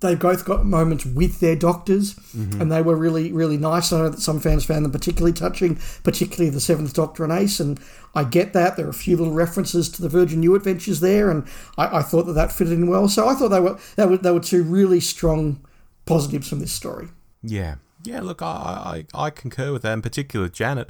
they 0.00 0.14
both 0.14 0.44
got 0.44 0.66
moments 0.66 1.06
with 1.06 1.40
their 1.40 1.56
doctors, 1.56 2.14
mm-hmm. 2.14 2.60
and 2.60 2.70
they 2.70 2.82
were 2.82 2.96
really, 2.96 3.32
really 3.32 3.56
nice. 3.56 3.92
I 3.92 3.98
know 3.98 4.10
that 4.10 4.20
some 4.20 4.40
fans 4.40 4.64
found 4.64 4.84
them 4.84 4.92
particularly 4.92 5.32
touching, 5.32 5.78
particularly 6.04 6.50
the 6.50 6.60
Seventh 6.60 6.92
Doctor 6.92 7.24
and 7.24 7.32
Ace, 7.32 7.60
and 7.60 7.80
I 8.14 8.24
get 8.24 8.52
that. 8.52 8.76
There 8.76 8.86
are 8.86 8.90
a 8.90 8.94
few 8.94 9.16
little 9.16 9.32
references 9.32 9.88
to 9.90 10.02
the 10.02 10.10
Virgin 10.10 10.40
New 10.40 10.54
Adventures 10.54 11.00
there, 11.00 11.30
and 11.30 11.46
I, 11.78 11.98
I 11.98 12.02
thought 12.02 12.24
that 12.24 12.34
that 12.34 12.52
fitted 12.52 12.74
in 12.74 12.88
well. 12.88 13.08
So 13.08 13.26
I 13.26 13.34
thought 13.34 13.48
they 13.48 13.60
were 13.60 13.78
they 13.96 14.04
were 14.04 14.18
they 14.18 14.30
were 14.30 14.40
two 14.40 14.62
really 14.62 15.00
strong 15.00 15.66
positives 16.04 16.48
from 16.48 16.60
this 16.60 16.72
story. 16.72 17.08
Yeah, 17.42 17.76
yeah. 18.04 18.20
Look, 18.20 18.42
I 18.42 19.06
I, 19.14 19.26
I 19.26 19.30
concur 19.30 19.72
with 19.72 19.82
that, 19.82 19.94
in 19.94 20.02
particular 20.02 20.48
Janet. 20.48 20.88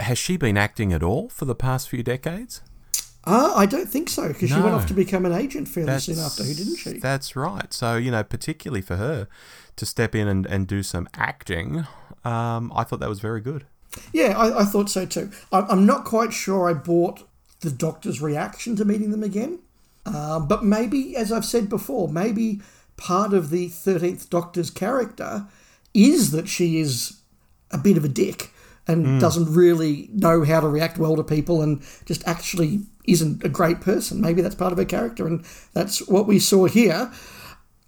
Has 0.00 0.18
she 0.18 0.36
been 0.36 0.56
acting 0.56 0.92
at 0.92 1.04
all 1.04 1.28
for 1.28 1.44
the 1.44 1.54
past 1.54 1.88
few 1.88 2.02
decades? 2.02 2.62
Uh, 3.26 3.54
I 3.56 3.66
don't 3.66 3.88
think 3.88 4.10
so, 4.10 4.28
because 4.28 4.50
no. 4.50 4.56
she 4.56 4.62
went 4.62 4.74
off 4.74 4.86
to 4.86 4.94
become 4.94 5.24
an 5.24 5.32
agent 5.32 5.68
fairly 5.68 5.86
that's, 5.86 6.04
soon 6.04 6.18
after, 6.18 6.42
didn't 6.42 6.76
she? 6.76 6.98
That's 6.98 7.34
right. 7.34 7.72
So, 7.72 7.96
you 7.96 8.10
know, 8.10 8.22
particularly 8.22 8.82
for 8.82 8.96
her 8.96 9.28
to 9.76 9.86
step 9.86 10.14
in 10.14 10.28
and, 10.28 10.46
and 10.46 10.66
do 10.66 10.82
some 10.82 11.08
acting, 11.14 11.86
um, 12.24 12.72
I 12.74 12.84
thought 12.84 13.00
that 13.00 13.08
was 13.08 13.20
very 13.20 13.40
good. 13.40 13.64
Yeah, 14.12 14.36
I, 14.36 14.60
I 14.60 14.64
thought 14.64 14.90
so 14.90 15.06
too. 15.06 15.30
I, 15.52 15.60
I'm 15.60 15.86
not 15.86 16.04
quite 16.04 16.32
sure 16.32 16.68
I 16.68 16.74
bought 16.74 17.26
the 17.60 17.70
doctor's 17.70 18.20
reaction 18.20 18.76
to 18.76 18.84
meeting 18.84 19.10
them 19.10 19.22
again. 19.22 19.60
Um, 20.06 20.46
but 20.46 20.64
maybe, 20.64 21.16
as 21.16 21.32
I've 21.32 21.46
said 21.46 21.68
before, 21.68 22.08
maybe 22.08 22.60
part 22.96 23.32
of 23.32 23.50
the 23.50 23.68
13th 23.68 24.28
Doctor's 24.28 24.70
character 24.70 25.46
is 25.92 26.30
that 26.32 26.48
she 26.48 26.78
is 26.78 27.20
a 27.70 27.78
bit 27.78 27.96
of 27.96 28.04
a 28.04 28.08
dick 28.08 28.50
and 28.86 29.06
mm. 29.06 29.20
doesn't 29.20 29.52
really 29.52 30.10
know 30.12 30.44
how 30.44 30.60
to 30.60 30.68
react 30.68 30.98
well 30.98 31.16
to 31.16 31.24
people 31.24 31.62
and 31.62 31.82
just 32.04 32.26
actually 32.28 32.82
isn't 33.04 33.44
a 33.44 33.48
great 33.48 33.80
person. 33.80 34.20
Maybe 34.20 34.42
that's 34.42 34.54
part 34.54 34.72
of 34.72 34.78
her 34.78 34.84
character, 34.84 35.26
and 35.26 35.44
that's 35.72 36.06
what 36.08 36.26
we 36.26 36.38
saw 36.38 36.66
here. 36.66 37.12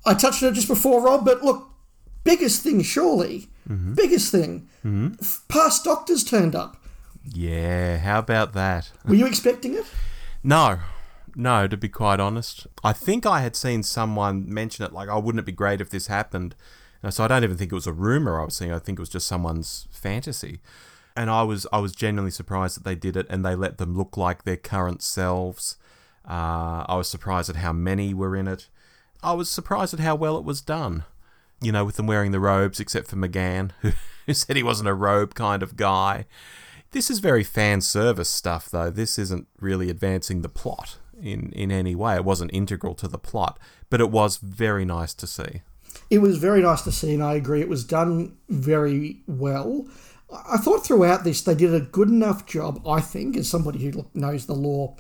I 0.05 0.15
touched 0.15 0.43
on 0.43 0.51
it 0.51 0.55
just 0.55 0.69
before, 0.69 1.03
Rob, 1.03 1.25
but 1.25 1.43
look, 1.43 1.69
biggest 2.25 2.63
thing, 2.63 2.83
surely, 2.83 3.49
mm-hmm. 3.69 3.95
biggest 3.95 4.31
thing, 4.31 4.69
mm-hmm. 4.85 5.15
past 5.49 5.85
doctors 5.85 6.23
turned 6.23 6.55
up. 6.55 6.77
Yeah, 7.25 7.99
how 7.99 8.21
about 8.21 8.53
that? 8.53 8.93
Were 9.05 9.17
you 9.17 9.27
expecting 9.27 9.75
it? 9.75 9.85
No, 10.45 10.79
no, 11.35 11.67
to 11.67 11.77
be 11.77 11.89
quite 11.89 12.21
honest. 12.21 12.67
I 12.85 12.93
think 12.93 13.27
I 13.27 13.41
had 13.41 13.57
seen 13.57 13.83
someone 13.83 14.53
mention 14.53 14.85
it, 14.85 14.93
like, 14.93 15.09
oh, 15.09 15.19
wouldn't 15.19 15.41
it 15.41 15.47
be 15.47 15.53
great 15.53 15.81
if 15.81 15.91
this 15.91 16.07
happened? 16.07 16.55
So 17.11 17.25
I 17.25 17.29
don't 17.29 17.45
even 17.45 17.57
think 17.57 17.73
it 17.73 17.75
was 17.75 17.87
a 17.87 17.93
rumor 17.93 18.41
I 18.41 18.45
was 18.45 18.57
seeing. 18.57 18.73
I 18.73 18.79
think 18.79 18.99
it 18.99 19.03
was 19.03 19.09
just 19.09 19.29
someone's 19.29 19.87
fantasy 19.91 20.61
and 21.17 21.31
I 21.31 21.43
was 21.43 21.67
I 21.73 21.79
was 21.79 21.95
genuinely 21.95 22.31
surprised 22.31 22.77
that 22.77 22.85
they 22.85 22.95
did 22.95 23.17
it 23.17 23.27
and 23.31 23.45
they 23.45 23.55
let 23.55 23.79
them 23.79 23.97
look 23.97 24.17
like 24.17 24.45
their 24.45 24.57
current 24.57 25.03
selves. 25.03 25.77
Uh, 26.29 26.85
I 26.87 26.97
was 26.97 27.09
surprised 27.09 27.49
at 27.49 27.57
how 27.57 27.73
many 27.73 28.13
were 28.13 28.37
in 28.37 28.49
it. 28.49 28.69
I 29.23 29.33
was 29.33 29.49
surprised 29.49 29.95
at 29.95 30.01
how 30.01 30.15
well 30.15 30.37
it 30.37 30.45
was 30.45 30.61
done. 30.61 31.05
You 31.61 31.73
know, 31.73 31.85
with 31.85 31.97
them 31.97 32.07
wearing 32.07 32.33
the 32.33 32.41
robes, 32.41 32.81
except 32.81 33.09
for 33.09 33.17
McGann, 33.17 33.71
who, 33.81 33.93
who 34.27 34.35
said 34.35 34.57
he 34.57 34.63
wasn't 34.63 34.89
a 34.89 34.95
robe 34.95 35.35
kind 35.35 35.63
of 35.63 35.77
guy. 35.77 36.27
This 36.91 37.11
is 37.11 37.19
very 37.19 37.43
fan 37.43 37.81
service 37.81 38.29
stuff, 38.29 38.69
though. 38.71 38.91
This 38.91 39.19
isn't 39.19 39.49
really 39.59 39.91
advancing 39.91 40.43
the 40.43 40.49
plot 40.49 40.99
in, 41.21 41.51
in 41.53 41.73
any 41.73 41.95
way. 41.95 42.17
It 42.17 42.25
wasn't 42.25 42.53
integral 42.55 42.95
to 42.97 43.09
the 43.09 43.19
plot, 43.19 43.59
but 43.91 44.01
it 44.01 44.11
was 44.11 44.37
very 44.37 44.85
nice 44.85 45.15
to 45.15 45.27
see. 45.27 45.63
It 46.11 46.19
was 46.19 46.39
very 46.39 46.63
nice 46.63 46.83
to 46.83 46.93
see, 46.93 47.15
and 47.15 47.23
I 47.23 47.35
agree. 47.35 47.61
It 47.61 47.69
was 47.69 47.85
done 47.85 48.37
very 48.49 49.23
well. 49.27 49.87
I 50.31 50.57
thought 50.57 50.85
throughout 50.85 51.25
this 51.25 51.43
they 51.43 51.55
did 51.55 51.75
a 51.75 51.81
good 51.81 52.09
enough 52.09 52.47
job, 52.47 52.83
I 52.87 53.01
think, 53.01 53.37
as 53.37 53.49
somebody 53.49 53.79
who 53.85 54.07
knows 54.15 54.47
the 54.47 54.55
lore 54.55 54.97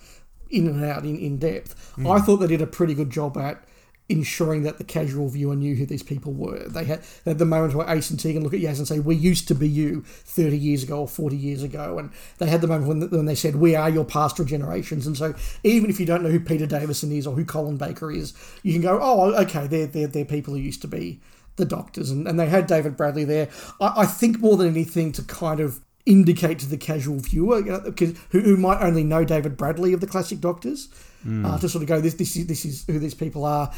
in 0.51 0.69
and 0.69 0.85
out 0.85 1.05
in, 1.05 1.19
in 1.19 1.39
depth. 1.39 1.95
Mm. 1.97 2.11
I 2.11 2.21
thought 2.21 2.37
they 2.37 2.47
did 2.47 2.63
a 2.63 2.67
pretty 2.67 2.95
good 2.95 3.11
job 3.11 3.37
at 3.37 3.65
ensuring 4.09 4.63
that 4.63 4.79
the 4.79 4.85
casual 4.85 5.29
viewer 5.29 5.57
knew 5.57 5.75
who 5.75 5.85
these 5.85 6.03
people 6.03 6.33
were. 6.33 6.69
They 6.69 6.85
had, 6.85 7.03
they 7.25 7.33
had 7.33 7.39
the 7.39 7.45
moment 7.45 7.75
where 7.75 7.91
Ace 7.91 8.11
and 8.11 8.21
Tegan 8.21 8.45
look 8.45 8.55
at 8.55 8.61
Yaz 8.61 8.79
and 8.79 8.87
say, 8.87 9.01
"We 9.01 9.17
used 9.17 9.49
to 9.49 9.55
be 9.55 9.69
you 9.69 10.03
30 10.07 10.57
years 10.57 10.83
ago 10.83 11.01
or 11.01 11.09
40 11.09 11.37
years 11.37 11.63
ago," 11.63 11.99
and 11.99 12.11
they 12.39 12.47
had 12.47 12.61
the 12.61 12.69
moment 12.69 12.89
when, 12.89 13.11
when 13.11 13.27
they 13.27 13.35
said, 13.35 13.57
"We 13.57 13.75
are 13.75 13.91
your 13.91 14.05
past 14.05 14.37
generations." 14.47 15.07
And 15.07 15.17
so, 15.17 15.35
even 15.65 15.91
if 15.91 15.99
you 15.99 16.07
don't 16.07 16.23
know 16.23 16.31
who 16.31 16.41
Peter 16.41 16.67
Davison 16.67 17.11
is 17.11 17.27
or 17.27 17.35
who 17.35 17.45
Colin 17.45 17.77
Baker 17.77 18.13
is, 18.13 18.33
you 18.63 18.73
can 18.73 18.83
go, 18.83 18.99
"Oh, 19.03 19.35
okay, 19.43 19.67
they're 19.67 19.87
they're, 19.87 20.07
they're 20.07 20.25
people 20.25 20.55
who 20.55 20.61
used 20.61 20.83
to 20.83 20.89
be." 20.89 21.21
The 21.57 21.65
doctors 21.65 22.11
and, 22.11 22.29
and 22.29 22.39
they 22.39 22.49
had 22.49 22.67
David 22.67 22.97
Bradley 22.97 23.25
there. 23.25 23.49
I, 23.81 24.03
I 24.03 24.07
think 24.07 24.41
more 24.41 24.57
than 24.57 24.69
anything 24.69 25.13
to 25.13 25.23
kind 25.23 25.61
of 25.61 25.81
indicate 26.07 26.61
to 26.61 26.67
the 26.67 26.77
casual 26.77 27.19
viewer, 27.19 27.59
you 27.59 27.73
know, 27.73 27.81
because 27.81 28.15
who, 28.31 28.41
who 28.41 28.57
might 28.57 28.81
only 28.81 29.03
know 29.03 29.25
David 29.25 29.57
Bradley 29.57 29.93
of 29.93 30.01
the 30.01 30.07
classic 30.07 30.41
Doctors, 30.41 30.89
mm. 31.27 31.45
uh, 31.45 31.59
to 31.59 31.69
sort 31.69 31.83
of 31.83 31.89
go, 31.89 32.01
this 32.01 32.15
this 32.15 32.37
is 32.37 32.47
this 32.47 32.65
is 32.65 32.85
who 32.87 32.99
these 32.99 33.15
people 33.15 33.45
are. 33.45 33.73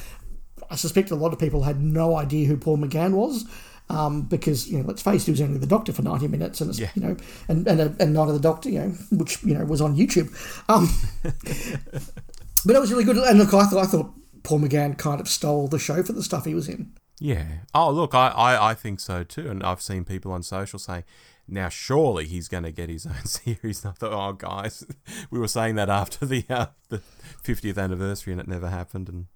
I 0.71 0.77
suspect 0.77 1.11
a 1.11 1.17
lot 1.17 1.33
of 1.33 1.39
people 1.39 1.63
had 1.63 1.81
no 1.81 2.17
idea 2.17 2.47
who 2.47 2.57
Paul 2.57 2.79
McGann 2.79 3.13
was. 3.15 3.47
Um, 3.91 4.23
because 4.23 4.69
you 4.69 4.79
know, 4.79 4.85
let's 4.87 5.01
face 5.01 5.23
it, 5.23 5.25
he 5.25 5.31
was 5.31 5.41
only 5.41 5.59
the 5.59 5.67
Doctor 5.67 5.95
for 5.95 6.03
ninety 6.03 6.29
minutes, 6.29 6.61
and 6.61 6.79
yeah. 6.79 6.91
you 6.95 7.01
know, 7.01 7.17
and 7.49 7.67
and, 7.67 7.81
a, 7.81 7.97
and 7.99 8.13
Night 8.13 8.29
of 8.29 8.35
the 8.35 8.41
Doctor, 8.41 8.69
you 8.69 8.81
know, 8.81 8.89
which 9.11 9.43
you 9.43 9.55
know 9.55 9.65
was 9.65 9.81
on 9.81 9.97
YouTube. 9.97 10.29
Um, 10.69 10.91
but 12.67 12.77
it 12.77 12.81
was 12.81 12.93
really 12.93 13.05
good, 13.05 13.17
and 13.17 13.39
look, 13.39 13.55
I 13.55 13.65
thought 13.65 13.83
I 13.83 13.87
thought 13.87 14.13
Paul 14.43 14.61
McGann 14.61 14.99
kind 14.99 15.23
of 15.23 15.29
stole 15.29 15.69
the 15.69 15.79
show 15.79 16.03
for 16.03 16.13
the 16.13 16.23
stuff 16.23 16.45
he 16.45 16.55
was 16.55 16.69
in. 16.69 16.93
Yeah. 17.21 17.47
Oh, 17.75 17.91
look, 17.91 18.15
I, 18.15 18.29
I, 18.29 18.71
I 18.71 18.75
think 18.75 19.01
so 19.01 19.25
too, 19.25 19.49
and 19.51 19.63
I've 19.63 19.83
seen 19.83 20.05
people 20.05 20.33
on 20.33 20.43
social 20.43 20.79
say, 20.79 21.05
now 21.47 21.69
surely 21.69 22.27
he's 22.27 22.49
going 22.49 22.65
to 22.65 22.71
get 22.71 22.89
his 22.89 23.07
own 23.07 23.25
series. 23.25 23.85
And 23.85 23.93
I 23.93 23.95
thought, 23.95 24.13
oh 24.13 24.33
guys, 24.33 24.85
we 25.31 25.39
were 25.39 25.49
saying 25.49 25.77
that 25.77 25.89
after 25.89 26.27
the 26.27 26.45
uh, 26.49 26.67
the 26.89 26.99
fiftieth 27.43 27.79
anniversary, 27.79 28.33
and 28.33 28.41
it 28.41 28.49
never 28.49 28.69
happened, 28.69 29.09
and 29.09 29.27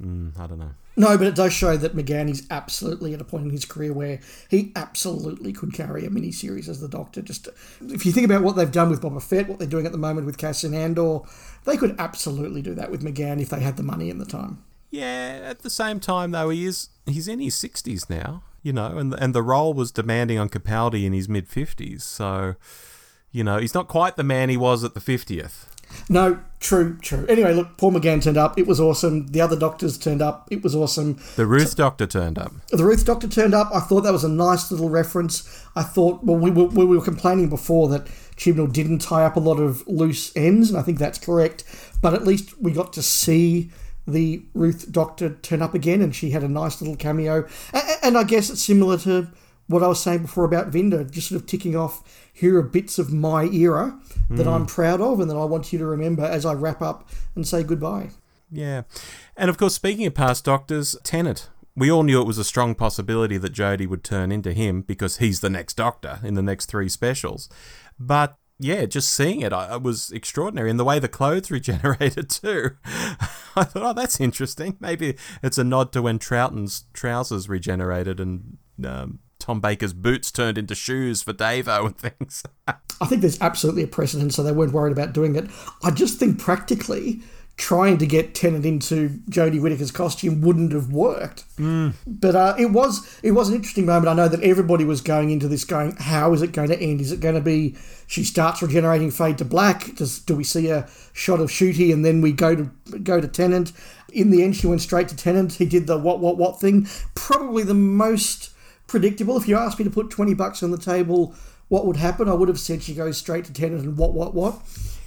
Mm, 0.00 0.38
I 0.38 0.46
don't 0.46 0.58
know. 0.58 0.72
No, 0.96 1.16
but 1.16 1.26
it 1.26 1.34
does 1.34 1.52
show 1.52 1.76
that 1.76 1.96
McGann 1.96 2.28
is 2.30 2.46
absolutely 2.50 3.14
at 3.14 3.20
a 3.20 3.24
point 3.24 3.44
in 3.44 3.50
his 3.50 3.64
career 3.64 3.92
where 3.92 4.20
he 4.50 4.72
absolutely 4.76 5.52
could 5.52 5.72
carry 5.72 6.04
a 6.04 6.10
mini 6.10 6.32
series 6.32 6.68
as 6.68 6.80
the 6.80 6.88
Doctor. 6.88 7.22
Just 7.22 7.48
if 7.80 8.04
you 8.04 8.12
think 8.12 8.26
about 8.26 8.42
what 8.42 8.56
they've 8.56 8.70
done 8.70 8.90
with 8.90 9.00
Boba 9.00 9.22
Fett, 9.22 9.48
what 9.48 9.58
they're 9.58 9.68
doing 9.68 9.86
at 9.86 9.92
the 9.92 9.98
moment 9.98 10.26
with 10.26 10.38
Cassian 10.38 10.74
Andor, 10.74 11.20
they 11.64 11.76
could 11.76 11.96
absolutely 11.98 12.60
do 12.62 12.74
that 12.74 12.90
with 12.90 13.02
McGann 13.02 13.40
if 13.40 13.48
they 13.48 13.60
had 13.60 13.76
the 13.76 13.82
money 13.82 14.10
and 14.10 14.20
the 14.20 14.26
time. 14.26 14.62
Yeah. 14.96 15.40
At 15.44 15.60
the 15.60 15.70
same 15.70 16.00
time, 16.00 16.30
though, 16.30 16.50
he 16.50 16.64
is 16.64 16.88
he's 17.06 17.28
in 17.28 17.40
his 17.40 17.54
sixties 17.54 18.08
now, 18.08 18.42
you 18.62 18.72
know, 18.72 18.98
and 18.98 19.14
and 19.14 19.34
the 19.34 19.42
role 19.42 19.74
was 19.74 19.90
demanding 19.92 20.38
on 20.38 20.48
Capaldi 20.48 21.04
in 21.04 21.12
his 21.12 21.28
mid 21.28 21.48
fifties, 21.48 22.02
so 22.04 22.56
you 23.30 23.44
know 23.44 23.58
he's 23.58 23.74
not 23.74 23.88
quite 23.88 24.16
the 24.16 24.24
man 24.24 24.48
he 24.48 24.56
was 24.56 24.84
at 24.84 24.94
the 24.94 25.00
fiftieth. 25.00 25.72
No, 26.08 26.40
true, 26.60 26.98
true. 26.98 27.26
Anyway, 27.28 27.52
look, 27.52 27.76
Paul 27.78 27.92
McGann 27.92 28.22
turned 28.22 28.36
up. 28.36 28.58
It 28.58 28.66
was 28.66 28.80
awesome. 28.80 29.28
The 29.28 29.40
other 29.40 29.56
doctors 29.56 29.96
turned 29.96 30.20
up. 30.20 30.48
It 30.50 30.62
was 30.62 30.74
awesome. 30.74 31.18
The 31.36 31.46
Ruth 31.46 31.70
so, 31.70 31.76
Doctor 31.76 32.06
turned 32.06 32.38
up. 32.38 32.52
The 32.68 32.84
Ruth 32.84 33.04
Doctor 33.04 33.28
turned 33.28 33.54
up. 33.54 33.70
I 33.72 33.80
thought 33.80 34.02
that 34.02 34.12
was 34.12 34.24
a 34.24 34.28
nice 34.28 34.70
little 34.70 34.88
reference. 34.88 35.64
I 35.76 35.82
thought, 35.82 36.24
well, 36.24 36.36
we 36.36 36.50
were, 36.50 36.66
we 36.66 36.84
were 36.84 37.02
complaining 37.02 37.48
before 37.48 37.88
that 37.90 38.06
Chibnall 38.36 38.72
didn't 38.72 38.98
tie 38.98 39.24
up 39.24 39.36
a 39.36 39.40
lot 39.40 39.58
of 39.58 39.86
loose 39.86 40.36
ends, 40.36 40.68
and 40.68 40.78
I 40.78 40.82
think 40.82 40.98
that's 40.98 41.18
correct. 41.18 41.64
But 42.02 42.14
at 42.14 42.24
least 42.24 42.60
we 42.60 42.72
got 42.72 42.92
to 42.94 43.02
see 43.02 43.70
the 44.06 44.42
Ruth 44.54 44.90
Doctor 44.90 45.30
turn 45.42 45.62
up 45.62 45.74
again, 45.74 46.00
and 46.00 46.14
she 46.14 46.30
had 46.30 46.44
a 46.44 46.48
nice 46.48 46.80
little 46.80 46.96
cameo. 46.96 47.46
And, 48.02 48.16
I 48.16 48.24
guess 48.24 48.50
it's 48.50 48.62
similar 48.62 48.98
to 48.98 49.28
what 49.66 49.82
I 49.82 49.88
was 49.88 50.00
saying 50.00 50.22
before 50.22 50.44
about 50.44 50.70
Vinder, 50.70 51.04
just 51.10 51.28
sort 51.28 51.40
of 51.40 51.46
ticking 51.46 51.74
off 51.74 52.28
here 52.32 52.58
are 52.58 52.62
bits 52.62 52.98
of 52.98 53.12
my 53.12 53.44
era 53.44 53.98
that 54.30 54.46
mm. 54.46 54.52
I'm 54.52 54.66
proud 54.66 55.00
of 55.00 55.18
and 55.20 55.30
that 55.30 55.36
I 55.36 55.44
want 55.44 55.72
you 55.72 55.78
to 55.80 55.86
remember 55.86 56.22
as 56.22 56.46
I 56.46 56.52
wrap 56.52 56.80
up 56.80 57.08
and 57.34 57.46
say 57.46 57.62
goodbye. 57.62 58.10
Yeah. 58.50 58.82
And 59.36 59.50
of 59.50 59.58
course, 59.58 59.74
speaking 59.74 60.06
of 60.06 60.14
past 60.14 60.44
doctors, 60.44 60.96
Tennant. 61.02 61.48
We 61.78 61.90
all 61.90 62.04
knew 62.04 62.22
it 62.22 62.26
was 62.26 62.38
a 62.38 62.44
strong 62.44 62.74
possibility 62.74 63.36
that 63.36 63.52
Jodie 63.52 63.86
would 63.86 64.02
turn 64.02 64.32
into 64.32 64.54
him 64.54 64.80
because 64.80 65.18
he's 65.18 65.40
the 65.40 65.50
next 65.50 65.74
doctor 65.74 66.20
in 66.22 66.32
the 66.32 66.42
next 66.42 66.66
three 66.66 66.88
specials. 66.88 67.50
But 67.98 68.38
yeah, 68.58 68.86
just 68.86 69.10
seeing 69.10 69.40
it, 69.40 69.52
I, 69.52 69.74
it 69.74 69.82
was 69.82 70.10
extraordinary. 70.10 70.70
And 70.70 70.80
the 70.80 70.84
way 70.84 70.98
the 70.98 71.08
clothes 71.08 71.50
regenerated 71.50 72.30
too. 72.30 72.70
I 72.84 73.64
thought, 73.64 73.82
oh, 73.82 73.92
that's 73.92 74.20
interesting. 74.20 74.76
Maybe 74.80 75.16
it's 75.42 75.58
a 75.58 75.64
nod 75.64 75.92
to 75.92 76.02
when 76.02 76.18
Troughton's 76.18 76.84
trousers 76.92 77.48
regenerated 77.48 78.20
and 78.20 78.58
um, 78.84 79.20
Tom 79.38 79.60
Baker's 79.60 79.92
boots 79.92 80.30
turned 80.30 80.58
into 80.58 80.74
shoes 80.74 81.22
for 81.22 81.32
Davo 81.32 81.86
and 81.86 81.96
things. 82.18 82.42
I 82.66 83.06
think 83.06 83.20
there's 83.20 83.40
absolutely 83.40 83.82
a 83.82 83.88
precedent, 83.88 84.34
so 84.34 84.42
they 84.42 84.52
weren't 84.52 84.72
worried 84.72 84.92
about 84.92 85.12
doing 85.12 85.36
it. 85.36 85.46
I 85.82 85.90
just 85.90 86.18
think 86.18 86.38
practically 86.38 87.20
trying 87.56 87.96
to 87.96 88.06
get 88.06 88.34
Tennant 88.34 88.66
into 88.66 89.08
Jodie 89.30 89.60
Whittaker's 89.60 89.90
costume 89.90 90.42
wouldn't 90.42 90.72
have 90.72 90.92
worked. 90.92 91.44
Mm. 91.56 91.94
But 92.06 92.36
uh, 92.36 92.54
it 92.58 92.66
was 92.66 93.18
it 93.22 93.32
was 93.32 93.48
an 93.48 93.54
interesting 93.54 93.86
moment. 93.86 94.08
I 94.08 94.14
know 94.14 94.28
that 94.28 94.42
everybody 94.42 94.84
was 94.84 95.00
going 95.00 95.30
into 95.30 95.48
this 95.48 95.64
going, 95.64 95.96
how 95.96 96.32
is 96.32 96.42
it 96.42 96.52
going 96.52 96.68
to 96.68 96.78
end? 96.78 97.00
Is 97.00 97.12
it 97.12 97.20
going 97.20 97.34
to 97.34 97.40
be 97.40 97.74
she 98.06 98.24
starts 98.24 98.60
regenerating 98.60 99.10
fade 99.10 99.38
to 99.38 99.44
black? 99.44 99.94
Does 99.96 100.18
do 100.18 100.36
we 100.36 100.44
see 100.44 100.68
a 100.68 100.88
shot 101.12 101.40
of 101.40 101.48
Ncuti 101.48 101.92
and 101.92 102.04
then 102.04 102.20
we 102.20 102.32
go 102.32 102.54
to 102.54 102.64
go 102.98 103.20
to 103.20 103.28
Tennant? 103.28 103.72
In 104.12 104.30
the 104.30 104.42
end, 104.42 104.56
she 104.56 104.66
went 104.66 104.82
straight 104.82 105.08
to 105.08 105.16
Tennant. 105.16 105.54
He 105.54 105.64
did 105.64 105.86
the 105.86 105.96
what 105.96 106.20
what 106.20 106.36
what 106.36 106.60
thing. 106.60 106.86
Probably 107.14 107.62
the 107.62 107.74
most 107.74 108.50
predictable. 108.86 109.36
If 109.36 109.48
you 109.48 109.56
asked 109.56 109.78
me 109.78 109.84
to 109.84 109.90
put 109.90 110.10
20 110.10 110.34
bucks 110.34 110.62
on 110.62 110.70
the 110.70 110.78
table, 110.78 111.34
what 111.68 111.86
would 111.86 111.96
happen? 111.96 112.28
I 112.28 112.34
would 112.34 112.48
have 112.48 112.60
said 112.60 112.82
she 112.82 112.94
goes 112.94 113.16
straight 113.16 113.44
to 113.46 113.52
Tennant 113.52 113.82
and 113.82 113.96
what, 113.96 114.12
what, 114.12 114.34
what. 114.34 114.60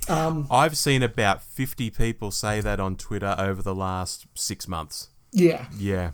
Um, 0.09 0.47
I've 0.49 0.77
seen 0.77 1.03
about 1.03 1.43
50 1.43 1.91
people 1.91 2.31
say 2.31 2.61
that 2.61 2.79
on 2.79 2.95
Twitter 2.95 3.35
over 3.37 3.61
the 3.61 3.75
last 3.75 4.25
six 4.33 4.67
months. 4.67 5.09
Yeah. 5.31 5.67
Yeah. 5.77 6.11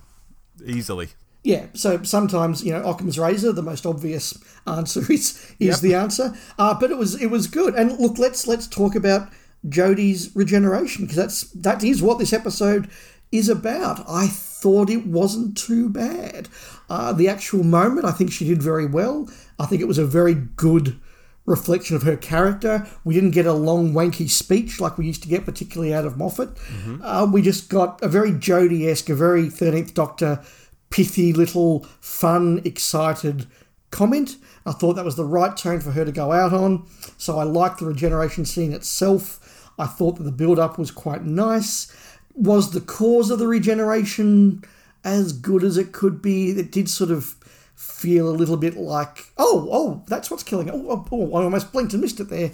Easily. 0.65 1.09
Yeah, 1.43 1.67
so 1.73 2.01
sometimes 2.01 2.63
you 2.63 2.71
know 2.71 2.83
Occam's 2.83 3.19
razor, 3.19 3.53
the 3.53 3.61
most 3.61 3.85
obvious 3.85 4.35
answer 4.65 5.01
is 5.11 5.53
is 5.59 5.67
yep. 5.67 5.79
the 5.79 5.93
answer. 5.93 6.33
Uh, 6.57 6.73
but 6.73 6.89
it 6.89 6.97
was 6.97 7.21
it 7.21 7.27
was 7.27 7.45
good. 7.45 7.75
And 7.75 7.99
look, 7.99 8.17
let's 8.17 8.47
let's 8.47 8.67
talk 8.67 8.95
about 8.95 9.29
Jodie's 9.69 10.35
regeneration 10.35 11.05
because 11.05 11.17
that's 11.17 11.41
that 11.51 11.83
is 11.83 12.01
what 12.01 12.17
this 12.17 12.33
episode 12.33 12.89
is 13.31 13.47
about. 13.47 14.03
I 14.09 14.25
thought 14.25 14.89
it 14.89 15.05
wasn't 15.05 15.55
too 15.55 15.87
bad. 15.87 16.49
Uh, 16.89 17.13
the 17.13 17.29
actual 17.29 17.63
moment, 17.63 18.07
I 18.07 18.11
think 18.11 18.31
she 18.31 18.45
did 18.45 18.63
very 18.63 18.87
well. 18.87 19.29
I 19.59 19.67
think 19.67 19.81
it 19.83 19.87
was 19.87 19.99
a 19.99 20.05
very 20.05 20.33
good 20.33 20.99
reflection 21.45 21.95
of 21.95 22.03
her 22.03 22.17
character. 22.17 22.87
We 23.03 23.13
didn't 23.13 23.31
get 23.31 23.45
a 23.45 23.53
long, 23.53 23.93
wanky 23.93 24.29
speech 24.29 24.79
like 24.79 24.97
we 24.97 25.05
used 25.05 25.23
to 25.23 25.29
get, 25.29 25.45
particularly 25.45 25.93
out 25.93 26.05
of 26.05 26.17
Moffat. 26.17 26.55
Mm-hmm. 26.55 27.01
Uh, 27.01 27.25
we 27.25 27.41
just 27.41 27.69
got 27.69 28.01
a 28.01 28.07
very 28.07 28.31
Jodie 28.31 28.87
esque, 28.89 29.09
a 29.09 29.15
very 29.15 29.45
13th 29.45 29.93
Doctor, 29.93 30.43
pithy, 30.89 31.33
little, 31.33 31.85
fun, 31.99 32.61
excited 32.65 33.47
comment. 33.91 34.35
I 34.65 34.71
thought 34.71 34.93
that 34.93 35.05
was 35.05 35.15
the 35.15 35.25
right 35.25 35.55
tone 35.55 35.79
for 35.79 35.91
her 35.91 36.03
to 36.05 36.11
go 36.11 36.31
out 36.31 36.53
on. 36.53 36.85
So 37.17 37.39
I 37.39 37.43
liked 37.43 37.79
the 37.79 37.85
regeneration 37.85 38.45
scene 38.45 38.73
itself. 38.73 39.71
I 39.77 39.85
thought 39.85 40.17
that 40.17 40.23
the 40.23 40.31
build 40.31 40.59
up 40.59 40.77
was 40.77 40.91
quite 40.91 41.23
nice. 41.23 41.95
Was 42.33 42.71
the 42.71 42.81
cause 42.81 43.29
of 43.29 43.39
the 43.39 43.47
regeneration 43.47 44.63
as 45.03 45.31
good 45.31 45.63
as 45.63 45.77
it 45.77 45.93
could 45.93 46.21
be? 46.21 46.51
It 46.51 46.71
did 46.71 46.89
sort 46.89 47.11
of 47.11 47.35
feel 47.75 48.29
a 48.29 48.31
little 48.31 48.57
bit 48.57 48.77
like, 48.77 49.31
oh, 49.37 49.67
oh, 49.71 50.03
that's 50.07 50.31
what's 50.31 50.43
killing 50.43 50.67
it. 50.67 50.73
Oh, 50.73 50.85
oh, 50.89 51.07
oh, 51.11 51.35
I 51.35 51.43
almost 51.43 51.71
blinked 51.71 51.93
and 51.93 52.01
missed 52.01 52.19
it 52.19 52.29
there. 52.29 52.51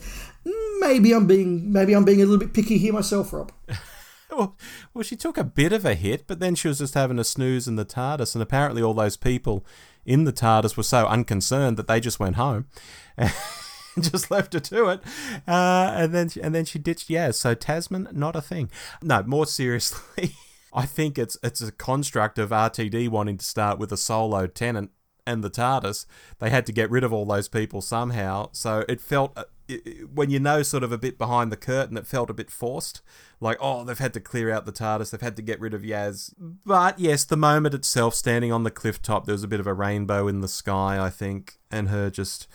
Maybe 0.80 1.14
I'm 1.14 1.28
being 1.28 1.72
maybe 1.72 1.94
I'm 1.94 2.06
being 2.06 2.22
a 2.22 2.26
little 2.26 2.40
bit 2.40 2.54
picky 2.54 2.78
here 2.78 2.94
myself, 2.94 3.32
Rob. 3.32 3.52
well, 4.32 4.58
well, 4.94 5.04
she 5.04 5.16
took 5.16 5.38
a 5.38 5.44
bit 5.44 5.72
of 5.72 5.86
a 5.86 5.94
hit, 5.94 6.26
but 6.28 6.40
then 6.40 6.56
she 6.56 6.68
was 6.68 6.80
just 6.80 6.96
having 6.96 7.20
a 7.20 7.24
snooze 7.24 7.68
in 7.68 7.76
the 7.76 7.86
TARDIS, 7.86 8.34
and 8.34 8.42
apparently 8.42 8.82
all 8.82 8.94
those 8.94 9.18
people 9.18 9.66
in 10.06 10.24
the 10.24 10.34
TARDIS 10.34 10.76
were 10.76 10.84
so 10.84 11.06
unconcerned 11.06 11.78
that 11.78 11.88
they 11.88 12.00
just 12.00 12.20
went 12.20 12.36
home. 12.36 12.66
And 13.18 13.32
just 14.00 14.32
left 14.32 14.54
her 14.54 14.60
to 14.60 14.88
it, 14.88 15.02
uh, 15.48 15.94
and 15.96 16.14
then 16.14 16.30
and 16.42 16.56
then 16.56 16.66
she 16.66 16.80
ditched. 16.80 17.10
Yeah, 17.10 17.32
so 17.32 17.54
Tasman, 17.54 18.08
not 18.12 18.36
a 18.36 18.42
thing. 18.42 18.72
No, 19.02 19.22
more 19.24 19.46
seriously, 19.46 20.36
I 20.74 20.86
think 20.86 21.20
it's 21.20 21.38
it's 21.44 21.62
a 21.62 21.72
construct 21.72 22.40
of 22.40 22.52
RTD 22.52 23.10
wanting 23.10 23.38
to 23.38 23.46
start 23.46 23.80
with 23.80 23.92
a 23.92 23.98
solo 23.98 24.48
Tennant 24.48 24.92
and 25.26 25.44
the 25.44 25.50
TARDIS. 25.50 26.06
They 26.40 26.50
had 26.50 26.66
to 26.66 26.72
get 26.72 26.90
rid 26.90 27.04
of 27.04 27.14
all 27.14 27.26
those 27.26 27.48
people 27.48 27.82
somehow, 27.82 28.50
so 28.52 28.86
it 28.88 29.02
felt. 29.02 29.34
Uh, 29.36 29.46
when 30.14 30.30
you 30.30 30.38
know 30.38 30.64
sort 30.64 30.84
of 30.84 30.92
a 30.92 30.98
bit 30.98 31.18
behind 31.18 31.50
the 31.50 31.56
curtain, 31.56 31.96
it 31.96 32.06
felt 32.06 32.30
a 32.30 32.34
bit 32.34 32.52
forced. 32.52 33.02
Like, 33.40 33.58
oh, 33.62 33.86
they've 33.86 33.98
had 33.98 34.14
to 34.16 34.20
clear 34.20 34.52
out 34.52 34.66
the 34.66 34.74
TARDIS, 34.74 35.12
they've 35.12 35.22
had 35.22 35.38
to 35.38 35.42
get 35.42 35.62
rid 35.62 35.74
of 35.74 35.82
Yaz. 35.82 36.34
But 36.38 37.00
yes, 37.00 37.24
the 37.24 37.38
moment 37.38 37.74
itself, 37.74 38.14
standing 38.14 38.52
on 38.52 38.64
the 38.64 38.72
cliff 38.72 39.02
top, 39.02 39.26
there 39.26 39.34
was 39.34 39.44
a 39.44 39.48
bit 39.48 39.62
of 39.62 39.68
a 39.68 39.74
rainbow 39.74 40.28
in 40.28 40.42
the 40.42 40.50
sky, 40.50 41.00
I 41.00 41.10
think, 41.10 41.58
and 41.72 41.88
her 41.88 42.10
just 42.10 42.48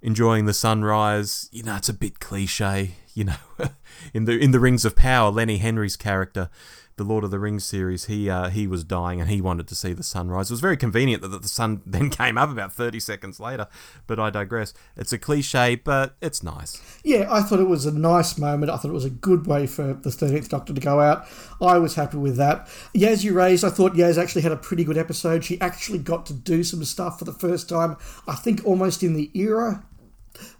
enjoying 0.00 0.46
the 0.46 0.54
sunrise. 0.54 1.48
You 1.52 1.62
know, 1.62 1.76
it's 1.76 1.90
a 1.90 1.94
bit 1.94 2.20
cliche. 2.20 2.94
you 3.14 3.24
know, 3.24 3.36
in 4.14 4.24
the 4.24 4.38
in 4.38 4.50
the 4.50 4.60
Rings 4.60 4.84
of 4.84 4.96
Power, 4.96 5.30
Lenny 5.30 5.58
Henry's 5.58 5.96
character, 5.96 6.48
the 6.96 7.04
Lord 7.04 7.24
of 7.24 7.30
the 7.30 7.38
Rings 7.38 7.64
series, 7.64 8.04
he 8.06 8.28
uh, 8.28 8.50
he 8.50 8.66
was 8.66 8.84
dying 8.84 9.20
and 9.20 9.30
he 9.30 9.40
wanted 9.40 9.66
to 9.68 9.74
see 9.74 9.92
the 9.92 10.02
sunrise. 10.02 10.50
It 10.50 10.54
was 10.54 10.60
very 10.60 10.76
convenient 10.76 11.22
that 11.22 11.42
the 11.42 11.48
sun 11.48 11.82
then 11.86 12.10
came 12.10 12.36
up 12.36 12.50
about 12.50 12.72
thirty 12.72 13.00
seconds 13.00 13.40
later. 13.40 13.66
But 14.06 14.20
I 14.20 14.30
digress. 14.30 14.74
It's 14.96 15.12
a 15.12 15.18
cliche, 15.18 15.76
but 15.76 16.16
it's 16.20 16.42
nice. 16.42 16.80
Yeah, 17.02 17.26
I 17.30 17.42
thought 17.42 17.60
it 17.60 17.68
was 17.68 17.86
a 17.86 17.92
nice 17.92 18.36
moment. 18.36 18.70
I 18.70 18.76
thought 18.76 18.90
it 18.90 18.94
was 18.94 19.04
a 19.04 19.10
good 19.10 19.46
way 19.46 19.66
for 19.66 19.94
the 19.94 20.10
Thirteenth 20.10 20.48
Doctor 20.48 20.74
to 20.74 20.80
go 20.80 21.00
out. 21.00 21.26
I 21.60 21.78
was 21.78 21.94
happy 21.94 22.18
with 22.18 22.36
that. 22.36 22.66
Yaz, 22.94 23.24
you 23.24 23.34
raised. 23.34 23.64
I 23.64 23.70
thought 23.70 23.94
Yaz 23.94 24.20
actually 24.20 24.42
had 24.42 24.52
a 24.52 24.56
pretty 24.56 24.84
good 24.84 24.98
episode. 24.98 25.44
She 25.44 25.60
actually 25.60 25.98
got 25.98 26.26
to 26.26 26.34
do 26.34 26.62
some 26.62 26.84
stuff 26.84 27.18
for 27.18 27.24
the 27.24 27.32
first 27.32 27.68
time. 27.68 27.96
I 28.26 28.34
think 28.34 28.64
almost 28.64 29.02
in 29.02 29.14
the 29.14 29.30
era. 29.34 29.84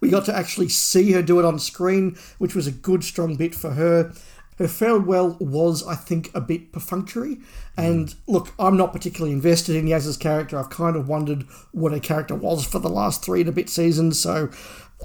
We 0.01 0.11
got 0.11 0.25
to 0.27 0.37
actually 0.37 0.69
see 0.69 1.13
her 1.13 1.23
do 1.23 1.39
it 1.39 1.45
on 1.45 1.59
screen, 1.59 2.17
which 2.39 2.55
was 2.55 2.67
a 2.67 2.73
good, 2.73 3.05
strong 3.05 3.37
bit 3.37 3.55
for 3.55 3.71
her. 3.71 4.13
Her 4.61 4.69
farewell 4.69 5.39
was, 5.41 5.87
I 5.87 5.95
think, 5.95 6.31
a 6.35 6.41
bit 6.41 6.71
perfunctory. 6.71 7.39
And 7.79 8.15
look, 8.27 8.53
I'm 8.59 8.77
not 8.77 8.93
particularly 8.93 9.33
invested 9.33 9.75
in 9.75 9.87
Yaz's 9.87 10.19
character. 10.19 10.59
I've 10.59 10.69
kind 10.69 10.97
of 10.97 11.09
wondered 11.09 11.45
what 11.73 11.93
her 11.93 11.99
character 11.99 12.35
was 12.35 12.67
for 12.67 12.79
the 12.79 12.91
last 12.91 13.25
three 13.25 13.41
and 13.41 13.49
a 13.49 13.53
bit 13.53 13.71
seasons, 13.71 14.21
so 14.21 14.51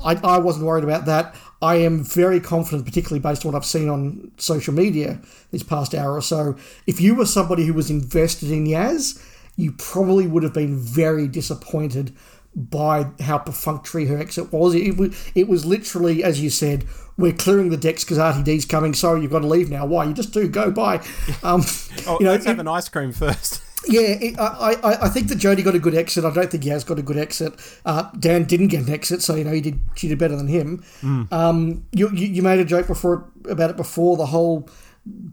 I, 0.03 0.15
I 0.15 0.39
wasn't 0.39 0.65
worried 0.65 0.83
about 0.83 1.05
that. 1.05 1.35
I 1.61 1.75
am 1.75 2.03
very 2.03 2.41
confident, 2.41 2.85
particularly 2.85 3.21
based 3.21 3.45
on 3.45 3.53
what 3.53 3.57
I've 3.57 3.65
seen 3.65 3.87
on 3.87 4.31
social 4.35 4.73
media 4.73 5.21
this 5.51 5.63
past 5.63 5.95
hour 5.95 6.13
or 6.13 6.21
so. 6.21 6.57
If 6.85 6.99
you 6.99 7.15
were 7.15 7.25
somebody 7.25 7.65
who 7.65 7.73
was 7.73 7.89
invested 7.89 8.51
in 8.51 8.65
Yaz, 8.65 9.25
you 9.55 9.71
probably 9.71 10.27
would 10.27 10.43
have 10.43 10.53
been 10.53 10.77
very 10.77 11.29
disappointed 11.29 12.13
by 12.53 13.07
how 13.21 13.37
perfunctory 13.37 14.05
her 14.07 14.17
exit 14.17 14.51
was. 14.51 14.75
It 14.75 14.97
was, 14.97 15.31
it 15.33 15.47
was 15.47 15.65
literally, 15.65 16.25
as 16.25 16.41
you 16.41 16.49
said, 16.49 16.83
we're 17.17 17.33
clearing 17.33 17.69
the 17.69 17.77
decks 17.77 18.03
because 18.03 18.17
RTD's 18.17 18.65
coming. 18.65 18.93
Sorry, 18.93 19.21
you've 19.21 19.31
got 19.31 19.39
to 19.39 19.47
leave 19.47 19.69
now. 19.69 19.85
Why? 19.85 20.05
You 20.05 20.13
just 20.13 20.33
do. 20.33 20.47
Go 20.47 20.71
bye. 20.71 20.97
Um, 21.43 21.63
oh, 22.07 22.17
you 22.19 22.25
know, 22.25 22.31
let's 22.31 22.45
have 22.45 22.59
an 22.59 22.67
ice 22.67 22.89
cream 22.89 23.11
first. 23.11 23.61
yeah, 23.87 24.01
it, 24.01 24.39
I, 24.39 24.73
I, 24.83 25.05
I 25.05 25.09
think 25.09 25.27
that 25.29 25.37
Jodie 25.37 25.63
got 25.63 25.75
a 25.75 25.79
good 25.79 25.95
exit. 25.95 26.25
I 26.25 26.33
don't 26.33 26.49
think 26.49 26.63
Yaz 26.63 26.85
got 26.85 26.99
a 26.99 27.03
good 27.03 27.17
exit. 27.17 27.53
Uh, 27.85 28.09
Dan 28.19 28.43
didn't 28.43 28.67
get 28.67 28.85
an 28.85 28.93
exit, 28.93 29.21
so 29.21 29.35
you 29.35 29.43
know 29.43 29.51
he 29.51 29.61
did. 29.61 29.79
She 29.95 30.07
did 30.07 30.19
better 30.19 30.35
than 30.35 30.47
him. 30.47 30.83
Mm. 31.01 31.31
Um, 31.31 31.85
you, 31.91 32.09
you, 32.11 32.27
you 32.27 32.41
made 32.41 32.59
a 32.59 32.65
joke 32.65 32.87
before 32.87 33.29
about 33.49 33.69
it 33.69 33.77
before 33.77 34.17
the 34.17 34.25
whole 34.25 34.69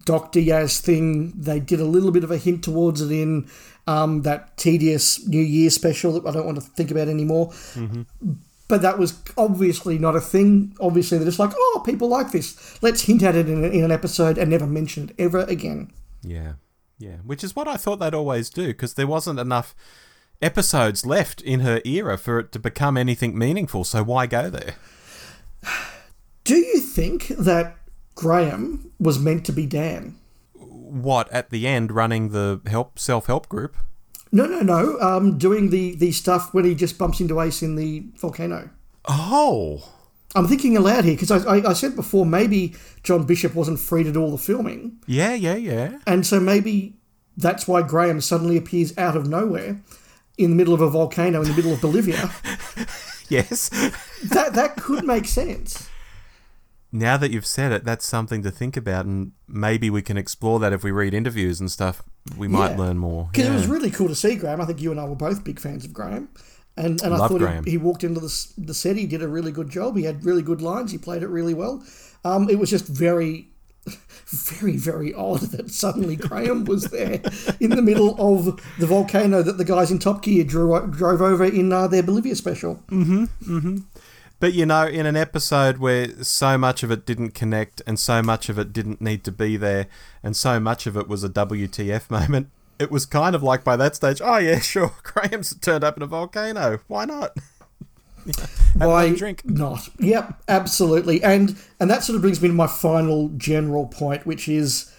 Doctor 0.04 0.40
Yaz 0.40 0.80
thing. 0.80 1.32
They 1.32 1.60
did 1.60 1.80
a 1.80 1.84
little 1.84 2.10
bit 2.10 2.24
of 2.24 2.30
a 2.30 2.36
hint 2.36 2.62
towards 2.62 3.00
it 3.00 3.10
in 3.10 3.48
um, 3.86 4.22
that 4.22 4.56
tedious 4.56 5.26
New 5.26 5.40
Year 5.40 5.70
special 5.70 6.12
that 6.20 6.28
I 6.28 6.32
don't 6.32 6.46
want 6.46 6.58
to 6.58 6.62
think 6.62 6.90
about 6.90 7.08
anymore. 7.08 7.48
Mm-hmm. 7.48 8.02
But 8.72 8.80
that 8.80 8.98
was 8.98 9.20
obviously 9.36 9.98
not 9.98 10.16
a 10.16 10.20
thing. 10.22 10.74
Obviously, 10.80 11.18
they're 11.18 11.26
just 11.26 11.38
like, 11.38 11.52
oh, 11.54 11.82
people 11.84 12.08
like 12.08 12.30
this. 12.30 12.82
Let's 12.82 13.02
hint 13.02 13.22
at 13.22 13.36
it 13.36 13.46
in, 13.46 13.62
a, 13.62 13.68
in 13.68 13.84
an 13.84 13.92
episode 13.92 14.38
and 14.38 14.48
never 14.48 14.66
mention 14.66 15.10
it 15.10 15.14
ever 15.18 15.40
again. 15.40 15.92
Yeah, 16.22 16.54
yeah. 16.98 17.16
Which 17.16 17.44
is 17.44 17.54
what 17.54 17.68
I 17.68 17.76
thought 17.76 17.96
they'd 17.96 18.14
always 18.14 18.48
do 18.48 18.68
because 18.68 18.94
there 18.94 19.06
wasn't 19.06 19.38
enough 19.38 19.74
episodes 20.40 21.04
left 21.04 21.42
in 21.42 21.60
her 21.60 21.82
era 21.84 22.16
for 22.16 22.38
it 22.38 22.50
to 22.52 22.58
become 22.58 22.96
anything 22.96 23.36
meaningful. 23.36 23.84
So 23.84 24.02
why 24.02 24.26
go 24.26 24.48
there? 24.48 24.76
Do 26.44 26.56
you 26.56 26.80
think 26.80 27.28
that 27.28 27.76
Graham 28.14 28.90
was 28.98 29.18
meant 29.18 29.44
to 29.44 29.52
be 29.52 29.66
Dan? 29.66 30.16
What 30.54 31.30
at 31.30 31.50
the 31.50 31.68
end, 31.68 31.92
running 31.92 32.30
the 32.30 32.62
help 32.66 32.98
self 32.98 33.26
help 33.26 33.50
group? 33.50 33.76
No, 34.32 34.46
no, 34.46 34.60
no. 34.60 34.98
Um, 35.00 35.38
doing 35.38 35.70
the 35.70 35.94
the 35.94 36.10
stuff 36.12 36.52
when 36.54 36.64
he 36.64 36.74
just 36.74 36.98
bumps 36.98 37.20
into 37.20 37.40
Ace 37.40 37.62
in 37.62 37.76
the 37.76 38.04
volcano. 38.16 38.70
Oh, 39.06 39.92
I'm 40.34 40.48
thinking 40.48 40.76
aloud 40.76 41.04
here 41.04 41.14
because 41.14 41.30
I, 41.30 41.56
I, 41.56 41.70
I 41.70 41.72
said 41.74 41.94
before 41.94 42.24
maybe 42.24 42.74
John 43.02 43.24
Bishop 43.24 43.54
wasn't 43.54 43.78
free 43.78 44.04
to 44.04 44.12
do 44.12 44.22
all 44.22 44.30
the 44.30 44.38
filming, 44.38 44.98
yeah, 45.06 45.34
yeah, 45.34 45.56
yeah. 45.56 45.98
and 46.06 46.26
so 46.26 46.40
maybe 46.40 46.96
that's 47.36 47.68
why 47.68 47.82
Graham 47.82 48.20
suddenly 48.20 48.56
appears 48.56 48.96
out 48.96 49.16
of 49.16 49.28
nowhere 49.28 49.80
in 50.38 50.50
the 50.50 50.56
middle 50.56 50.74
of 50.74 50.80
a 50.80 50.88
volcano 50.88 51.42
in 51.42 51.48
the 51.48 51.54
middle 51.54 51.72
of 51.72 51.80
Bolivia. 51.80 52.30
Yes. 53.28 53.70
that 54.24 54.52
that 54.52 54.76
could 54.76 55.04
make 55.04 55.24
sense. 55.24 55.88
Now 56.92 57.16
that 57.16 57.30
you've 57.30 57.46
said 57.46 57.72
it, 57.72 57.84
that's 57.84 58.06
something 58.06 58.42
to 58.42 58.50
think 58.50 58.76
about, 58.76 59.06
and 59.06 59.32
maybe 59.48 59.88
we 59.90 60.02
can 60.02 60.16
explore 60.18 60.60
that 60.60 60.72
if 60.72 60.84
we 60.84 60.90
read 60.90 61.14
interviews 61.14 61.58
and 61.58 61.70
stuff. 61.70 62.02
We 62.36 62.46
might 62.48 62.72
Yeah. 62.72 62.78
learn 62.78 62.98
more. 62.98 63.28
Because 63.32 63.46
Yeah. 63.48 63.52
it 63.54 63.56
was 63.56 63.66
really 63.66 63.90
cool 63.90 64.08
to 64.08 64.14
see 64.14 64.36
Graham. 64.36 64.60
I 64.60 64.64
think 64.66 64.80
you 64.80 64.90
and 64.90 65.00
I 65.00 65.04
were 65.06 65.16
both 65.16 65.42
big 65.42 65.58
fans 65.58 65.84
of 65.84 65.92
Graham. 65.92 66.28
And, 66.76 67.02
and 67.02 67.12
I 67.14 67.16
thought 67.28 67.38
Graham. 67.38 67.64
he, 67.64 67.72
he 67.72 67.76
walked 67.78 68.04
into 68.04 68.20
the, 68.20 68.46
the 68.58 68.72
set, 68.74 68.96
he 68.96 69.06
did 69.06 69.22
a 69.22 69.28
really 69.28 69.52
good 69.52 69.68
job. 69.70 69.96
He 69.96 70.04
had 70.04 70.24
really 70.24 70.42
good 70.42 70.62
lines, 70.62 70.92
he 70.92 70.98
played 70.98 71.22
it 71.22 71.28
really 71.28 71.54
well. 71.54 71.82
Um, 72.24 72.48
it 72.48 72.58
was 72.58 72.70
just 72.70 72.86
very, 72.86 73.48
very, 74.26 74.76
very 74.76 75.12
odd 75.12 75.40
that 75.40 75.70
suddenly 75.70 76.14
Graham 76.16 76.64
was 76.64 76.84
there 76.84 77.20
in 77.60 77.70
the 77.70 77.82
middle 77.82 78.14
of 78.18 78.60
the 78.78 78.86
volcano 78.86 79.42
that 79.42 79.58
the 79.58 79.64
guys 79.64 79.90
in 79.90 79.98
Top 79.98 80.22
Gear 80.22 80.44
drew, 80.44 80.86
drove 80.86 81.20
over 81.20 81.44
in 81.44 81.72
uh, 81.72 81.88
their 81.88 82.02
Bolivia 82.04 82.36
special. 82.36 82.82
But 84.42 84.54
you 84.54 84.66
know, 84.66 84.84
in 84.84 85.06
an 85.06 85.14
episode 85.14 85.78
where 85.78 86.08
so 86.24 86.58
much 86.58 86.82
of 86.82 86.90
it 86.90 87.06
didn't 87.06 87.30
connect 87.30 87.80
and 87.86 87.96
so 87.96 88.22
much 88.22 88.48
of 88.48 88.58
it 88.58 88.72
didn't 88.72 89.00
need 89.00 89.22
to 89.22 89.30
be 89.30 89.56
there 89.56 89.86
and 90.20 90.34
so 90.34 90.58
much 90.58 90.84
of 90.88 90.96
it 90.96 91.06
was 91.06 91.22
a 91.22 91.28
WTF 91.28 92.10
moment, 92.10 92.50
it 92.76 92.90
was 92.90 93.06
kind 93.06 93.36
of 93.36 93.44
like 93.44 93.62
by 93.62 93.76
that 93.76 93.94
stage, 93.94 94.20
oh 94.20 94.38
yeah, 94.38 94.58
sure, 94.60 94.94
Graham's 95.04 95.54
turned 95.60 95.84
up 95.84 95.96
in 95.96 96.02
a 96.02 96.08
volcano. 96.08 96.80
Why 96.88 97.04
not? 97.04 97.36
Have 98.80 98.88
Why 98.88 99.14
drink. 99.14 99.44
not? 99.44 99.88
Yep, 100.00 100.42
absolutely. 100.48 101.22
And 101.22 101.56
and 101.78 101.88
that 101.88 102.02
sort 102.02 102.16
of 102.16 102.22
brings 102.22 102.42
me 102.42 102.48
to 102.48 102.54
my 102.54 102.66
final 102.66 103.28
general 103.36 103.86
point, 103.86 104.26
which 104.26 104.48
is 104.48 104.91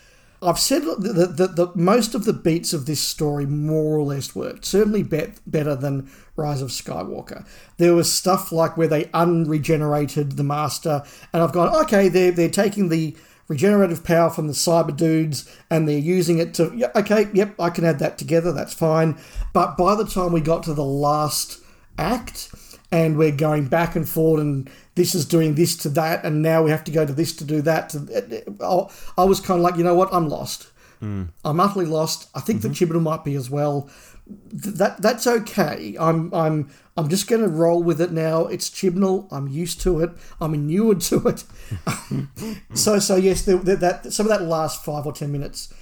I've 0.43 0.59
said 0.59 0.83
that, 0.83 1.71
most 1.75 2.15
of 2.15 2.25
the 2.25 2.33
beats 2.33 2.73
of 2.73 2.85
this 2.85 3.01
story 3.01 3.45
more 3.45 3.97
or 3.97 4.03
less 4.03 4.35
worked. 4.35 4.65
Certainly 4.65 5.03
bet, 5.03 5.39
better 5.47 5.75
than 5.75 6.09
Rise 6.35 6.61
of 6.61 6.69
Skywalker. 6.69 7.45
There 7.77 7.95
was 7.95 8.11
stuff 8.11 8.51
like 8.51 8.77
where 8.77 8.87
they 8.87 9.05
unregenerated 9.05 10.33
the 10.33 10.43
Master, 10.43 11.03
and 11.31 11.41
I've 11.41 11.53
gone, 11.53 11.75
okay, 11.83 12.09
they're, 12.09 12.31
they're 12.31 12.49
taking 12.49 12.89
the 12.89 13.15
regenerative 13.47 14.03
power 14.03 14.29
from 14.29 14.47
the 14.47 14.53
cyber 14.53 14.95
dudes 14.95 15.49
and 15.69 15.87
they're 15.87 15.97
using 15.97 16.39
it 16.39 16.53
to, 16.53 16.71
yeah, 16.75 16.89
okay, 16.95 17.27
yep, 17.33 17.53
I 17.59 17.69
can 17.69 17.83
add 17.83 17.99
that 17.99 18.17
together, 18.17 18.51
that's 18.51 18.73
fine. 18.73 19.17
But 19.51 19.77
by 19.77 19.95
the 19.95 20.05
time 20.05 20.31
we 20.31 20.41
got 20.41 20.63
to 20.63 20.73
the 20.73 20.85
last 20.85 21.59
act, 21.97 22.49
and 22.93 23.17
we're 23.17 23.31
going 23.31 23.65
back 23.65 23.95
and 23.95 24.07
forth 24.07 24.39
and 24.39 24.69
this 24.95 25.15
is 25.15 25.25
doing 25.25 25.55
this 25.55 25.75
to 25.77 25.89
that, 25.89 26.23
and 26.23 26.41
now 26.41 26.63
we 26.63 26.71
have 26.71 26.83
to 26.85 26.91
go 26.91 27.05
to 27.05 27.13
this 27.13 27.35
to 27.37 27.43
do 27.43 27.61
that. 27.63 27.89
To, 27.89 28.89
I 29.17 29.23
was 29.23 29.39
kind 29.39 29.59
of 29.59 29.63
like, 29.63 29.77
you 29.77 29.83
know 29.83 29.95
what, 29.95 30.13
I'm 30.13 30.29
lost. 30.29 30.67
Hmm. 30.99 31.23
I'm 31.43 31.59
utterly 31.59 31.85
lost. 31.85 32.29
I 32.33 32.39
think 32.39 32.61
that 32.61 32.71
mm-hmm. 32.71 32.93
Chibnall 32.93 33.01
might 33.01 33.25
be 33.25 33.35
as 33.35 33.49
well. 33.49 33.89
That 34.25 35.01
that's 35.01 35.27
okay. 35.27 35.97
I'm 35.99 36.33
I'm 36.33 36.71
I'm 36.95 37.09
just 37.09 37.27
going 37.27 37.41
to 37.41 37.49
roll 37.49 37.83
with 37.83 37.99
it 37.99 38.13
now. 38.13 38.45
It's 38.45 38.69
Chibnall. 38.69 39.27
I'm 39.29 39.49
used 39.49 39.81
to 39.81 39.99
it. 39.99 40.11
I'm 40.39 40.53
inured 40.53 41.01
to 41.01 41.27
it. 41.27 41.43
so 42.73 42.99
so 42.99 43.17
yes, 43.17 43.41
the, 43.41 43.57
the, 43.57 43.75
that 43.75 44.13
some 44.13 44.27
of 44.27 44.29
that 44.29 44.45
last 44.45 44.85
five 44.85 45.05
or 45.05 45.11
ten 45.11 45.31
minutes 45.31 45.73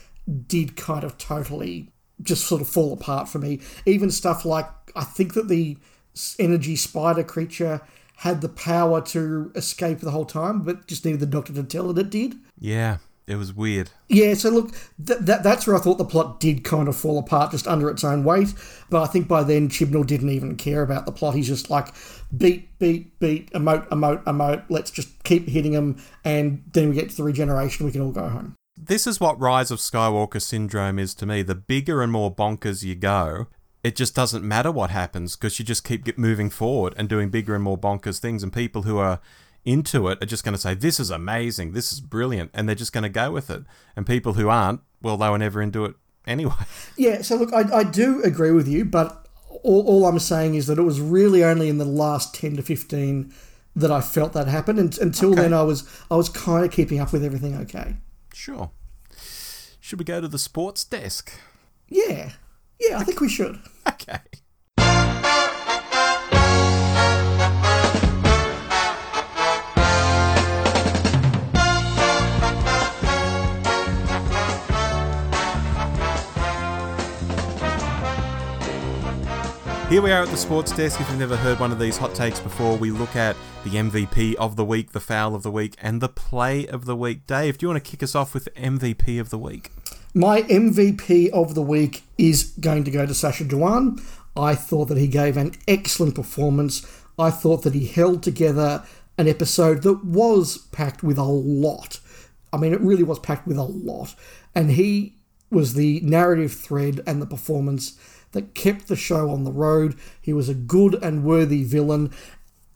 did 0.48 0.76
kind 0.76 1.04
of 1.04 1.18
totally 1.20 1.92
just 2.24 2.46
sort 2.46 2.62
of 2.62 2.68
fall 2.68 2.94
apart 2.94 3.30
for 3.30 3.38
me. 3.38 3.60
Even 3.86 4.10
stuff 4.10 4.44
like 4.46 4.68
I 4.96 5.04
think 5.04 5.36
that 5.36 5.50
the 5.50 5.78
energy 6.40 6.76
spider 6.76 7.24
creature 7.24 7.82
had 8.22 8.42
the 8.42 8.50
power 8.50 9.02
to 9.02 9.52
escape 9.56 10.00
the 10.00 10.12
whole 10.12 10.26
time, 10.26 10.62
but 10.62 10.86
just 10.86 11.04
needed 11.04 11.20
the 11.20 11.26
doctor 11.26 11.52
to 11.54 11.64
tell 11.64 11.90
it 11.90 11.98
it 11.98 12.12
did. 12.12 12.36
Yeah, 12.60 12.98
it 13.26 13.36
was 13.36 13.52
weird. 13.52 13.90
Yeah, 14.10 14.36
so 14.36 14.52
look, 14.52 14.76
th- 15.04 15.22
that, 15.22 15.42
that's 15.42 15.66
where 15.66 15.76
I 15.76 15.80
thought 15.80 15.98
the 15.98 16.06
plot 16.06 16.40
did 16.40 16.64
kind 16.64 16.88
of 16.88 16.96
fall 16.96 17.18
apart 17.18 17.50
just 17.50 17.68
under 17.68 17.90
its 17.90 18.04
own 18.04 18.24
weight. 18.24 18.54
But 18.92 19.02
I 19.02 19.08
think 19.08 19.28
by 19.28 19.42
then 19.42 19.70
Chibnall 19.70 20.06
didn't 20.06 20.30
even 20.30 20.56
care 20.56 20.84
about 20.84 21.08
the 21.08 21.12
plot. 21.12 21.34
He's 21.34 21.48
just 21.48 21.72
like, 21.72 21.96
beat, 22.38 22.78
beat, 22.78 23.20
beat, 23.20 23.50
emote, 23.54 23.88
emote, 23.88 24.24
emote. 24.26 24.66
Let's 24.70 24.92
just 24.92 25.24
keep 25.24 25.50
hitting 25.50 25.72
him, 25.72 26.00
and 26.24 26.64
then 26.74 26.90
we 26.90 26.96
get 26.96 27.10
to 27.10 27.18
the 27.18 27.24
regeneration. 27.24 27.88
We 27.88 27.92
can 27.92 28.02
all 28.02 28.12
go 28.12 28.30
home. 28.30 28.54
This 28.78 29.08
is 29.08 29.20
what 29.20 29.40
Rise 29.40 29.72
of 29.72 29.80
Skywalker 29.80 30.40
syndrome 30.40 31.00
is 31.00 31.16
to 31.16 31.26
me. 31.26 31.42
The 31.42 31.56
bigger 31.56 32.04
and 32.04 32.12
more 32.12 32.34
bonkers 32.34 32.84
you 32.84 32.94
go, 32.94 33.48
it 33.84 33.96
just 33.96 34.16
doesn't 34.16 34.44
matter 34.44 34.72
what 34.72 34.90
happens 34.92 35.36
because 35.36 35.58
you 35.60 35.66
just 35.66 35.84
keep 35.84 36.18
moving 36.18 36.50
forward 36.50 36.94
and 36.98 37.10
doing 37.10 37.30
bigger 37.30 37.56
and 37.56 37.64
more 37.64 37.78
bonkers 37.78 38.20
things. 38.20 38.44
And 38.44 38.54
people 38.54 38.84
who 38.84 38.98
are 38.98 39.20
into 39.66 40.08
it 40.08 40.22
are 40.22 40.26
just 40.28 40.44
going 40.44 40.54
to 40.56 40.62
say, 40.62 40.74
This 40.74 41.00
is 41.00 41.10
amazing, 41.10 41.74
this 41.74 41.92
is 41.92 42.00
brilliant, 42.00 42.52
and 42.54 42.68
they're 42.68 42.76
just 42.76 42.94
going 42.94 43.04
to 43.04 43.10
go 43.10 43.32
with 43.32 43.50
it. 43.50 43.64
And 43.96 44.06
people 44.06 44.34
who 44.34 44.50
aren't, 44.50 44.82
well, 45.02 45.18
they 45.18 45.30
were 45.30 45.38
never 45.38 45.62
into 45.62 45.86
it 45.86 45.96
anyway. 46.28 46.54
Yeah, 46.98 47.22
so 47.24 47.36
look, 47.38 47.54
I, 47.54 47.80
I 47.80 47.84
do 47.84 48.22
agree 48.24 48.52
with 48.52 48.68
you, 48.68 48.86
but 48.86 49.28
all, 49.64 49.86
all 49.88 50.06
I'm 50.06 50.20
saying 50.20 50.56
is 50.56 50.68
that 50.68 50.78
it 50.78 50.84
was 50.84 51.00
really 51.02 51.44
only 51.44 51.68
in 51.70 51.78
the 51.80 51.86
last 51.86 52.36
10 52.36 52.58
to 52.58 52.62
15 52.62 53.34
that 53.76 53.92
I 53.92 54.02
felt 54.02 54.34
that 54.34 54.48
happen. 54.48 54.78
And 54.78 54.96
until 55.00 55.32
Okay. 55.32 55.42
then, 55.44 55.54
I 55.54 55.64
was 55.64 55.88
I 56.12 56.16
was 56.16 56.30
kind 56.30 56.66
of 56.66 56.72
keeping 56.72 57.00
up 57.00 57.14
with 57.14 57.24
everything 57.24 57.56
okay. 57.56 57.96
Sure. 58.34 58.70
Should 59.80 60.00
we 60.00 60.06
go 60.06 60.22
to 60.22 60.28
the 60.28 60.38
sports 60.40 60.84
desk? 60.84 61.32
Yeah, 61.88 62.32
yeah, 62.82 62.98
I 62.98 63.04
think 63.04 63.22
we 63.22 63.30
should. 63.30 63.60
Okay. 63.88 64.20
Here 79.90 80.02
we 80.02 80.12
are 80.12 80.22
at 80.24 80.30
the 80.30 80.38
sports 80.38 80.72
desk. 80.72 81.02
If 81.02 81.10
you've 81.10 81.20
never 81.20 81.36
heard 81.36 81.60
one 81.60 81.72
of 81.72 81.80
these 81.80 81.98
hot 81.98 82.16
takes 82.16 82.40
before, 82.40 82.78
we 82.78 82.92
look 82.92 83.16
at 83.16 83.36
the 83.66 83.72
MVP 83.72 84.36
of 84.36 84.56
the 84.56 84.64
week, 84.64 84.92
the 84.92 85.02
foul 85.02 85.36
of 85.36 85.44
the 85.44 85.52
week, 85.52 85.76
and 85.82 86.00
the 86.00 86.08
play 86.08 86.66
of 86.68 86.86
the 86.86 86.96
week. 86.96 87.28
Dave, 87.28 87.58
do 87.58 87.66
you 87.66 87.70
want 87.70 87.84
to 87.84 87.92
kick 87.92 88.02
us 88.02 88.16
off 88.16 88.34
with 88.34 88.48
MVP 88.56 89.20
of 89.20 89.32
the 89.32 89.38
week? 89.38 89.72
My 90.14 90.42
MVP 90.42 91.30
of 91.30 91.56
the 91.56 91.62
week 91.62 92.04
is 92.18 92.52
going 92.60 92.84
to 92.84 92.92
go 92.92 93.06
to 93.06 93.14
Sacha 93.14 93.46
Dhawan. 93.46 94.04
I 94.36 94.56
thought 94.56 94.90
that 94.90 94.98
he 94.98 95.08
gave 95.08 95.38
an 95.38 95.54
excellent 95.70 96.16
performance. 96.16 96.86
I 97.18 97.32
thought 97.32 97.64
that 97.64 97.74
he 97.74 97.88
held 97.88 98.22
together 98.22 98.84
an 99.18 99.30
episode 99.30 99.84
that 99.84 100.04
was 100.04 100.58
packed 100.74 101.02
with 101.02 101.18
a 101.18 101.24
lot. 101.24 102.02
I 102.52 102.58
mean, 102.58 102.74
it 102.74 102.82
really 102.82 103.04
was 103.04 103.20
packed 103.20 103.48
with 103.48 103.58
a 103.58 103.64
lot. 103.64 104.16
And 104.54 104.72
he 104.72 105.16
was 105.50 105.76
the 105.76 106.02
narrative 106.02 106.54
thread 106.54 107.00
and 107.08 107.22
the 107.22 107.26
performance 107.26 107.98
that 108.34 108.54
kept 108.54 108.90
the 108.90 108.98
show 108.98 109.30
on 109.30 109.46
the 109.46 109.52
road. 109.52 109.96
He 110.22 110.34
was 110.34 110.50
a 110.50 110.54
good 110.54 110.96
and 111.02 111.24
worthy 111.24 111.64
villain. 111.64 112.12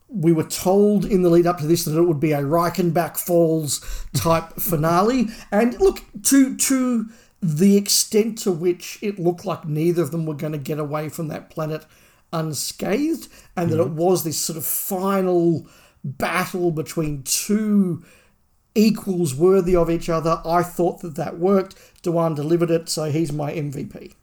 We 0.07 0.31
were 0.31 0.43
told 0.43 1.03
in 1.03 1.21
the 1.21 1.29
lead 1.29 1.47
up 1.47 1.57
to 1.57 1.67
this 1.67 1.83
that 1.83 1.97
it 1.97 2.03
would 2.03 2.21
be 2.21 2.31
a 2.31 2.43
Reichenbach 2.43 3.17
Falls 3.17 4.05
type 4.13 4.53
finale. 4.53 5.27
And 5.51 5.77
look, 5.81 5.99
to 6.23 6.55
to 6.55 7.09
the 7.41 7.77
extent 7.77 8.37
to 8.39 8.51
which 8.51 8.97
it 9.01 9.19
looked 9.19 9.45
like 9.45 9.65
neither 9.65 10.01
of 10.01 10.11
them 10.11 10.25
were 10.25 10.33
going 10.33 10.53
to 10.53 10.57
get 10.57 10.79
away 10.79 11.09
from 11.09 11.27
that 11.27 11.49
planet 11.49 11.85
unscathed, 12.33 13.27
and 13.55 13.71
that 13.71 13.79
it 13.79 13.87
mm-hmm. 13.87 13.97
was 13.97 14.23
this 14.23 14.37
sort 14.37 14.57
of 14.57 14.65
final 14.65 15.67
battle 16.03 16.71
between 16.71 17.23
two 17.23 18.03
equals 18.75 19.33
worthy 19.33 19.75
of 19.75 19.89
each 19.89 20.09
other. 20.09 20.41
I 20.45 20.63
thought 20.63 21.01
that 21.01 21.15
that 21.15 21.39
worked. 21.39 21.75
Dhawan 22.03 22.35
delivered 22.35 22.69
it, 22.69 22.89
so 22.89 23.05
he's 23.05 23.31
my 23.31 23.53
MVP. 23.53 24.13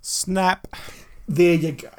Snap. 0.00 0.68
There 1.28 1.54
you 1.54 1.72
go. 1.72 1.90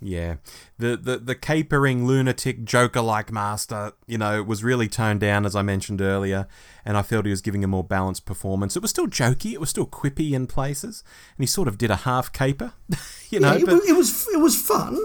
Yeah. 0.00 0.36
The, 0.78 0.96
the, 0.96 1.16
the 1.16 1.34
capering 1.34 2.06
lunatic 2.06 2.64
Joker 2.64 3.00
like 3.00 3.32
master, 3.32 3.92
you 4.06 4.18
know, 4.18 4.42
was 4.42 4.62
really 4.62 4.88
toned 4.88 5.20
down, 5.20 5.46
as 5.46 5.56
I 5.56 5.62
mentioned 5.62 6.02
earlier, 6.02 6.46
and 6.84 6.98
I 6.98 7.02
felt 7.02 7.24
he 7.24 7.30
was 7.30 7.40
giving 7.40 7.64
a 7.64 7.66
more 7.66 7.82
balanced 7.82 8.26
performance. 8.26 8.76
It 8.76 8.82
was 8.82 8.90
still 8.90 9.06
jokey, 9.06 9.52
it 9.52 9.60
was 9.60 9.70
still 9.70 9.86
quippy 9.86 10.32
in 10.32 10.46
places, 10.46 11.02
and 11.36 11.42
he 11.42 11.46
sort 11.46 11.66
of 11.66 11.78
did 11.78 11.90
a 11.90 11.96
half 11.96 12.30
caper, 12.32 12.74
you 13.30 13.40
know. 13.40 13.52
Yeah, 13.52 13.60
it, 13.60 13.66
but, 13.66 13.74
was, 13.74 13.88
it 13.88 13.96
was 13.96 14.28
it 14.34 14.40
was 14.40 14.60
fun. 14.60 14.98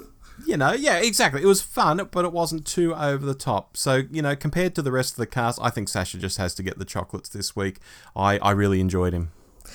you 0.45 0.57
know, 0.57 0.73
yeah, 0.73 0.97
exactly. 0.97 1.41
It 1.41 1.45
was 1.45 1.61
fun, 1.61 2.07
but 2.11 2.25
it 2.25 2.33
wasn't 2.33 2.65
too 2.65 2.93
over 2.93 3.25
the 3.25 3.35
top. 3.35 3.77
So, 3.77 4.03
you 4.11 4.21
know, 4.21 4.35
compared 4.35 4.75
to 4.75 4.81
the 4.81 4.91
rest 4.91 5.13
of 5.13 5.17
the 5.17 5.27
cast, 5.27 5.59
I 5.61 5.69
think 5.69 5.87
Sacha 5.87 6.17
just 6.17 6.37
has 6.37 6.53
to 6.55 6.63
get 6.63 6.79
the 6.79 6.85
chocolates 6.85 7.29
this 7.29 7.55
week. 7.55 7.77
I, 8.15 8.37
I 8.39 8.51
really 8.51 8.79
enjoyed 8.81 9.13
him. 9.13 9.31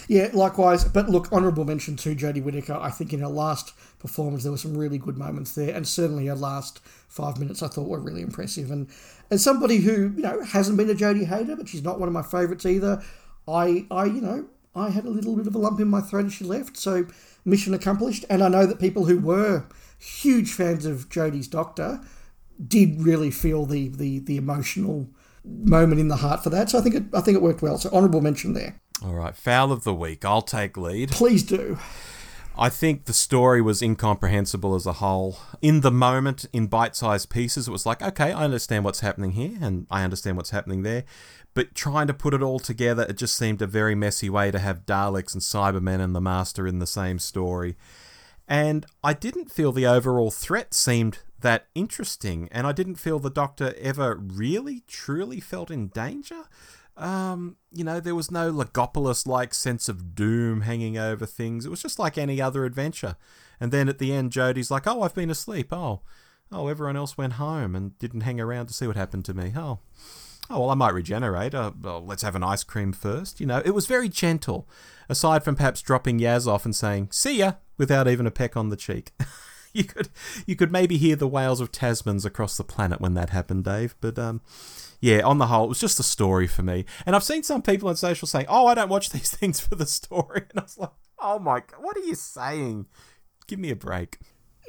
Yeah, 0.09 0.28
likewise. 0.32 0.85
But 0.85 1.09
look, 1.09 1.32
honourable 1.32 1.64
mention 1.64 1.96
to 1.96 2.14
Jodie 2.14 2.42
Whittaker. 2.42 2.74
I 2.74 2.90
think 2.90 3.12
in 3.12 3.20
her 3.20 3.28
last 3.28 3.72
performance 4.07 4.42
there 4.42 4.53
were 4.53 4.59
some 4.59 4.77
really 4.77 4.99
good 4.99 5.19
moments 5.19 5.55
there, 5.55 5.75
and 5.75 5.87
certainly 5.87 6.27
her 6.27 6.35
last 6.35 6.81
five 7.09 7.38
minutes 7.38 7.62
I 7.62 7.69
thought 7.69 7.88
were 7.88 8.01
really 8.01 8.23
impressive. 8.23 8.71
And 8.71 8.88
as 9.31 9.42
somebody 9.42 9.79
who 9.79 10.12
you 10.16 10.23
know 10.23 10.42
hasn't 10.42 10.77
been 10.77 10.90
a 10.90 10.95
Jodie 10.95 11.27
hater, 11.27 11.57
but 11.57 11.69
she's 11.69 11.83
not 11.83 11.99
one 11.99 12.09
of 12.09 12.14
my 12.14 12.23
favourites 12.23 12.66
either, 12.66 13.03
I 13.49 13.87
I 13.90 14.05
you 14.07 14.21
know 14.21 14.47
I 14.75 14.90
had 14.90 15.07
a 15.07 15.11
little 15.11 15.35
bit 15.35 15.47
of 15.47 15.55
a 15.55 15.59
lump 15.59 15.81
in 15.81 15.88
my 15.88 16.01
throat 16.01 16.27
as 16.27 16.35
she 16.35 16.45
left. 16.45 16.77
So 16.77 17.07
mission 17.45 17.73
accomplished. 17.73 18.25
And 18.29 18.42
I 18.42 18.49
know 18.49 18.66
that 18.66 18.79
people 18.79 19.07
who 19.07 19.19
were 19.19 19.64
huge 19.99 20.53
fans 20.53 20.85
of 20.85 21.09
Jodie's 21.09 21.49
Doctor 21.49 22.01
did 22.66 23.03
really 23.03 23.31
feel 23.31 23.64
the 23.64 23.88
the 23.88 24.19
the 24.21 24.37
emotional 24.37 25.09
moment 25.45 26.01
in 26.01 26.09
the 26.09 26.16
heart 26.16 26.42
for 26.42 26.51
that. 26.51 26.71
So 26.71 26.79
I 26.79 26.83
think 26.83 26.95
it 26.95 27.05
I 27.14 27.21
think 27.21 27.37
it 27.37 27.42
worked 27.42 27.62
well. 27.62 27.79
So 27.79 27.90
honourable 27.90 28.21
mention 28.21 28.53
there. 28.53 28.81
All 29.03 29.14
right, 29.14 29.37
foul 29.37 29.73
of 29.73 29.85
the 29.85 29.95
week. 29.95 30.25
I'll 30.25 30.42
take 30.42 30.77
lead. 30.77 31.11
Please 31.11 31.42
do. 31.42 31.79
I 32.59 32.71
think 32.71 33.05
the 33.05 33.12
story 33.12 33.61
was 33.61 33.83
incomprehensible 33.83 34.75
as 34.75 34.87
a 34.87 34.95
whole. 34.95 35.38
In 35.61 35.83
the 35.83 35.90
moment, 35.90 36.47
in 36.55 36.69
bite 36.69 36.97
sized 36.97 37.29
pieces, 37.29 37.69
it 37.69 37.71
was 37.71 37.85
like, 37.85 38.01
okay, 38.01 38.33
I 38.33 38.45
understand 38.45 38.85
what's 38.85 39.01
happening 39.01 39.33
here 39.33 39.59
and 39.61 39.87
I 39.90 40.05
understand 40.05 40.38
what's 40.38 40.51
happening 40.51 40.83
there. 40.83 41.05
But 41.53 41.75
trying 41.75 42.07
to 42.07 42.14
put 42.14 42.33
it 42.33 42.42
all 42.42 42.59
together, 42.59 43.05
it 43.09 43.19
just 43.19 43.37
seemed 43.37 43.61
a 43.61 43.66
very 43.66 43.95
messy 43.95 44.31
way 44.31 44.51
to 44.51 44.59
have 44.59 44.87
Daleks 44.87 45.35
and 45.35 45.42
Cybermen 45.42 46.01
and 46.01 46.14
the 46.14 46.21
Master 46.21 46.66
in 46.66 46.79
the 46.79 46.87
same 46.87 47.19
story. 47.19 47.77
And 48.49 48.87
I 49.05 49.12
didn't 49.12 49.51
feel 49.51 49.73
the 49.73 49.87
overall 49.87 50.31
threat 50.31 50.73
seemed 50.73 51.19
that 51.40 51.66
interesting, 51.75 52.49
and 52.53 52.66
I 52.66 52.73
didn't 52.73 52.95
feel 52.95 53.19
the 53.19 53.29
Doctor 53.29 53.75
ever 53.79 54.14
really, 54.14 54.83
truly 54.87 55.40
felt 55.40 55.71
in 55.71 55.88
danger. 55.88 56.45
Um, 56.96 57.56
you 57.70 57.85
know, 57.85 58.00
there 58.00 58.14
was 58.14 58.30
no 58.30 58.50
Logopolis 58.50 59.26
like 59.26 59.52
sense 59.52 59.88
of 59.88 60.14
doom 60.14 60.62
hanging 60.62 60.96
over 60.96 61.26
things. 61.26 61.66
It 61.66 61.70
was 61.70 61.82
just 61.82 61.98
like 61.98 62.16
any 62.16 62.40
other 62.40 62.64
adventure. 62.64 63.16
And 63.61 63.72
then 63.72 63.88
at 63.88 63.98
the 63.98 64.12
end, 64.12 64.32
Jodie's 64.32 64.70
like, 64.70 64.87
Oh, 64.87 65.02
I've 65.02 65.14
been 65.14 65.30
asleep. 65.30 65.72
Oh, 65.72 66.00
oh, 66.50 66.68
everyone 66.68 66.96
else 66.96 67.18
went 67.18 67.35
home 67.35 67.74
and 67.74 67.98
didn't 67.98 68.22
hang 68.22 68.40
around 68.40 68.66
to 68.66 68.74
see 68.74 68.87
what 68.87 68.96
happened 68.96 69.24
to 69.26 69.35
me. 69.35 69.52
Oh, 69.56 69.80
oh, 70.50 70.61
well, 70.61 70.70
I 70.70 70.74
might 70.74 70.94
regenerate. 70.94 71.54
Uh, 71.54 71.72
well, 71.80 72.04
let's 72.04 72.22
have 72.22 72.37
an 72.37 72.44
ice 72.44 72.64
cream 72.64 72.92
first. 72.92 73.40
You 73.40 73.46
know, 73.46 73.62
it 73.64 73.74
was 73.74 73.87
very 73.87 74.09
gentle, 74.09 74.68
aside 75.09 75.42
from 75.42 75.56
perhaps 75.56 75.82
dropping 75.82 76.18
Yaz 76.18 76.46
off 76.46 76.64
and 76.64 76.74
saying, 76.74 77.09
See 77.11 77.38
ya, 77.38 77.54
without 77.76 78.09
even 78.09 78.26
a 78.26 78.30
peck 78.30 78.56
on 78.56 78.68
the 78.68 78.76
cheek. 78.76 79.12
you 79.72 79.85
could 79.85 80.09
you 80.46 80.56
could 80.56 80.72
maybe 80.72 80.96
hear 80.96 81.16
the 81.16 81.28
wails 81.28 81.61
of 81.61 81.72
Thasmins 81.72 82.24
across 82.24 82.56
the 82.56 82.64
planet 82.64 83.00
when 83.00 83.14
that 83.14 83.30
happened, 83.30 83.64
Dave. 83.64 83.94
But 84.00 84.18
um, 84.18 84.40
yeah, 85.00 85.20
on 85.20 85.38
the 85.38 85.46
whole, 85.46 85.64
it 85.64 85.68
was 85.68 85.80
just 85.80 86.00
a 86.00 86.04
story 86.04 86.46
for 86.46 86.62
me. 86.62 86.85
And 87.04 87.14
I've 87.14 87.24
seen 87.24 87.42
some 87.42 87.62
people 87.62 87.88
on 87.88 87.96
social 87.96 88.26
saying, 88.26 88.46
"Oh, 88.48 88.66
I 88.66 88.74
don't 88.74 88.88
watch 88.88 89.11
these 89.11 89.30
things 89.30 89.61
for 89.61 89.74
the 89.74 89.87
story," 89.87 90.44
and 90.50 90.61
I 90.61 90.62
was 90.62 90.78
like, 90.78 90.90
"Oh 91.18 91.38
my 91.38 91.61
god, 91.61 91.80
what 91.80 91.96
are 91.96 92.00
you 92.00 92.14
saying? 92.14 92.87
Give 93.46 93.59
me 93.59 93.70
a 93.70 93.76
break." 93.76 94.18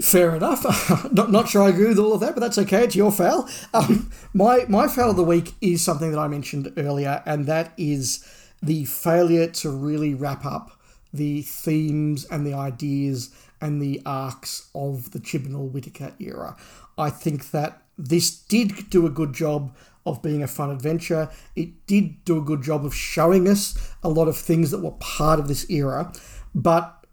Fair 0.02 0.36
enough. 0.36 0.64
not 1.12 1.32
not 1.32 1.50
sure 1.50 1.64
I 1.64 1.70
agree 1.70 1.88
with 1.88 2.00
all 2.00 2.14
of 2.14 2.20
that, 2.20 2.36
but 2.36 2.42
that's 2.42 2.60
okay. 2.60 2.84
It's 2.84 2.96
your 2.96 3.12
foul. 3.12 3.50
Um, 3.74 4.12
my 4.34 4.66
my 4.68 4.88
foul 4.88 5.12
of 5.12 5.16
the 5.16 5.24
week 5.24 5.54
is 5.60 5.84
something 5.84 6.12
that 6.12 6.20
I 6.20 6.28
mentioned 6.28 6.72
earlier, 6.78 7.24
and 7.26 7.48
that 7.48 7.74
is 7.78 8.24
the 8.62 8.86
failure 8.86 9.48
to 9.48 9.70
really 9.70 10.14
wrap 10.14 10.46
up 10.46 10.72
the 11.14 11.42
themes 11.42 12.26
and 12.26 12.46
the 12.46 12.54
ideas 12.54 13.32
and 13.60 13.82
the 13.82 14.02
arcs 14.06 14.70
of 14.76 15.12
the 15.12 15.20
Chibnall 15.20 15.72
Whittaker 15.72 16.14
era. 16.20 16.56
I 16.98 17.10
think 17.10 17.52
that 17.52 17.82
this 17.98 18.30
did 18.30 18.90
do 18.90 19.06
a 19.06 19.10
good 19.10 19.34
job 19.34 19.76
of 20.08 20.22
being 20.22 20.44
a 20.44 20.48
fun 20.48 20.72
adventure. 20.72 21.30
It 21.56 21.86
did 21.86 22.24
do 22.26 22.38
a 22.38 22.42
good 22.42 22.62
job 22.62 22.86
of 22.86 22.96
showing 22.96 23.48
us 23.48 23.94
a 24.04 24.10
lot 24.10 24.28
of 24.28 24.38
things 24.38 24.72
that 24.72 24.82
were 24.82 24.92
part 24.92 25.40
of 25.40 25.48
this 25.48 25.70
era, 25.70 26.12
but 26.56 27.06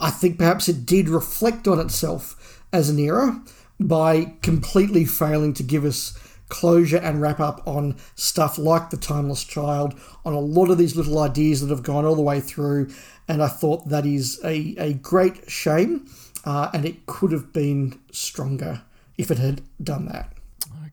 I 0.00 0.10
think 0.10 0.38
perhaps 0.38 0.68
it 0.68 0.86
did 0.86 1.08
reflect 1.08 1.68
on 1.68 1.78
itself 1.78 2.64
as 2.72 2.88
an 2.88 2.98
era 2.98 3.42
by 3.78 4.34
completely 4.42 5.04
failing 5.04 5.54
to 5.54 5.62
give 5.62 5.84
us 5.84 6.18
closure 6.48 6.96
and 6.96 7.20
wrap 7.20 7.38
up 7.38 7.62
on 7.66 7.96
stuff 8.16 8.58
like 8.58 8.90
the 8.90 8.96
timeless 8.96 9.44
child 9.44 9.98
on 10.24 10.32
a 10.32 10.40
lot 10.40 10.68
of 10.68 10.78
these 10.78 10.96
little 10.96 11.18
ideas 11.20 11.60
that 11.60 11.70
have 11.70 11.84
gone 11.84 12.04
all 12.04 12.16
the 12.16 12.20
way 12.20 12.40
through 12.40 12.90
and 13.28 13.40
i 13.40 13.46
thought 13.46 13.88
that 13.88 14.04
is 14.04 14.40
a, 14.44 14.74
a 14.76 14.94
great 14.94 15.48
shame 15.48 16.10
uh, 16.44 16.68
and 16.74 16.84
it 16.84 17.06
could 17.06 17.30
have 17.30 17.52
been 17.52 18.00
stronger 18.10 18.82
if 19.16 19.30
it 19.30 19.38
had 19.38 19.62
done 19.80 20.06
that 20.06 20.32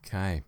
Okay. 0.08 0.42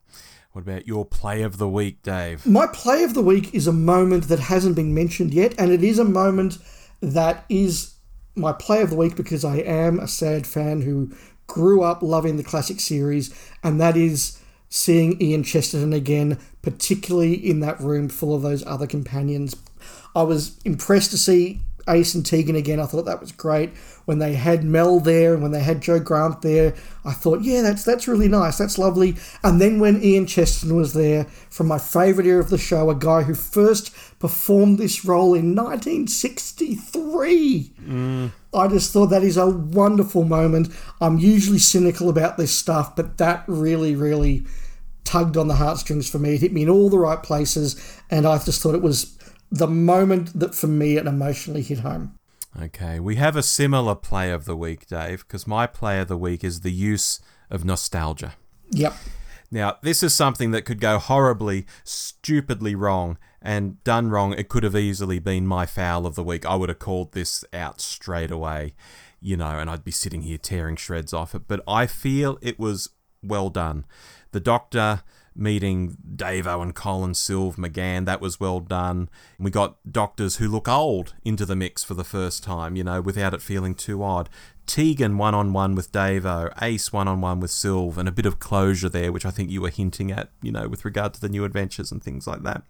What 0.53 0.63
about 0.63 0.89
your 0.89 1.05
play 1.05 1.43
of 1.43 1.59
the 1.59 1.69
week, 1.69 2.03
Dave? 2.03 2.45
My 2.45 2.67
play 2.67 3.05
of 3.05 3.15
the 3.15 3.23
week 3.23 3.55
is 3.55 3.69
a 3.69 3.73
moment 3.73 4.25
that 4.29 4.41
hasn't 4.41 4.75
been 4.75 4.93
mentioned 4.93 5.33
yet, 5.33 5.55
and 5.57 5.71
it 5.71 5.85
is 5.85 5.99
a 5.99 6.05
moment 6.05 6.59
that 7.01 7.45
is 7.49 7.95
my 8.35 8.53
play 8.53 8.83
of 8.83 8.91
the 8.91 8.97
week 8.97 9.15
because 9.15 9.45
I 9.45 9.59
am 9.59 10.01
a 10.01 10.09
sad 10.09 10.49
fan 10.49 10.83
who 10.83 11.13
grew 11.47 11.83
up 11.83 12.03
loving 12.03 12.37
the 12.37 12.43
classic 12.43 12.81
series, 12.81 13.33
and 13.63 13.81
that 13.81 13.97
is 13.97 14.41
seeing 14.69 15.21
Ian 15.23 15.45
Chesterton 15.45 15.93
again, 15.93 16.39
particularly 16.63 17.35
in 17.35 17.61
that 17.61 17.79
room 17.81 18.09
full 18.09 18.35
of 18.35 18.43
those 18.43 18.67
other 18.67 18.89
companions. 18.89 19.55
I 20.17 20.23
was 20.23 20.59
impressed 20.65 21.13
to 21.13 21.19
see 21.19 21.61
Ace 21.89 22.15
and 22.15 22.27
Tegan 22.27 22.57
again. 22.57 22.81
I 22.81 22.87
thought 22.87 23.05
that 23.05 23.21
was 23.21 23.33
great. 23.33 23.71
When 24.11 24.19
they 24.19 24.35
had 24.35 24.65
Mel 24.65 24.99
there 24.99 25.35
and 25.35 25.41
when 25.41 25.53
they 25.53 25.63
had 25.63 25.83
Jo 25.83 26.01
Grant 26.01 26.43
there, 26.43 26.75
I 27.05 27.13
thought, 27.13 27.43
yeah, 27.43 27.63
that's 27.63 27.85
that's 27.85 28.09
really 28.09 28.27
nice. 28.27 28.59
That's 28.59 28.77
lovely. 28.77 29.15
And 29.45 29.61
then 29.61 29.79
when 29.79 30.03
Ian 30.03 30.27
Chesterton 30.27 30.75
was 30.75 30.95
there, 30.95 31.27
from 31.49 31.69
my 31.69 31.79
favourite 31.79 32.27
era 32.27 32.43
of 32.43 32.51
the 32.51 32.59
show, 32.59 32.91
a 32.91 32.97
guy 32.97 33.23
who 33.23 33.35
first 33.35 33.95
performed 34.19 34.79
this 34.79 35.05
role 35.05 35.33
in 35.33 35.55
1963. 35.55 37.71
Mm. 37.87 38.33
I 38.53 38.67
just 38.67 38.93
thought 38.93 39.11
that 39.11 39.23
is 39.23 39.37
a 39.37 39.49
wonderful 39.49 40.25
moment. 40.25 40.75
I'm 41.01 41.21
usually 41.21 41.61
cynical 41.61 42.09
about 42.09 42.37
this 42.37 42.53
stuff, 42.53 42.97
but 42.97 43.17
that 43.19 43.45
really, 43.47 43.95
really 43.95 44.45
tugged 45.05 45.37
on 45.37 45.47
the 45.47 45.55
heartstrings 45.55 46.11
for 46.11 46.19
me. 46.19 46.35
It 46.35 46.41
hit 46.41 46.53
me 46.53 46.65
in 46.65 46.69
all 46.69 46.91
the 46.91 46.99
right 46.99 47.23
places, 47.23 47.81
and 48.11 48.27
I 48.27 48.39
just 48.39 48.61
thought 48.61 48.75
it 48.75 48.83
was 48.83 49.17
the 49.53 49.69
moment 49.69 50.37
that 50.37 50.57
for 50.57 50.67
me 50.67 50.97
it 50.97 51.07
emotionally 51.07 51.63
hit 51.63 51.79
home. 51.79 52.17
Okay, 52.59 52.99
we 52.99 53.17
have 53.17 53.37
a 53.37 53.43
similar 53.43 53.95
play 53.95 54.31
of 54.31 54.45
the 54.45 54.57
week, 54.57 54.87
Dave, 54.87 55.27
because 55.27 55.47
my 55.47 55.67
play 55.67 56.01
of 56.01 56.09
the 56.09 56.17
week 56.17 56.43
is 56.43 56.61
the 56.61 56.73
use 56.73 57.21
of 57.51 57.65
nostalgia. 57.65 58.35
Yep. 58.71 58.95
Now, 59.51 59.79
this 59.83 60.03
is 60.03 60.15
something 60.15 60.53
that 60.53 60.65
could 60.65 60.81
go 60.81 60.99
horribly, 60.99 61.67
stupidly 61.85 62.75
wrong, 62.75 63.19
and 63.43 63.83
done 63.85 64.11
wrong, 64.11 64.33
it 64.35 64.49
could 64.49 64.63
have 64.63 64.77
easily 64.77 65.19
been 65.19 65.47
my 65.47 65.67
foul 65.67 66.07
of 66.07 66.15
the 66.15 66.23
week. 66.23 66.45
I 66.47 66.55
would 66.57 66.69
have 66.69 66.79
called 66.79 67.13
this 67.13 67.45
out 67.53 67.81
straight 67.81 68.31
away. 68.31 68.75
you 69.21 69.37
know, 69.37 69.59
and 69.59 69.69
I'd 69.69 69.85
be 69.85 69.91
sitting 69.91 70.23
here 70.23 70.39
tearing 70.39 70.77
shreds 70.77 71.13
off 71.13 71.35
it. 71.35 71.43
But 71.47 71.63
I 71.69 71.87
feel 71.87 72.39
it 72.41 72.59
was 72.59 72.89
well 73.23 73.51
done. 73.51 73.85
The 74.33 74.41
Doctor 74.41 75.03
meeting 75.41 75.97
Davo 76.17 76.63
and 76.63 76.75
Colin 76.75 77.13
Sylve 77.13 77.57
McGann, 77.57 78.05
that 78.05 78.21
was 78.21 78.39
well 78.39 78.61
done. 78.61 79.09
We 79.39 79.51
got 79.51 79.77
doctors 79.91 80.37
who 80.37 80.49
look 80.49 80.69
old 80.69 81.15
into 81.25 81.47
the 81.47 81.57
mix 81.57 81.83
for 81.83 81.95
the 81.95 82.05
first 82.05 82.43
time, 82.43 82.77
you 82.77 82.85
know, 82.85 83.01
without 83.01 83.35
it 83.35 83.43
feeling 83.43 83.75
too 83.75 84.03
odd. 84.03 84.29
Tegan 84.67 85.19
one 85.19 85.35
on 85.35 85.53
one 85.53 85.75
with 85.75 85.91
Davo, 85.91 86.53
Ace 86.63 86.93
one 86.93 87.09
on 87.09 87.21
one 87.21 87.41
with 87.41 87.51
Sylve, 87.51 87.97
and 87.97 88.09
a 88.09 88.13
bit 88.13 88.27
of 88.27 88.39
closure 88.39 88.89
there, 88.89 89.11
which 89.11 89.27
I 89.27 89.31
think 89.31 89.51
you 89.51 89.61
were 89.61 89.71
hinting 89.71 90.13
at, 90.13 90.31
you 90.43 90.53
know, 90.53 90.69
with 90.69 90.85
regard 90.85 91.15
to 91.15 91.21
the 91.21 91.29
new 91.29 91.45
adventures 91.45 91.91
and 91.91 92.03
things 92.03 92.27
like 92.27 92.43
that. 92.45 92.63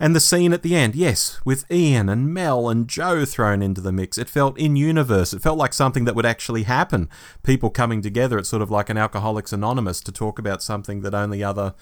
And 0.00 0.14
the 0.14 0.20
scene 0.20 0.52
at 0.52 0.62
the 0.62 0.76
end, 0.76 0.94
yes, 0.94 1.40
with 1.44 1.70
Ian 1.70 2.08
and 2.08 2.32
Mel 2.32 2.68
and 2.68 2.86
Jo 2.88 3.24
thrown 3.24 3.62
into 3.62 3.80
the 3.80 3.92
mix. 3.92 4.16
It 4.16 4.28
felt 4.28 4.56
in 4.58 4.76
universe. 4.76 5.32
It 5.32 5.42
felt 5.42 5.58
like 5.58 5.72
something 5.72 6.04
that 6.04 6.14
would 6.14 6.26
actually 6.26 6.62
happen. 6.64 7.08
People 7.42 7.70
coming 7.70 8.00
together. 8.00 8.38
It's 8.38 8.48
sort 8.48 8.62
of 8.62 8.70
like 8.70 8.88
an 8.88 8.96
Alcoholics 8.96 9.52
Anonymous 9.52 10.00
to 10.02 10.12
talk 10.12 10.38
about 10.38 10.62
something 10.62 11.00
that 11.00 11.14
only 11.14 11.42
other 11.42 11.74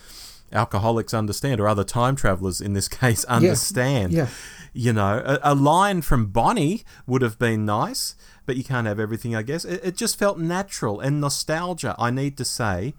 alcoholics 0.53 1.13
understand, 1.13 1.61
or 1.61 1.69
other 1.69 1.85
time 1.85 2.17
travelers 2.17 2.61
in 2.61 2.73
this 2.73 2.89
case 3.03 3.25
understand. 3.25 4.13
Yeah. 4.13 4.29
You 4.73 4.93
know, 4.93 5.23
a, 5.25 5.53
a, 5.53 5.55
line 5.55 6.03
from 6.03 6.27
Bonnie 6.27 6.85
would 7.07 7.23
have 7.23 7.39
been 7.39 7.65
nice, 7.65 8.15
but 8.45 8.57
you 8.57 8.65
can't 8.65 8.87
have 8.87 9.01
everything, 9.01 9.35
I 9.35 9.43
guess. 9.43 9.65
It, 9.65 9.81
it 9.83 9.97
just 9.97 10.19
felt 10.19 10.39
natural 10.39 11.01
and 11.01 11.21
nostalgia, 11.21 11.97
I 11.99 12.11
need 12.11 12.37
to 12.37 12.45
say 12.45 12.95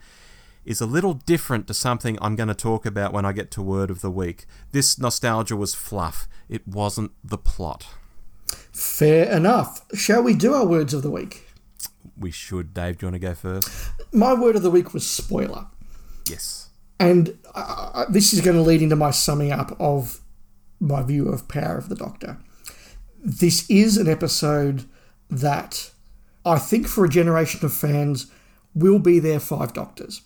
is 0.67 0.81
a 0.81 0.85
little 0.85 1.13
different 1.13 1.65
to 1.67 1.73
something 1.73 2.17
I'm 2.21 2.35
going 2.35 2.49
to 2.49 2.53
talk 2.53 2.85
about 2.85 3.13
when 3.13 3.25
I 3.25 3.31
get 3.31 3.49
to 3.51 3.61
Word 3.61 3.89
of 3.89 4.01
the 4.01 4.11
Week. 4.11 4.45
This 4.73 4.99
nostalgia 4.99 5.55
was 5.55 5.73
fluff, 5.73 6.27
it 6.49 6.67
wasn't 6.67 7.11
the 7.23 7.37
plot. 7.37 7.87
Fair 8.71 9.31
enough. 9.31 9.85
Shall 9.95 10.21
we 10.21 10.35
do 10.35 10.53
our 10.53 10.65
Words 10.65 10.93
of 10.93 11.01
the 11.01 11.09
Week? 11.09 11.47
We 12.19 12.31
should. 12.31 12.73
Dave, 12.73 12.97
do 12.97 13.05
you 13.05 13.11
want 13.11 13.21
to 13.21 13.27
go 13.27 13.33
first? 13.33 13.89
My 14.11 14.33
Word 14.33 14.55
of 14.55 14.61
the 14.61 14.69
Week 14.69 14.93
was 14.93 15.07
spoiler. 15.07 15.67
Yes. 16.29 16.69
And 16.99 17.37
uh, 17.55 18.05
this 18.09 18.33
is 18.33 18.41
going 18.41 18.57
to 18.57 18.61
lead 18.61 18.81
into 18.81 18.95
my 18.95 19.11
summing 19.11 19.51
up 19.51 19.75
of 19.79 20.19
my 20.79 21.01
view 21.01 21.29
of 21.29 21.47
Power 21.47 21.77
of 21.77 21.89
the 21.89 21.95
Doctor. 21.95 22.37
This 23.23 23.69
is 23.69 23.97
an 23.97 24.07
episode 24.07 24.85
that 25.29 25.91
I 26.45 26.59
think 26.59 26.87
for 26.87 27.05
a 27.05 27.09
generation 27.09 27.65
of 27.65 27.73
fans 27.73 28.31
will 28.73 28.99
be 28.99 29.19
their 29.19 29.39
five 29.39 29.73
doctors 29.73 30.21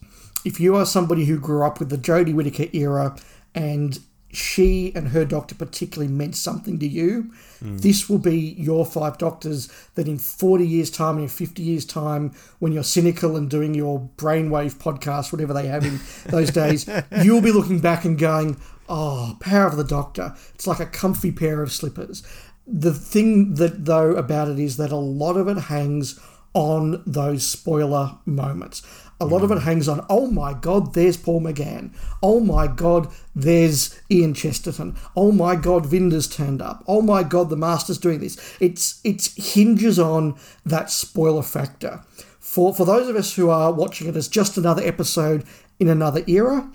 if 0.46 0.60
you 0.60 0.76
are 0.76 0.86
somebody 0.86 1.26
who 1.26 1.40
grew 1.40 1.66
up 1.66 1.80
with 1.80 1.90
the 1.90 1.98
Jodie 1.98 2.34
Whittaker 2.34 2.68
era 2.74 3.16
and 3.54 4.00
she 4.34 4.94
and 4.96 5.10
her 5.10 5.26
doctor 5.26 5.56
particularly 5.56 6.12
meant 6.12 6.36
something 6.36 6.80
to 6.80 6.88
you, 6.88 7.32
mm. 7.62 7.82
this 7.82 8.10
will 8.10 8.18
be 8.18 8.56
your 8.58 8.86
five 8.86 9.18
doctors 9.18 9.72
that 9.96 10.08
in 10.08 10.18
40 10.18 10.66
years' 10.66 10.90
time, 10.90 11.16
and 11.16 11.24
in 11.24 11.30
50 11.30 11.62
years' 11.62 11.86
time, 11.86 12.34
when 12.60 12.72
you're 12.72 12.84
cynical 12.84 13.36
and 13.36 13.50
doing 13.50 13.74
your 13.74 14.10
brainwave 14.18 14.76
podcast, 14.76 15.32
whatever 15.32 15.54
they 15.54 15.68
have 15.68 15.86
in 15.86 16.00
those 16.28 16.50
days, 16.52 16.90
you'll 17.24 17.42
be 17.42 17.52
looking 17.52 17.80
back 17.80 18.06
and 18.06 18.18
going, 18.18 18.60
oh, 18.88 19.38
power 19.40 19.68
of 19.68 19.78
the 19.78 19.84
doctor. 19.84 20.36
It's 20.54 20.68
like 20.68 20.80
a 20.80 20.86
comfy 20.86 21.32
pair 21.32 21.62
of 21.62 21.72
slippers. 21.72 22.24
The 22.66 22.94
thing 22.94 23.56
that, 23.56 23.86
though, 23.86 24.12
about 24.12 24.48
it 24.48 24.60
is 24.60 24.78
that 24.78 24.92
a 24.92 24.98
lot 24.98 25.36
of 25.36 25.48
it 25.48 25.58
hangs 25.64 26.20
on 26.54 27.02
those 27.06 27.48
spoiler 27.48 28.18
moments. 28.26 28.82
A 29.22 29.26
lot 29.26 29.44
of 29.44 29.52
it 29.52 29.62
hangs 29.62 29.88
on, 29.88 30.06
oh 30.10 30.28
my 30.28 30.54
God, 30.54 30.94
there's 30.94 31.16
Paul 31.16 31.42
McGann. 31.42 31.94
Oh 32.22 32.40
my 32.40 32.68
God, 32.68 33.08
there's 33.36 34.02
Ian 34.10 34.34
Chesterton. 34.34 34.98
Oh 35.16 35.32
my 35.32 35.56
God, 35.56 35.86
Vinder's 35.86 36.28
turned 36.28 36.62
up. 36.62 36.84
Oh 36.88 37.02
my 37.02 37.24
God, 37.24 37.50
the 37.50 37.56
Master's 37.56 38.00
doing 38.00 38.20
this. 38.20 38.58
It's 38.60 39.00
it's 39.04 39.54
hinges 39.54 40.00
on 40.00 40.38
that 40.66 40.90
spoiler 40.90 41.44
factor. 41.44 42.04
For 42.40 42.74
for 42.74 42.86
those 42.86 43.08
of 43.08 43.16
us 43.16 43.36
who 43.36 43.50
are 43.50 43.72
watching 43.72 44.08
it 44.08 44.16
as 44.16 44.28
just 44.28 44.58
another 44.58 44.84
episode 44.84 45.46
in 45.80 45.88
another 45.88 46.24
era, 46.28 46.70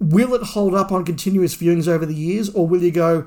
will 0.00 0.34
it 0.34 0.42
hold 0.42 0.74
up 0.74 0.90
on 0.90 1.04
continuous 1.04 1.54
viewings 1.54 1.86
over 1.86 2.06
the 2.06 2.14
years, 2.14 2.48
or 2.50 2.66
will 2.66 2.82
you 2.82 2.90
go, 2.90 3.26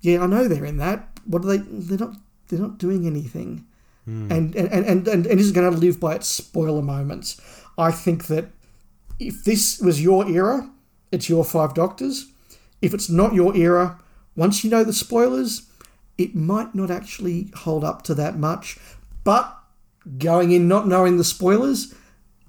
yeah, 0.00 0.20
I 0.20 0.26
know 0.26 0.48
they're 0.48 0.64
in 0.64 0.78
that. 0.78 1.08
What 1.24 1.44
are 1.44 1.48
they? 1.48 1.58
They're 1.58 1.98
not. 1.98 2.16
They're 2.48 2.58
not 2.58 2.76
doing 2.76 3.06
anything. 3.06 3.64
Mm. 4.06 4.30
And, 4.30 4.54
and, 4.54 4.68
and, 4.70 5.08
and, 5.08 5.26
and 5.26 5.40
is 5.40 5.50
going 5.50 5.72
to 5.72 5.78
live 5.78 5.98
by 5.98 6.16
its 6.16 6.28
spoiler 6.28 6.82
moments. 6.82 7.40
I 7.76 7.90
think 7.90 8.26
that 8.26 8.46
if 9.18 9.44
this 9.44 9.80
was 9.80 10.02
your 10.02 10.28
era, 10.28 10.70
it's 11.12 11.28
your 11.28 11.44
Five 11.44 11.74
Doctors. 11.74 12.30
If 12.82 12.94
it's 12.94 13.08
not 13.08 13.34
your 13.34 13.56
era, 13.56 14.00
once 14.36 14.64
you 14.64 14.70
know 14.70 14.84
the 14.84 14.92
spoilers, 14.92 15.68
it 16.18 16.34
might 16.34 16.74
not 16.74 16.90
actually 16.90 17.50
hold 17.54 17.84
up 17.84 18.02
to 18.02 18.14
that 18.14 18.36
much. 18.36 18.78
But 19.22 19.56
going 20.18 20.52
in 20.52 20.68
not 20.68 20.86
knowing 20.86 21.16
the 21.16 21.24
spoilers, 21.24 21.94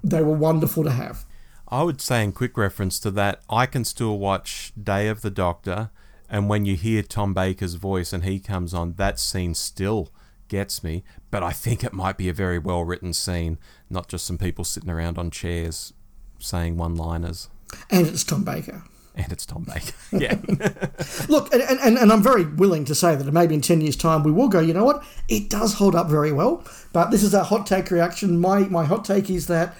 they 0.02 0.22
were 0.22 0.36
wonderful 0.36 0.84
to 0.84 0.90
have. 0.90 1.24
I 1.68 1.82
would 1.82 2.00
say, 2.00 2.22
in 2.22 2.32
quick 2.32 2.56
reference 2.56 3.00
to 3.00 3.10
that, 3.12 3.40
I 3.50 3.66
can 3.66 3.84
still 3.84 4.18
watch 4.18 4.72
Day 4.80 5.08
of 5.08 5.22
the 5.22 5.30
Doctor, 5.30 5.90
and 6.28 6.48
when 6.48 6.64
you 6.64 6.76
hear 6.76 7.02
Tom 7.02 7.34
Baker's 7.34 7.74
voice 7.74 8.12
and 8.12 8.24
he 8.24 8.38
comes 8.38 8.72
on, 8.72 8.94
that 8.94 9.18
scene 9.18 9.54
still 9.54 10.12
gets 10.48 10.84
me, 10.84 11.02
but 11.30 11.42
I 11.42 11.50
think 11.50 11.82
it 11.82 11.92
might 11.92 12.16
be 12.16 12.28
a 12.28 12.32
very 12.32 12.58
well 12.58 12.84
written 12.84 13.12
scene, 13.12 13.58
not 13.90 14.08
just 14.08 14.26
some 14.26 14.38
people 14.38 14.64
sitting 14.64 14.90
around 14.90 15.18
on 15.18 15.30
chairs 15.30 15.92
saying 16.38 16.76
one 16.76 16.96
liners. 16.96 17.48
And 17.90 18.06
it's 18.06 18.24
Tom 18.24 18.44
Baker. 18.44 18.82
And 19.14 19.32
it's 19.32 19.46
Tom 19.46 19.64
Baker. 19.64 19.94
Yeah. 20.12 20.38
Look, 21.28 21.52
and, 21.52 21.62
and, 21.62 21.98
and 21.98 22.12
I'm 22.12 22.22
very 22.22 22.44
willing 22.44 22.84
to 22.86 22.94
say 22.94 23.16
that 23.16 23.32
maybe 23.32 23.54
in 23.54 23.60
10 23.60 23.80
years' 23.80 23.96
time 23.96 24.22
we 24.22 24.30
will 24.32 24.48
go, 24.48 24.60
you 24.60 24.72
know 24.74 24.84
what? 24.84 25.04
It 25.28 25.50
does 25.50 25.74
hold 25.74 25.94
up 25.94 26.08
very 26.08 26.32
well. 26.32 26.64
But 26.92 27.10
this 27.10 27.22
is 27.22 27.34
a 27.34 27.44
hot 27.44 27.66
take 27.66 27.90
reaction. 27.90 28.40
My, 28.40 28.60
my 28.60 28.84
hot 28.84 29.04
take 29.04 29.28
is 29.30 29.46
that 29.48 29.74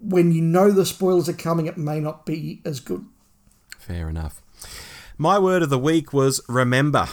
when 0.00 0.32
you 0.32 0.42
know 0.42 0.70
the 0.70 0.84
spoilers 0.86 1.28
are 1.28 1.34
coming, 1.34 1.66
it 1.66 1.76
may 1.76 2.00
not 2.00 2.26
be 2.26 2.60
as 2.64 2.80
good. 2.80 3.06
Fair 3.78 4.08
enough. 4.08 4.42
My 5.18 5.38
word 5.38 5.62
of 5.62 5.70
the 5.70 5.78
week 5.78 6.12
was 6.12 6.40
remember. 6.48 7.08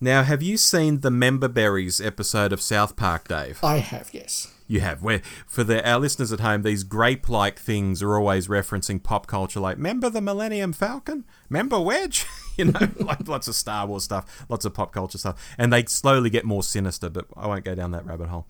Now, 0.00 0.22
have 0.24 0.42
you 0.42 0.56
seen 0.56 1.00
the 1.00 1.10
Member 1.10 1.48
Berries 1.48 2.00
episode 2.00 2.52
of 2.52 2.60
South 2.60 2.96
Park, 2.96 3.28
Dave? 3.28 3.60
I 3.62 3.76
have, 3.76 4.10
yes. 4.12 4.52
You 4.72 4.80
have. 4.80 5.02
Where 5.02 5.20
for 5.46 5.64
the 5.64 5.86
our 5.86 6.00
listeners 6.00 6.32
at 6.32 6.40
home, 6.40 6.62
these 6.62 6.82
grape-like 6.82 7.58
things 7.58 8.02
are 8.02 8.16
always 8.16 8.48
referencing 8.48 9.02
pop 9.02 9.26
culture, 9.26 9.60
like 9.60 9.76
remember 9.76 10.08
the 10.08 10.22
Millennium 10.22 10.72
Falcon, 10.72 11.26
remember 11.50 11.78
Wedge, 11.78 12.24
you 12.56 12.64
know, 12.64 12.88
like 12.96 13.28
lots 13.28 13.46
of 13.48 13.54
Star 13.54 13.86
Wars 13.86 14.04
stuff, 14.04 14.46
lots 14.48 14.64
of 14.64 14.72
pop 14.72 14.90
culture 14.90 15.18
stuff, 15.18 15.54
and 15.58 15.70
they 15.70 15.84
slowly 15.84 16.30
get 16.30 16.46
more 16.46 16.62
sinister. 16.62 17.10
But 17.10 17.26
I 17.36 17.48
won't 17.48 17.66
go 17.66 17.74
down 17.74 17.90
that 17.90 18.06
rabbit 18.06 18.28
hole. 18.28 18.46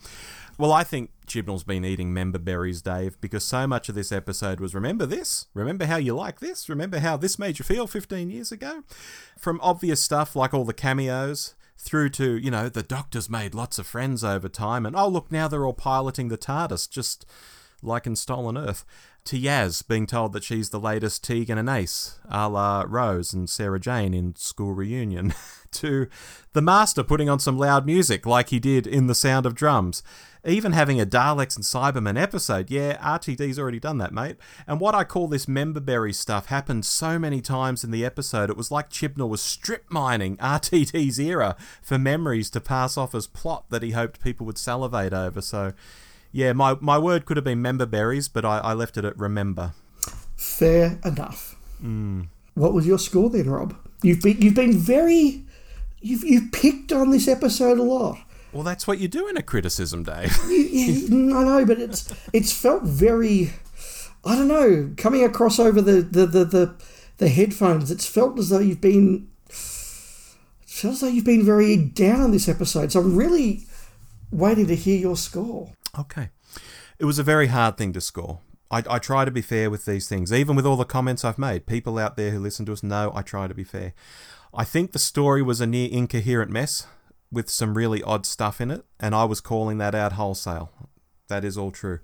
Well, 0.59 0.71
I 0.71 0.85
think 0.85 1.11
Chibnall's 1.27 1.65
been 1.65 1.85
eating 1.85 2.15
member 2.15 2.39
berries, 2.39 2.83
Dave, 2.83 3.21
because 3.21 3.43
so 3.43 3.67
much 3.67 3.89
of 3.89 3.97
this 3.97 4.13
episode 4.13 4.61
was 4.61 4.77
remember 4.77 5.07
this? 5.07 5.49
Remember 5.55 5.87
how 5.87 5.97
you 5.97 6.15
like 6.15 6.39
this? 6.39 6.69
Remember 6.69 7.01
how 7.01 7.17
this 7.17 7.37
made 7.37 7.59
you 7.59 7.65
feel 7.65 7.89
15 7.89 8.31
years 8.31 8.53
ago? 8.53 8.85
From 9.37 9.59
obvious 9.61 10.01
stuff 10.01 10.37
like 10.37 10.55
all 10.55 10.65
the 10.65 10.73
cameos 10.73 11.57
through 11.83 12.11
to, 12.11 12.37
you 12.39 12.51
know, 12.51 12.69
the 12.69 12.83
doctor's 12.85 13.29
made 13.29 13.57
lots 13.57 13.77
of 13.77 13.89
friends 13.89 14.23
over 14.23 14.49
time, 14.49 14.87
and 14.87 14.95
oh, 14.95 15.09
look, 15.09 15.33
now 15.33 15.49
they're 15.49 15.67
all 15.67 15.73
piloting 15.73 16.29
the 16.29 16.39
TARDIS, 16.39 16.89
just 16.89 17.27
like 17.83 18.07
in 18.07 18.15
Stolen 18.15 18.57
Earth, 18.57 18.85
to 19.25 19.37
Yaz 19.37 19.87
being 19.87 20.07
told 20.07 20.33
that 20.33 20.45
she's 20.45 20.71
the 20.71 20.79
latest 20.79 21.25
Tegan 21.25 21.59
and 21.59 21.69
Ace, 21.69 22.21
a 22.29 22.49
la 22.49 22.85
Rose 22.87 23.33
and 23.33 23.51
Sarah 23.51 23.81
Jane 23.81 24.15
in 24.15 24.37
School 24.37 24.73
Reunion, 24.73 25.35
to 25.73 26.07
the 26.53 26.63
Master 26.63 27.03
putting 27.03 27.29
on 27.29 27.41
some 27.41 27.59
loud 27.59 27.85
music 27.85 28.27
like 28.27 28.51
he 28.51 28.61
did 28.61 28.87
in 28.87 29.09
The 29.09 29.15
Sound 29.15 29.45
of 29.45 29.57
Drums 29.57 30.05
even 30.45 30.73
having 30.73 31.01
a 31.01 31.07
Daleks 31.07 31.57
and 31.57 31.65
Cybermen 31.65 32.21
episode. 32.21 32.71
Yeah, 32.71 32.97
RTD's 32.99 33.59
already 33.59 33.79
done 33.79 33.99
that, 33.99 34.13
mate. 34.13 34.37
And 34.67 34.81
what 34.81 34.95
I 34.95 35.05
call 35.05 35.29
this 35.29 35.47
memberberry 35.47 36.15
stuff 36.15 36.47
happened 36.47 36.85
so 36.85 37.19
many 37.19 37.41
times 37.41 37.85
in 37.85 37.91
the 37.91 38.05
episode, 38.05 38.51
it 38.51 38.57
was 38.57 38.71
like 38.71 38.91
Chibnall 38.91 39.29
was 39.29 39.41
strip 39.41 39.85
mining 39.89 40.37
RTD's 40.39 41.21
era 41.21 41.57
for 41.81 41.99
memories 41.99 42.51
to 42.51 42.61
pass 42.61 42.97
off 42.97 43.15
as 43.15 43.27
plot 43.27 43.67
that 43.71 43.83
he 43.83 43.93
hoped 43.93 44.23
people 44.23 44.47
would 44.47 44.59
salivate 44.59 45.13
over. 45.13 45.41
So, 45.41 45.73
yeah, 46.33 46.53
my, 46.53 46.77
my 46.81 46.99
word 46.99 47.25
could 47.25 47.37
have 47.37 47.45
been 47.45 47.63
memberberries, 47.63 48.29
but 48.33 48.45
I, 48.45 48.59
I 48.59 48.73
left 48.73 48.97
it 48.97 49.05
at 49.05 49.17
remember. 49.19 49.75
Fair 50.37 50.99
enough. 51.05 51.57
Mm. 51.83 52.27
What 52.55 52.75
was 52.75 52.87
your 52.87 52.99
score 52.99 53.31
then, 53.31 53.49
Rob? 53.49 53.75
You've 54.03 54.21
been 54.21 54.41
you've 54.43 54.55
been 54.55 54.77
very 54.77 55.45
you've 56.01 56.25
you've 56.25 56.53
picked 56.53 56.93
on 56.93 57.11
this 57.11 57.29
episode 57.29 57.79
a 57.79 57.83
lot. 57.83 58.19
Well, 58.53 58.63
that's 58.63 58.87
what 58.87 58.99
you 58.99 59.09
do 59.09 59.29
in 59.29 59.37
a 59.37 59.43
criticism, 59.43 60.03
Dave. 60.03 60.37
yeah, 60.49 61.37
I 61.37 61.45
know, 61.45 61.65
but 61.67 61.81
it's 61.81 62.13
it's 62.33 62.53
felt 62.53 62.83
very. 62.83 63.53
I 64.25 64.37
don't 64.37 64.49
know, 64.49 64.93
coming 64.97 65.25
across 65.25 65.59
over 65.59 65.81
the 65.81 66.03
the, 66.03 66.27
the, 66.27 66.45
the, 66.45 66.75
the 67.17 67.29
headphones, 67.29 67.91
it's 67.91 68.07
felt 68.07 68.39
as 68.39 68.51
though 68.51 68.59
you've 68.59 68.81
been. 68.81 69.29
It 69.49 69.55
feels 70.67 71.03
like 71.03 71.15
you've 71.15 71.25
been 71.25 71.45
very 71.45 71.77
down 71.77 72.21
on 72.21 72.31
this 72.31 72.49
episode. 72.49 72.93
So 72.93 73.01
I'm 73.01 73.17
really 73.17 73.67
waiting 74.31 74.67
to 74.67 74.77
hear 74.77 74.99
your 74.99 75.17
score. 75.17 75.73
Okay. 75.99 76.31
It 76.99 77.05
was 77.05 77.19
a 77.19 77.23
very 77.23 77.49
hard 77.49 77.77
thing 77.77 77.93
to 77.95 78.01
score. 78.01 78.41
I, 78.71 78.83
I 78.89 78.99
try 78.99 79.25
to 79.25 79.31
be 79.31 79.43
fair 79.43 79.71
with 79.71 79.85
these 79.85 80.09
things, 80.09 80.33
even 80.33 80.57
with 80.57 80.65
all 80.65 80.77
the 80.77 80.85
comments 80.85 81.25
I've 81.25 81.39
made. 81.39 81.67
People 81.67 81.99
out 81.99 82.17
there 82.17 82.31
who 82.31 82.39
listen 82.39 82.65
to 82.67 82.73
us 82.73 82.83
know 82.83 83.13
I 83.15 83.23
try 83.23 83.47
to 83.47 83.55
be 83.55 83.65
fair. 83.65 83.93
I 84.55 84.65
think 84.65 84.93
the 84.93 84.99
story 84.99 85.43
was 85.43 85.61
a 85.61 85.67
near 85.67 85.89
incoherent 85.91 86.51
mess 86.51 86.87
with 87.33 87.49
some 87.49 87.75
really 87.75 88.03
odd 88.03 88.27
stuff 88.27 88.61
in 88.61 88.71
it, 88.71 88.85
and 89.01 89.15
I 89.15 89.25
was 89.25 89.41
calling 89.41 89.79
that 89.79 89.95
out 89.95 90.13
wholesale. 90.13 90.71
That 91.29 91.45
is 91.45 91.57
all 91.57 91.71
true. 91.71 91.99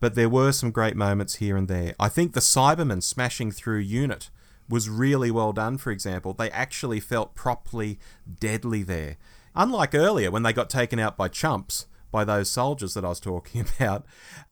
But 0.00 0.14
there 0.14 0.30
were 0.30 0.52
some 0.52 0.70
great 0.70 0.96
moments 0.96 1.36
here 1.36 1.56
and 1.56 1.68
there. 1.68 1.94
I 2.00 2.08
think 2.08 2.32
the 2.32 2.40
Cybermen 2.40 3.02
smashing 3.02 3.52
through 3.52 3.80
Unit 3.80 4.30
was 4.68 4.88
really 4.88 5.30
well 5.30 5.52
done, 5.52 5.76
for 5.76 5.90
example. 5.90 6.32
They 6.32 6.50
actually 6.50 7.00
felt 7.00 7.34
properly 7.34 7.98
deadly 8.40 8.82
there. 8.82 9.18
Unlike 9.54 9.94
earlier 9.94 10.30
when 10.30 10.42
they 10.42 10.54
got 10.54 10.70
taken 10.70 10.98
out 10.98 11.18
by 11.18 11.28
chumps, 11.28 11.86
by 12.10 12.24
those 12.24 12.50
soldiers 12.50 12.94
that 12.94 13.04
I 13.04 13.08
was 13.08 13.20
talking 13.20 13.64
about. 13.78 14.04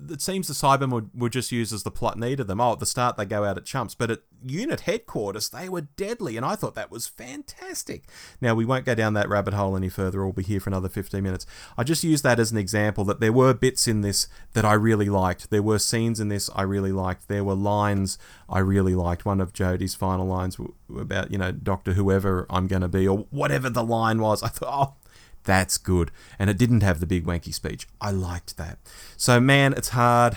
It 0.08 0.22
seems 0.22 0.48
the 0.48 0.54
Cybermen 0.54 0.90
would, 0.90 1.10
would 1.14 1.32
just 1.32 1.52
use 1.52 1.72
as 1.72 1.82
the 1.82 1.90
plot 1.90 2.18
needed 2.18 2.46
them. 2.46 2.60
Oh, 2.60 2.72
at 2.72 2.80
the 2.80 2.86
start 2.86 3.16
they 3.16 3.24
go 3.24 3.44
out 3.44 3.58
at 3.58 3.64
chumps, 3.64 3.94
but 3.94 4.10
at 4.10 4.20
unit 4.44 4.80
headquarters 4.80 5.48
they 5.48 5.68
were 5.68 5.82
deadly, 5.82 6.36
and 6.36 6.46
I 6.46 6.54
thought 6.54 6.74
that 6.74 6.90
was 6.90 7.06
fantastic. 7.06 8.04
Now 8.40 8.54
we 8.54 8.64
won't 8.64 8.84
go 8.84 8.94
down 8.94 9.14
that 9.14 9.28
rabbit 9.28 9.54
hole 9.54 9.76
any 9.76 9.88
further. 9.88 10.22
We'll 10.22 10.32
be 10.32 10.42
here 10.42 10.60
for 10.60 10.70
another 10.70 10.88
15 10.88 11.22
minutes. 11.22 11.46
I 11.76 11.84
just 11.84 12.04
use 12.04 12.22
that 12.22 12.38
as 12.38 12.52
an 12.52 12.58
example 12.58 13.04
that 13.04 13.20
there 13.20 13.32
were 13.32 13.54
bits 13.54 13.88
in 13.88 14.02
this 14.02 14.28
that 14.52 14.64
I 14.64 14.74
really 14.74 15.08
liked. 15.08 15.50
There 15.50 15.62
were 15.62 15.78
scenes 15.78 16.20
in 16.20 16.28
this 16.28 16.50
I 16.54 16.62
really 16.62 16.92
liked. 16.92 17.28
There 17.28 17.44
were 17.44 17.54
lines 17.54 18.18
I 18.48 18.60
really 18.60 18.94
liked. 18.94 19.24
One 19.24 19.40
of 19.40 19.52
Jodie's 19.52 19.94
final 19.94 20.26
lines 20.26 20.58
about 20.96 21.30
you 21.30 21.38
know 21.38 21.52
Doctor 21.52 21.94
whoever 21.94 22.46
I'm 22.50 22.66
going 22.66 22.82
to 22.82 22.88
be 22.88 23.06
or 23.06 23.26
whatever 23.30 23.68
the 23.68 23.84
line 23.84 24.20
was. 24.20 24.42
I 24.48 24.48
thought, 24.48 24.92
oh 24.92 25.07
that's 25.48 25.78
good. 25.78 26.10
And 26.38 26.50
it 26.50 26.58
didn't 26.58 26.82
have 26.82 27.00
the 27.00 27.06
big 27.06 27.24
wanky 27.24 27.54
speech. 27.54 27.88
I 28.02 28.10
liked 28.10 28.58
that. 28.58 28.78
So, 29.16 29.40
man, 29.40 29.72
it's 29.72 29.88
hard. 29.88 30.36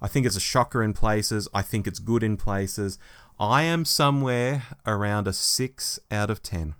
I 0.00 0.08
think 0.08 0.24
it's 0.24 0.34
a 0.34 0.40
shocker 0.40 0.82
in 0.82 0.94
places. 0.94 1.46
I 1.52 1.60
think 1.60 1.86
it's 1.86 1.98
good 1.98 2.22
in 2.22 2.38
places. 2.38 2.98
I 3.38 3.64
am 3.64 3.84
somewhere 3.84 4.62
around 4.86 5.28
a 5.28 5.34
6 5.34 6.00
out 6.10 6.30
of 6.30 6.42
10. 6.42 6.74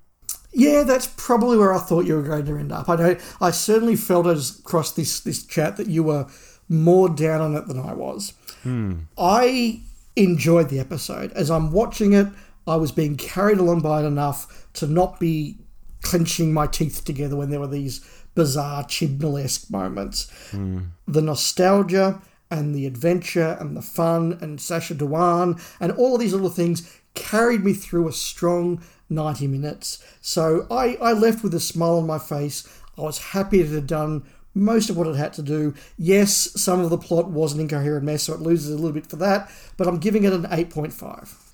Yeah, 0.52 0.84
that's 0.84 1.06
probably 1.18 1.58
where 1.58 1.74
I 1.74 1.78
thought 1.78 2.06
you 2.06 2.16
were 2.16 2.22
going 2.22 2.46
to 2.46 2.56
end 2.56 2.72
up. 2.72 2.88
I 2.88 2.96
know 2.96 3.16
I 3.42 3.50
certainly 3.50 3.94
felt 3.94 4.26
as 4.26 4.58
across 4.58 4.92
this 4.92 5.20
this 5.20 5.44
chat 5.44 5.76
that 5.76 5.88
you 5.88 6.02
were 6.02 6.26
more 6.70 7.10
down 7.10 7.42
on 7.42 7.54
it 7.56 7.66
than 7.68 7.78
I 7.78 7.92
was. 7.92 8.32
Hmm. 8.62 9.00
I 9.18 9.82
enjoyed 10.16 10.70
the 10.70 10.78
episode. 10.78 11.30
As 11.32 11.50
I'm 11.50 11.72
watching 11.72 12.14
it, 12.14 12.28
I 12.66 12.76
was 12.76 12.90
being 12.90 13.16
carried 13.16 13.58
along 13.58 13.80
by 13.80 14.02
it 14.02 14.06
enough 14.06 14.66
to 14.74 14.86
not 14.86 15.20
be 15.20 15.58
clenching 16.02 16.52
my 16.52 16.66
teeth 16.66 17.04
together 17.04 17.36
when 17.36 17.50
there 17.50 17.60
were 17.60 17.66
these 17.66 18.06
bizarre 18.34 18.84
Chibnall 18.84 19.42
esque 19.42 19.70
moments. 19.70 20.30
Mm. 20.52 20.88
The 21.08 21.22
nostalgia 21.22 22.20
and 22.50 22.74
the 22.74 22.86
adventure 22.86 23.56
and 23.58 23.76
the 23.76 23.82
fun 23.82 24.38
and 24.40 24.60
Sacha 24.60 24.94
Dhawan 24.94 25.60
and 25.80 25.92
all 25.92 26.14
of 26.14 26.20
these 26.20 26.32
little 26.32 26.50
things 26.50 27.00
carried 27.14 27.64
me 27.64 27.72
through 27.72 28.08
a 28.08 28.12
strong 28.12 28.82
90 29.08 29.46
minutes. 29.48 30.04
So 30.20 30.66
I, 30.70 30.96
I 31.00 31.12
left 31.12 31.42
with 31.42 31.54
a 31.54 31.60
smile 31.60 31.98
on 31.98 32.06
my 32.06 32.18
face. 32.18 32.68
I 32.98 33.02
was 33.02 33.18
happy 33.18 33.60
it 33.60 33.68
had 33.68 33.86
done 33.86 34.24
most 34.54 34.88
of 34.88 34.96
what 34.96 35.06
it 35.06 35.16
had 35.16 35.32
to 35.34 35.42
do. 35.42 35.74
Yes, 35.98 36.60
some 36.60 36.80
of 36.80 36.90
the 36.90 36.98
plot 36.98 37.30
was 37.30 37.52
an 37.52 37.60
incoherent 37.60 38.04
mess, 38.04 38.24
so 38.24 38.34
it 38.34 38.40
loses 38.40 38.70
a 38.70 38.76
little 38.76 38.92
bit 38.92 39.06
for 39.06 39.16
that, 39.16 39.50
but 39.76 39.86
I'm 39.86 39.98
giving 39.98 40.24
it 40.24 40.32
an 40.32 40.44
8.5. 40.44 41.45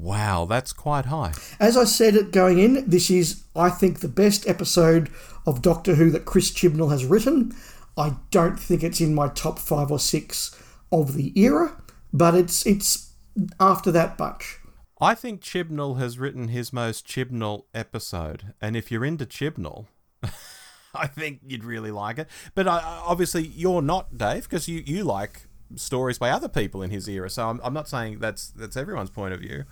Wow, 0.00 0.44
that's 0.44 0.72
quite 0.72 1.06
high. 1.06 1.32
As 1.58 1.76
I 1.76 1.82
said 1.82 2.30
going 2.30 2.58
in, 2.60 2.88
this 2.88 3.10
is, 3.10 3.42
I 3.56 3.68
think, 3.68 3.98
the 3.98 4.08
best 4.08 4.46
episode 4.48 5.10
of 5.44 5.60
Doctor 5.60 5.96
Who 5.96 6.10
that 6.10 6.24
Chris 6.24 6.52
Chibnall 6.52 6.90
has 6.92 7.04
written. 7.04 7.52
I 7.96 8.14
don't 8.30 8.60
think 8.60 8.84
it's 8.84 9.00
in 9.00 9.12
my 9.12 9.28
top 9.28 9.58
five 9.58 9.90
or 9.90 9.98
six 9.98 10.56
of 10.92 11.14
the 11.14 11.36
era, 11.38 11.82
but 12.12 12.36
it's 12.36 12.64
it's 12.64 13.10
after 13.58 13.90
that 13.90 14.16
bunch. 14.16 14.58
I 15.00 15.16
think 15.16 15.40
Chibnall 15.40 15.98
has 15.98 16.16
written 16.16 16.48
his 16.48 16.72
most 16.72 17.06
Chibnall 17.06 17.64
episode, 17.74 18.54
and 18.60 18.76
if 18.76 18.92
you're 18.92 19.04
into 19.04 19.26
Chibnall, 19.26 19.86
I 20.94 21.08
think 21.08 21.40
you'd 21.44 21.64
really 21.64 21.90
like 21.90 22.18
it. 22.18 22.28
But 22.54 22.68
uh, 22.68 22.80
obviously, 22.84 23.48
you're 23.48 23.82
not, 23.82 24.16
Dave, 24.16 24.44
because 24.44 24.68
you, 24.68 24.80
you 24.86 25.02
like 25.02 25.47
stories 25.76 26.18
by 26.18 26.30
other 26.30 26.48
people 26.48 26.82
in 26.82 26.90
his 26.90 27.08
era. 27.08 27.30
So 27.30 27.48
I'm, 27.48 27.60
I'm 27.62 27.74
not 27.74 27.88
saying 27.88 28.18
that's 28.20 28.48
that's 28.48 28.76
everyone's 28.76 29.10
point 29.10 29.34
of 29.34 29.40
view, 29.40 29.64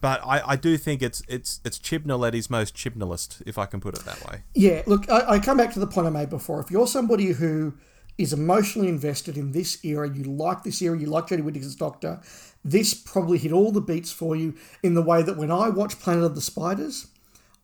but 0.00 0.20
I, 0.24 0.42
I 0.46 0.56
do 0.56 0.76
think 0.76 1.02
it's 1.02 1.22
it's 1.28 1.60
it's 1.64 1.78
Chibnall 1.78 2.26
at 2.26 2.34
his 2.34 2.50
most 2.50 2.74
Chibnallist, 2.74 3.42
if 3.46 3.58
I 3.58 3.66
can 3.66 3.80
put 3.80 3.96
it 3.96 4.04
that 4.04 4.24
way. 4.26 4.42
Yeah, 4.54 4.82
look, 4.86 5.10
I, 5.10 5.34
I 5.34 5.38
come 5.38 5.56
back 5.56 5.72
to 5.74 5.80
the 5.80 5.86
point 5.86 6.06
I 6.06 6.10
made 6.10 6.30
before. 6.30 6.60
If 6.60 6.70
you're 6.70 6.86
somebody 6.86 7.26
who 7.32 7.74
is 8.18 8.32
emotionally 8.32 8.88
invested 8.88 9.36
in 9.38 9.52
this 9.52 9.82
era, 9.84 10.08
you 10.08 10.24
like 10.24 10.62
this 10.64 10.82
era, 10.82 10.98
you 10.98 11.06
like 11.06 11.28
Jodie 11.28 11.42
Whittaker's 11.42 11.74
Doctor, 11.74 12.20
this 12.64 12.94
probably 12.94 13.38
hit 13.38 13.52
all 13.52 13.72
the 13.72 13.80
beats 13.80 14.12
for 14.12 14.36
you 14.36 14.54
in 14.82 14.94
the 14.94 15.02
way 15.02 15.22
that 15.22 15.36
when 15.36 15.50
I 15.50 15.68
watch 15.68 15.98
Planet 15.98 16.24
of 16.24 16.34
the 16.34 16.40
Spiders, 16.40 17.08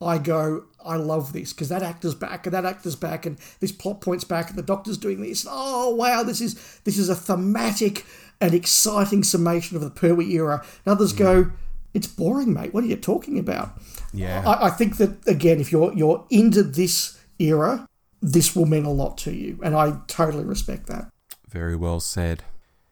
I 0.01 0.19
go, 0.19 0.65
I 0.85 0.97
love 0.97 1.33
this 1.33 1.53
because 1.53 1.69
that 1.71 1.83
actor's 1.83 2.15
back 2.15 2.47
and 2.47 2.55
that 2.55 2.65
actor's 2.65 2.95
back 2.95 3.27
and 3.27 3.37
this 3.61 3.73
plot 3.73 4.01
point's 4.01 4.25
back 4.25 4.49
and 4.49 4.57
the 4.59 4.63
doctor's 4.63 4.99
doing 4.99 5.21
this. 5.21 5.47
Oh 5.49 5.95
wow, 5.95 6.23
this 6.23 6.41
is 6.41 6.81
this 6.85 6.99
is 6.99 7.09
a 7.09 7.17
thematic 7.17 8.05
and 8.41 8.55
exciting 8.55 9.25
summation 9.25 9.77
of 9.77 9.83
the 9.83 9.91
Pertwee 9.91 10.33
era. 10.33 10.65
And 10.85 10.93
others 10.93 11.13
mm. 11.13 11.19
go, 11.19 11.53
it's 11.95 12.07
boring, 12.07 12.53
mate. 12.53 12.73
What 12.73 12.85
are 12.85 12.89
you 12.89 12.97
talking 12.97 13.39
about? 13.39 13.71
Yeah, 14.13 14.43
I, 14.47 14.67
I 14.67 14.71
think 14.71 14.99
that 14.99 15.27
again, 15.27 15.61
if 15.61 15.73
you're 15.73 15.93
you're 15.95 16.25
into 16.31 16.63
this 16.63 17.19
era, 17.39 17.89
this 18.23 18.55
will 18.55 18.67
mean 18.67 18.85
a 18.85 18.93
lot 18.93 19.19
to 19.19 19.33
you, 19.33 19.59
and 19.65 19.75
I 19.75 19.99
totally 20.07 20.45
respect 20.45 20.87
that. 20.87 21.11
Very 21.49 21.77
well 21.77 21.99
said. 21.99 22.45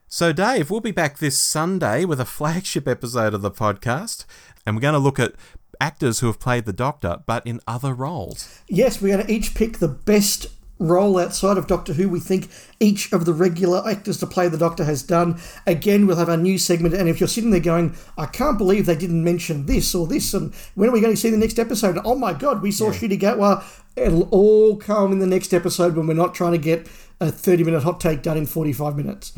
So, 0.08 0.32
Dave, 0.32 0.70
we'll 0.70 0.80
be 0.80 0.92
back 0.92 1.18
this 1.18 1.38
Sunday 1.38 2.04
with 2.04 2.20
a 2.20 2.24
flagship 2.24 2.86
episode 2.86 3.34
of 3.34 3.42
the 3.42 3.50
podcast, 3.50 4.24
and 4.64 4.76
we're 4.76 4.80
going 4.80 4.94
to 4.94 4.98
look 4.98 5.18
at 5.18 5.34
actors 5.80 6.20
who 6.20 6.26
have 6.26 6.40
played 6.40 6.64
the 6.64 6.72
Doctor, 6.72 7.18
but 7.26 7.46
in 7.46 7.60
other 7.66 7.94
roles. 7.94 8.62
Yes, 8.68 9.00
we're 9.00 9.14
going 9.14 9.26
to 9.26 9.32
each 9.32 9.54
pick 9.54 9.78
the 9.78 9.88
best 9.88 10.46
role 10.78 11.18
outside 11.18 11.56
of 11.56 11.66
Doctor 11.66 11.94
Who 11.94 12.08
we 12.08 12.20
think 12.20 12.48
each 12.80 13.12
of 13.12 13.24
the 13.24 13.32
regular 13.32 13.86
actors 13.88 14.18
to 14.18 14.26
play 14.26 14.48
the 14.48 14.58
Doctor 14.58 14.84
has 14.84 15.02
done. 15.02 15.40
Again, 15.66 16.06
we'll 16.06 16.16
have 16.16 16.28
our 16.28 16.36
new 16.36 16.58
segment, 16.58 16.94
and 16.94 17.08
if 17.08 17.20
you're 17.20 17.28
sitting 17.28 17.50
there 17.50 17.60
going, 17.60 17.96
I 18.18 18.26
can't 18.26 18.58
believe 18.58 18.86
they 18.86 18.96
didn't 18.96 19.24
mention 19.24 19.66
this 19.66 19.94
or 19.94 20.06
this, 20.06 20.34
and 20.34 20.54
when 20.74 20.88
are 20.88 20.92
we 20.92 21.00
going 21.00 21.14
to 21.14 21.20
see 21.20 21.30
the 21.30 21.36
next 21.36 21.58
episode? 21.58 21.98
Oh 22.04 22.16
my 22.16 22.32
god, 22.32 22.62
we 22.62 22.70
saw 22.70 22.90
yeah. 22.90 22.98
Ncuti 22.98 23.20
Gatwa. 23.20 23.64
It'll 23.96 24.28
all 24.30 24.76
come 24.76 25.12
in 25.12 25.20
the 25.20 25.26
next 25.26 25.54
episode 25.54 25.96
when 25.96 26.06
we're 26.06 26.14
not 26.14 26.34
trying 26.34 26.52
to 26.52 26.58
get 26.58 26.86
a 27.20 27.30
30 27.30 27.64
minute 27.64 27.82
hot 27.82 28.00
take 28.00 28.22
done 28.22 28.36
in 28.36 28.44
45 28.46 28.96
minutes. 28.96 29.32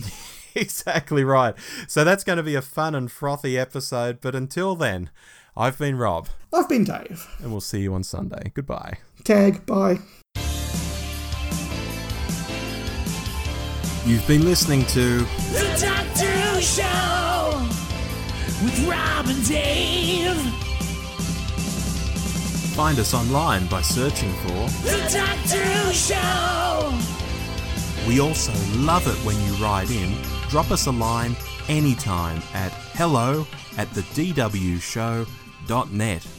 exactly 0.57 1.23
right. 1.23 1.55
So 1.87 2.03
that's 2.03 2.25
going 2.25 2.39
to 2.39 2.43
be 2.43 2.57
a 2.57 2.63
fun 2.63 2.97
and 2.97 3.11
frothy 3.11 3.57
episode, 3.57 4.21
but 4.21 4.35
until 4.35 4.75
then, 4.75 5.11
I've 5.61 5.77
been 5.77 5.99
Rob. 5.99 6.29
I've 6.55 6.69
been 6.69 6.85
Dave. 6.85 7.29
And 7.43 7.51
we'll 7.51 7.61
see 7.61 7.81
you 7.81 7.93
on 7.93 8.05
Sunday. 8.05 8.53
Goodbye. 8.55 8.99
Tag, 9.25 9.67
bye. 9.67 9.99
You've 14.07 14.25
been 14.29 14.45
listening 14.45 14.85
to 14.87 15.19
The 15.19 15.79
Doctor 15.81 16.31
Who 16.31 16.61
Show 16.61 17.59
with 18.63 18.89
Rob 18.89 19.27
and 19.27 19.49
Dave. 19.49 20.37
Find 22.77 23.01
us 23.01 23.13
online 23.13 23.67
by 23.67 23.83
searching 23.83 24.33
for 24.35 24.69
The 24.87 25.11
Doctor 25.13 25.61
Who 25.61 25.93
Show. 25.93 26.97
We 28.07 28.21
also 28.21 28.53
love 28.77 29.09
it 29.09 29.17
when 29.27 29.35
you 29.45 29.55
write 29.55 29.91
in. 29.91 30.15
Drop 30.51 30.71
us 30.71 30.87
a 30.87 30.93
line 30.93 31.35
anytime 31.69 32.41
at 32.55 32.71
hello 32.95 33.45
at 33.77 33.93
the 33.93 34.03
DW 34.03 34.81
Show 34.81 35.27
net. 35.93 36.38